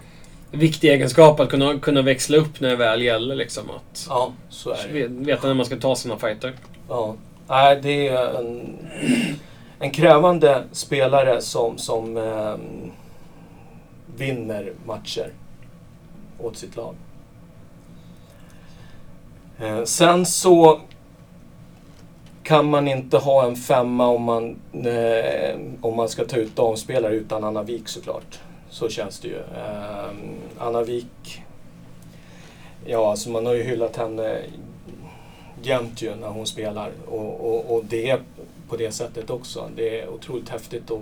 viktig 0.52 0.90
egenskap 0.90 1.40
att 1.40 1.50
kunna, 1.50 1.80
kunna 1.80 2.02
växla 2.02 2.38
upp 2.38 2.60
när 2.60 2.70
det 2.70 2.76
väl 2.76 3.02
gäller. 3.02 3.36
Liksom, 3.36 3.64
att 3.70 4.06
ja, 4.10 4.32
så 4.50 4.70
är 4.72 4.88
det. 4.88 4.94
ve- 4.94 5.08
veta 5.26 5.48
när 5.48 5.54
man 5.54 5.66
ska 5.66 5.76
ta 5.76 5.96
sina 5.96 6.18
fighter. 6.18 6.54
Ja. 6.90 7.16
Nej, 7.48 7.80
det 7.84 8.08
är 8.08 8.40
en, 8.40 8.78
en 9.80 9.92
krävande 9.92 10.64
spelare 10.72 11.42
som, 11.42 11.78
som 11.78 12.18
ehm, 12.18 12.92
vinner 14.18 14.74
matcher 14.86 15.32
åt 16.40 16.58
sitt 16.58 16.76
lag. 16.76 16.96
Eh, 19.62 19.84
sen 19.84 20.26
så 20.26 20.80
kan 22.44 22.70
man 22.70 22.88
inte 22.88 23.18
ha 23.18 23.46
en 23.46 23.56
femma 23.56 24.08
om 24.08 24.24
man, 24.24 24.56
eh, 24.86 25.60
om 25.82 25.96
man 25.96 26.10
ska 26.10 26.26
ta 26.26 26.38
ut 26.38 26.56
damspelare 26.56 27.14
utan 27.16 27.44
Anna 27.44 27.64
Wik 27.64 27.88
såklart. 27.88 28.40
Så 28.70 28.90
känns 28.90 29.20
det 29.20 29.28
ju. 29.28 29.38
Eh, 29.38 30.10
Anna 30.60 30.84
Wik, 30.84 31.44
ja 32.86 33.10
alltså 33.10 33.30
man 33.30 33.46
har 33.46 33.54
ju 33.54 33.64
hyllat 33.64 33.96
henne 33.96 34.38
jämt 35.64 36.02
ju 36.02 36.16
när 36.16 36.28
hon 36.28 36.48
spelar 36.48 36.92
och, 37.08 37.54
och, 37.54 37.76
och 37.76 37.86
det 37.86 38.10
är 38.10 38.20
på 38.70 38.76
det 38.78 38.92
sättet 38.92 39.30
också. 39.30 39.70
Det 39.76 40.02
är 40.02 40.10
otroligt 40.10 40.50
häftigt 40.50 40.92
att 40.92 41.02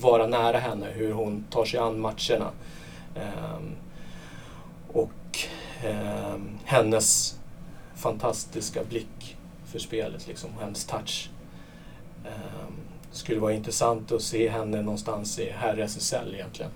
vara 0.00 0.26
nära 0.26 0.58
henne, 0.58 0.86
hur 0.94 1.12
hon 1.12 1.44
tar 1.50 1.64
sig 1.64 1.80
an 1.80 2.00
matcherna. 2.00 2.50
Eh, 3.14 3.62
och 4.92 5.38
ehm, 5.84 6.58
hennes 6.64 7.38
fantastiska 8.02 8.84
blick 8.84 9.36
för 9.66 9.78
spelet, 9.78 10.28
liksom, 10.28 10.50
hennes 10.60 10.84
touch. 10.84 11.30
Um, 12.24 12.74
skulle 13.10 13.40
vara 13.40 13.52
intressant 13.52 14.12
att 14.12 14.22
se 14.22 14.48
henne 14.48 14.82
någonstans 14.82 15.38
i 15.38 15.50
här 15.50 15.78
SSL 15.78 16.34
egentligen. 16.34 16.70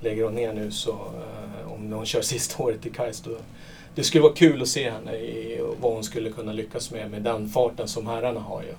Lägger 0.00 0.24
hon 0.24 0.34
ner 0.34 0.52
nu 0.52 0.70
så, 0.70 0.92
uh, 0.92 1.72
om 1.72 1.92
hon 1.92 2.06
kör 2.06 2.22
sista 2.32 2.62
året 2.62 2.86
i 2.86 2.90
Kais, 2.90 3.20
då 3.20 3.30
det 3.94 4.04
skulle 4.04 4.22
vara 4.22 4.34
kul 4.34 4.62
att 4.62 4.68
se 4.68 4.90
henne 4.90 5.16
i 5.16 5.60
vad 5.80 5.92
hon 5.92 6.04
skulle 6.04 6.30
kunna 6.30 6.52
lyckas 6.52 6.90
med, 6.90 7.10
med 7.10 7.22
den 7.22 7.48
farten 7.48 7.88
som 7.88 8.06
herrarna 8.06 8.40
har 8.40 8.62
ju. 8.62 8.74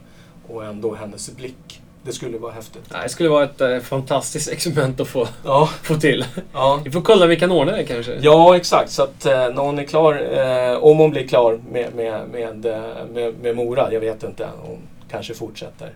Och 0.54 0.66
ändå 0.66 0.96
hennes 0.96 1.36
blick. 1.36 1.82
Det 2.06 2.14
skulle 2.14 2.38
vara 2.38 2.52
häftigt. 2.52 2.84
Nej, 2.92 3.00
Det 3.04 3.10
skulle 3.10 3.30
vara 3.30 3.44
ett 3.44 3.62
eh, 3.62 3.80
fantastiskt 3.80 4.50
experiment 4.52 5.00
att 5.00 5.08
få, 5.08 5.28
Ja, 5.46 5.70
få 5.84 5.96
till. 5.96 6.26
ja. 6.54 6.82
Vi 6.86 6.92
får 6.92 7.02
kolla 7.02 7.24
om 7.24 7.30
vi 7.30 7.36
kan 7.40 7.52
ordna 7.52 7.72
det 7.72 7.84
kanske. 7.84 8.18
Ja, 8.22 8.56
exakt. 8.56 8.92
Så 8.92 9.04
att 9.04 9.26
eh, 9.26 9.52
hon 9.56 9.80
är 9.80 9.84
klar, 9.84 10.38
eh, 10.72 10.78
om 10.84 10.98
hon 10.98 11.12
blir 11.12 11.28
klar 11.28 11.60
med, 11.72 11.96
med, 11.96 12.28
med, 12.32 12.66
eh, 12.66 13.06
med, 13.14 13.34
med 13.42 13.56
Mora, 13.56 13.94
jag 13.94 14.00
vet 14.00 14.24
inte, 14.24 14.50
hon 14.62 14.78
kanske 15.12 15.34
fortsätter. 15.34 15.94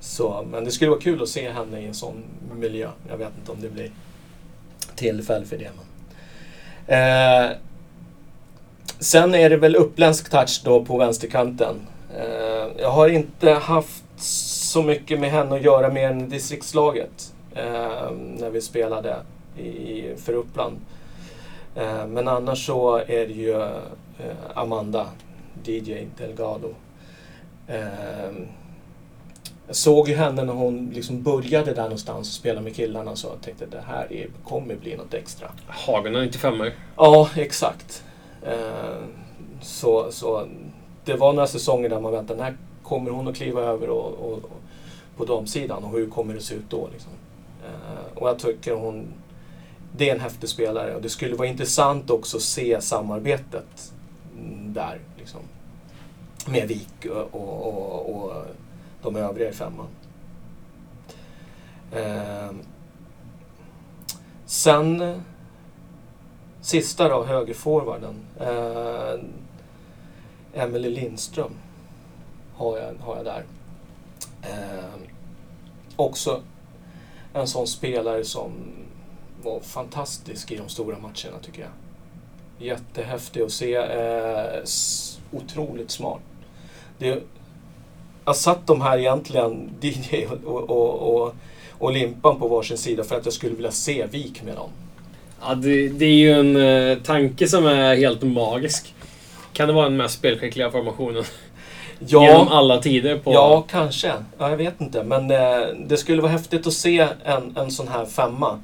Så, 0.00 0.46
men 0.50 0.64
det 0.64 0.70
skulle 0.70 0.90
vara 0.90 1.00
kul 1.00 1.22
att 1.22 1.28
se 1.28 1.50
henne 1.50 1.80
i 1.80 1.86
en 1.86 1.94
sån 1.94 2.22
miljö. 2.54 2.88
Jag 3.10 3.16
vet 3.16 3.30
inte 3.40 3.52
om 3.52 3.58
det 3.60 3.68
blir 3.68 3.90
tillfälle 4.96 5.46
för 5.46 5.56
det. 5.56 5.70
Men. 5.76 5.84
Eh, 6.86 7.50
sen 8.98 9.34
är 9.34 9.50
det 9.50 9.56
väl 9.56 9.76
uppländsk 9.76 10.30
touch 10.30 10.60
då 10.64 10.84
på 10.84 10.98
vänsterkanten. 10.98 11.76
Eh, 12.18 12.66
jag 12.82 12.90
har 12.90 13.08
inte 13.08 13.50
haft 13.52 14.02
så 14.70 14.82
mycket 14.82 15.20
med 15.20 15.30
henne 15.30 15.54
att 15.54 15.62
göra 15.62 15.90
mer 15.92 16.10
än 16.10 16.28
distriktslaget. 16.28 17.34
Eh, 17.54 18.10
när 18.12 18.50
vi 18.50 18.60
spelade 18.60 19.16
i, 19.56 20.04
för 20.16 20.32
Uppland. 20.32 20.76
Eh, 21.74 22.06
men 22.06 22.28
annars 22.28 22.66
så 22.66 22.96
är 22.96 23.26
det 23.26 23.32
ju 23.32 23.62
eh, 23.62 24.34
Amanda, 24.54 25.06
DJ 25.64 26.06
Delgado. 26.18 26.74
Eh, 27.66 27.84
jag 29.66 29.76
såg 29.76 30.08
ju 30.08 30.14
henne 30.14 30.44
när 30.44 30.52
hon 30.52 30.90
liksom 30.94 31.22
började 31.22 31.74
där 31.74 31.82
någonstans 31.82 32.28
och 32.28 32.34
spelade 32.34 32.64
med 32.64 32.76
killarna 32.76 33.16
så 33.16 33.28
jag 33.28 33.40
tänkte 33.40 33.66
det 33.66 33.84
här 33.86 34.12
är, 34.12 34.26
kommer 34.44 34.74
bli 34.74 34.96
något 34.96 35.14
extra. 35.14 35.48
Hagen 35.66 36.14
har 36.14 36.22
95 36.22 36.60
er 36.60 36.74
Ja, 36.96 37.28
exakt. 37.36 38.04
Eh, 38.42 39.04
så, 39.60 40.12
så 40.12 40.46
det 41.04 41.14
var 41.14 41.32
några 41.32 41.46
säsonger 41.46 41.88
där 41.88 42.00
man 42.00 42.12
väntade, 42.12 42.42
när 42.42 42.56
kommer 42.82 43.10
hon 43.10 43.28
att 43.28 43.36
kliva 43.36 43.60
över 43.60 43.88
och, 43.90 44.32
och 44.32 44.50
på 45.20 45.26
damsidan 45.26 45.84
och 45.84 45.90
hur 45.90 46.10
kommer 46.10 46.34
det 46.34 46.40
se 46.40 46.54
ut 46.54 46.70
då? 46.70 46.88
Liksom? 46.92 47.12
Eh, 47.64 48.18
och 48.18 48.28
jag 48.28 48.38
tycker 48.38 48.74
hon, 48.74 49.06
det 49.96 50.10
är 50.10 50.14
en 50.14 50.20
häftig 50.20 50.48
spelare 50.48 50.94
och 50.94 51.02
det 51.02 51.08
skulle 51.08 51.36
vara 51.36 51.48
intressant 51.48 52.10
också 52.10 52.36
att 52.36 52.42
se 52.42 52.80
samarbetet 52.80 53.92
där. 54.66 55.00
Liksom, 55.18 55.40
med 56.46 56.68
Vik 56.68 57.06
och, 57.06 57.34
och, 57.34 58.24
och, 58.24 58.32
de 59.02 59.16
övriga 59.16 59.50
i 59.50 59.52
femman. 59.52 59.88
Eh, 61.92 62.50
sen 64.46 65.20
Sista 66.60 67.08
då, 67.08 67.24
högerforwarden. 67.24 68.14
Eh, 68.40 69.20
Emelie 70.62 70.90
Lindström 70.90 71.52
har 72.54 72.78
jag, 72.78 72.94
har 73.00 73.16
jag 73.16 73.24
där. 73.24 73.44
Eh, 74.42 75.09
också 76.00 76.42
en 77.34 77.46
sån 77.46 77.66
spelare 77.66 78.24
som 78.24 78.52
var 79.42 79.60
fantastisk 79.60 80.52
i 80.52 80.56
de 80.56 80.68
stora 80.68 80.96
matcherna 80.98 81.38
tycker 81.42 81.60
jag. 81.60 81.70
Jättehäftig 82.58 83.42
att 83.42 83.52
se. 83.52 83.74
Eh, 83.74 84.62
otroligt 85.30 85.90
smart. 85.90 86.20
Det, 86.98 87.22
jag 88.24 88.36
satt 88.36 88.66
de 88.66 88.80
här 88.80 88.98
egentligen, 88.98 89.70
DJ 89.80 90.26
och, 90.44 90.70
och, 90.70 91.14
och, 91.14 91.34
och 91.78 91.92
Limpan 91.92 92.38
på 92.38 92.48
varsin 92.48 92.78
sida 92.78 93.04
för 93.04 93.16
att 93.16 93.24
jag 93.24 93.34
skulle 93.34 93.54
vilja 93.54 93.70
se 93.70 94.06
Vik 94.06 94.42
med 94.42 94.56
dem. 94.56 94.70
Ja, 95.40 95.54
det, 95.54 95.88
det 95.88 96.04
är 96.04 96.14
ju 96.14 96.32
en 96.32 96.56
eh, 96.56 96.98
tanke 96.98 97.48
som 97.48 97.66
är 97.66 97.96
helt 97.96 98.22
magisk. 98.22 98.94
Kan 99.52 99.68
det 99.68 99.74
vara 99.74 99.88
den 99.88 99.96
mest 99.96 100.14
spelskickliga 100.14 100.70
formationen 100.70 101.24
genom 102.00 102.48
alla 102.48 102.78
tider? 102.78 103.18
på... 103.18 103.32
Ja, 103.32 103.64
kanske. 103.70 104.12
Ja, 104.38 104.50
jag 104.50 104.56
vet 104.56 104.80
inte. 104.80 105.02
Men 105.02 105.30
eh, 105.30 105.68
det 105.86 105.96
skulle 105.96 106.22
vara 106.22 106.32
häftigt 106.32 106.66
att 106.66 106.72
se 106.72 107.08
en, 107.24 107.56
en 107.56 107.70
sån 107.70 107.88
här 107.88 108.04
femma. 108.04 108.60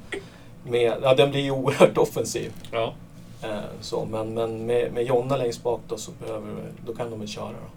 Med, 0.65 0.93
ja, 1.03 1.15
den 1.15 1.31
blir 1.31 1.41
ju 1.41 1.51
oerhört 1.51 1.99
offensiv. 1.99 2.53
Ja. 2.73 2.95
Eh, 3.43 3.49
så, 3.81 4.05
men 4.11 4.35
men 4.35 4.67
med, 4.67 4.93
med 4.93 5.05
Jonna 5.05 5.37
längst 5.37 5.63
bak 5.63 5.81
då, 5.89 5.97
så 5.97 6.11
behöver, 6.11 6.49
då 6.87 6.95
kan 6.95 7.11
de 7.11 7.19
väl 7.19 7.29
köra. 7.29 7.45
Då. 7.45 7.77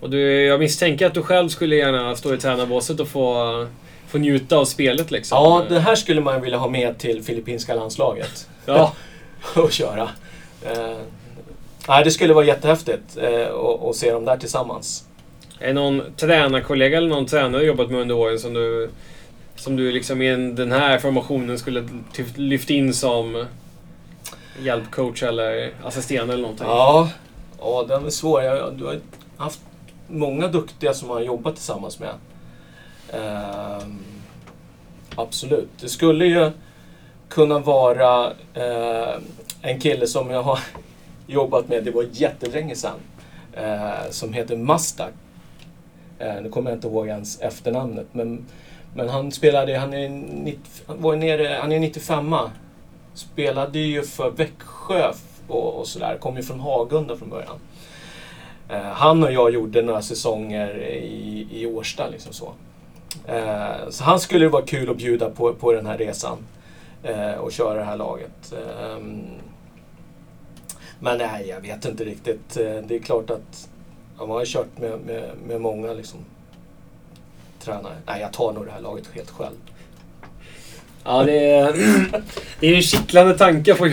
Och 0.00 0.10
du, 0.10 0.44
jag 0.44 0.60
misstänker 0.60 1.06
att 1.06 1.14
du 1.14 1.22
själv 1.22 1.48
skulle 1.48 1.76
gärna 1.76 2.16
stå 2.16 2.34
i 2.34 2.38
tränarbåset 2.38 3.00
och 3.00 3.08
få, 3.08 3.66
få 4.08 4.18
njuta 4.18 4.56
av 4.56 4.64
spelet 4.64 5.10
liksom. 5.10 5.38
Ja, 5.38 5.64
det 5.68 5.80
här 5.80 5.94
skulle 5.94 6.20
man 6.20 6.40
vilja 6.40 6.58
ha 6.58 6.68
med 6.68 6.98
till 6.98 7.22
filippinska 7.22 7.74
landslaget. 7.74 8.48
Ja. 8.66 8.92
och 9.56 9.72
köra. 9.72 10.08
Eh, 10.62 10.96
nej, 11.88 12.04
det 12.04 12.10
skulle 12.10 12.34
vara 12.34 12.44
jättehäftigt 12.44 13.16
eh, 13.16 13.54
att 13.88 13.96
se 13.96 14.12
dem 14.12 14.24
där 14.24 14.36
tillsammans. 14.36 15.04
Är 15.58 15.66
det 15.66 15.72
någon 15.72 16.02
tränarkollega 16.16 16.96
eller 16.98 17.08
någon 17.08 17.26
tränare 17.26 17.60
du 17.62 17.66
jobbat 17.66 17.90
med 17.90 18.00
under 18.00 18.14
åren 18.14 18.38
som 18.38 18.54
du, 18.54 18.90
som 19.56 19.76
du 19.76 19.92
liksom 19.92 20.22
i 20.22 20.28
en- 20.28 20.54
den 20.54 20.72
här 20.72 20.98
formationen 20.98 21.58
skulle 21.58 21.88
typ 22.12 22.26
lyft 22.36 22.70
in 22.70 22.94
som 22.94 23.46
hjälpcoach 24.62 25.22
eller 25.22 25.70
assisterande 25.84 26.32
eller 26.34 26.42
någonting? 26.42 26.66
Ja, 26.66 27.08
ja 27.60 27.84
den 27.88 28.06
är 28.06 28.10
svår. 28.10 28.42
Jag, 28.42 28.72
du 28.74 28.84
har 28.84 28.98
haft 29.36 29.60
många 30.08 30.48
duktiga 30.48 30.94
som 30.94 31.08
man 31.08 31.16
har 31.16 31.24
jobbat 31.24 31.54
tillsammans 31.54 31.98
med. 32.00 32.10
Ehm, 33.12 33.98
absolut. 35.16 35.68
Det 35.80 35.88
skulle 35.88 36.24
ju 36.26 36.50
kunna 37.28 37.58
vara 37.58 38.26
eh, 38.54 39.14
en 39.62 39.80
kille 39.80 40.06
som 40.06 40.30
jag 40.30 40.42
har 40.42 40.58
jobbat 41.26 41.68
med, 41.68 41.84
det 41.84 41.90
var 41.90 42.06
jättelänge 42.12 42.76
sedan, 42.76 42.98
eh, 43.52 44.10
som 44.10 44.32
heter 44.32 44.56
Mastak. 44.56 45.12
Eh, 46.18 46.34
nu 46.42 46.48
kommer 46.48 46.70
jag 46.70 46.76
inte 46.76 46.88
ihåg 46.88 47.08
ens 47.08 47.40
efternamnet, 47.40 48.06
men, 48.12 48.46
men 48.94 49.08
han 49.08 49.32
spelade, 49.32 49.78
han 49.78 49.94
är, 49.94 50.08
90, 50.08 50.60
han 50.86 51.02
var 51.02 51.16
nere, 51.16 51.58
han 51.60 51.72
är 51.72 51.80
95 51.80 52.34
Spelade 53.14 53.78
ju 53.78 54.02
för 54.02 54.30
Växjö 54.30 55.12
och, 55.48 55.74
och 55.80 55.86
sådär, 55.86 56.16
kom 56.20 56.36
ju 56.36 56.42
från 56.42 56.60
Hagunda 56.60 57.16
från 57.16 57.30
början. 57.30 57.58
Eh, 58.68 58.82
han 58.82 59.22
och 59.22 59.32
jag 59.32 59.54
gjorde 59.54 59.82
några 59.82 60.02
säsonger 60.02 60.78
i, 60.82 61.48
i 61.50 61.66
Årsta 61.66 62.08
liksom 62.08 62.32
så. 62.32 62.52
Eh, 63.26 63.88
så 63.90 64.04
han 64.04 64.20
skulle 64.20 64.44
det 64.44 64.48
vara 64.48 64.66
kul 64.66 64.90
att 64.90 64.96
bjuda 64.96 65.30
på, 65.30 65.54
på 65.54 65.72
den 65.72 65.86
här 65.86 65.98
resan 65.98 66.38
eh, 67.02 67.32
och 67.32 67.52
köra 67.52 67.74
det 67.74 67.84
här 67.84 67.96
laget. 67.96 68.52
Ehm, 68.52 69.26
men 71.04 71.18
nej, 71.18 71.46
jag 71.48 71.60
vet 71.60 71.84
inte 71.84 72.04
riktigt. 72.04 72.56
Eh, 72.56 72.76
Det 72.86 72.94
är 72.94 72.98
klart 72.98 73.30
att 73.30 73.68
ja, 74.18 74.26
man 74.26 74.36
har 74.36 74.44
kört 74.44 74.78
med, 74.78 75.00
med, 75.06 75.30
med 75.46 75.60
många 75.60 75.92
liksom, 75.92 76.20
tränare. 77.60 77.94
Nej, 78.06 78.20
jag 78.20 78.32
tar 78.32 78.52
nog 78.52 78.66
det 78.66 78.72
här 78.72 78.80
laget 78.80 79.04
helt 79.14 79.30
själv. 79.30 79.54
Ja, 81.04 81.22
det 81.24 81.50
är, 81.50 81.72
det 82.60 82.66
är 82.66 82.74
en 82.76 82.82
kittlande 82.82 83.38
tanke 83.38 83.74
få 83.74 83.90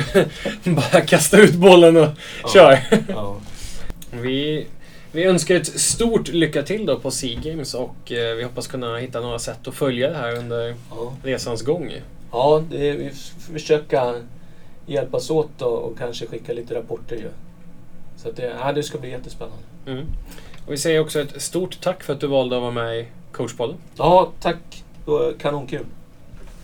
bara 0.64 1.02
kasta 1.02 1.38
ut 1.38 1.54
bollen 1.54 1.98
och 1.98 2.08
Ja. 2.44 2.50
kör. 2.54 2.80
Ja. 3.10 3.38
Vi, 4.12 4.68
vi 5.12 5.24
önskar 5.24 5.56
ett 5.56 5.80
stort 5.80 6.28
lycka 6.28 6.64
till 6.64 6.86
då 6.86 7.00
på 7.00 7.12
Sea 7.12 7.40
Games 7.44 7.74
och 7.74 8.12
eh, 8.12 8.36
vi 8.36 8.44
hoppas 8.44 8.68
kunna 8.68 8.98
hitta 8.98 9.20
några 9.22 9.40
sätt 9.40 9.68
att 9.68 9.76
följa 9.76 10.10
det 10.10 10.18
här 10.18 10.36
under 10.38 10.76
Ja. 10.92 11.14
resans 11.24 11.62
gång. 11.62 11.92
Ja, 12.32 12.64
det 12.72 12.92
vi 12.92 13.10
får 13.40 13.54
försöka 13.54 14.14
hjälpas 14.86 15.30
åt 15.30 15.62
och, 15.62 15.82
och 15.84 15.98
kanske 15.98 16.28
skicka 16.28 16.54
lite 16.54 16.76
rapporter 16.76 17.16
ju. 17.16 17.30
Så 18.16 18.30
att 18.30 18.36
det, 18.36 18.56
ja, 18.60 18.74
det 18.74 18.84
ska 18.84 18.98
bli 18.98 19.10
jättespännande. 19.10 19.64
Mm. 19.86 20.06
Och 20.66 20.74
vi 20.74 20.78
säger 20.78 21.00
också 21.00 21.20
ett 21.20 21.42
stort 21.42 21.82
tack 21.82 22.04
för 22.04 22.14
att 22.14 22.20
du 22.20 22.28
valde 22.28 22.56
att 22.56 22.62
vara 22.62 22.72
med 22.72 23.00
i 23.00 23.08
coachpodden. 23.32 23.76
Ja, 23.98 24.32
tack. 24.40 24.84
Det 25.06 25.12
var 25.12 25.34
kanonkul. 25.34 25.86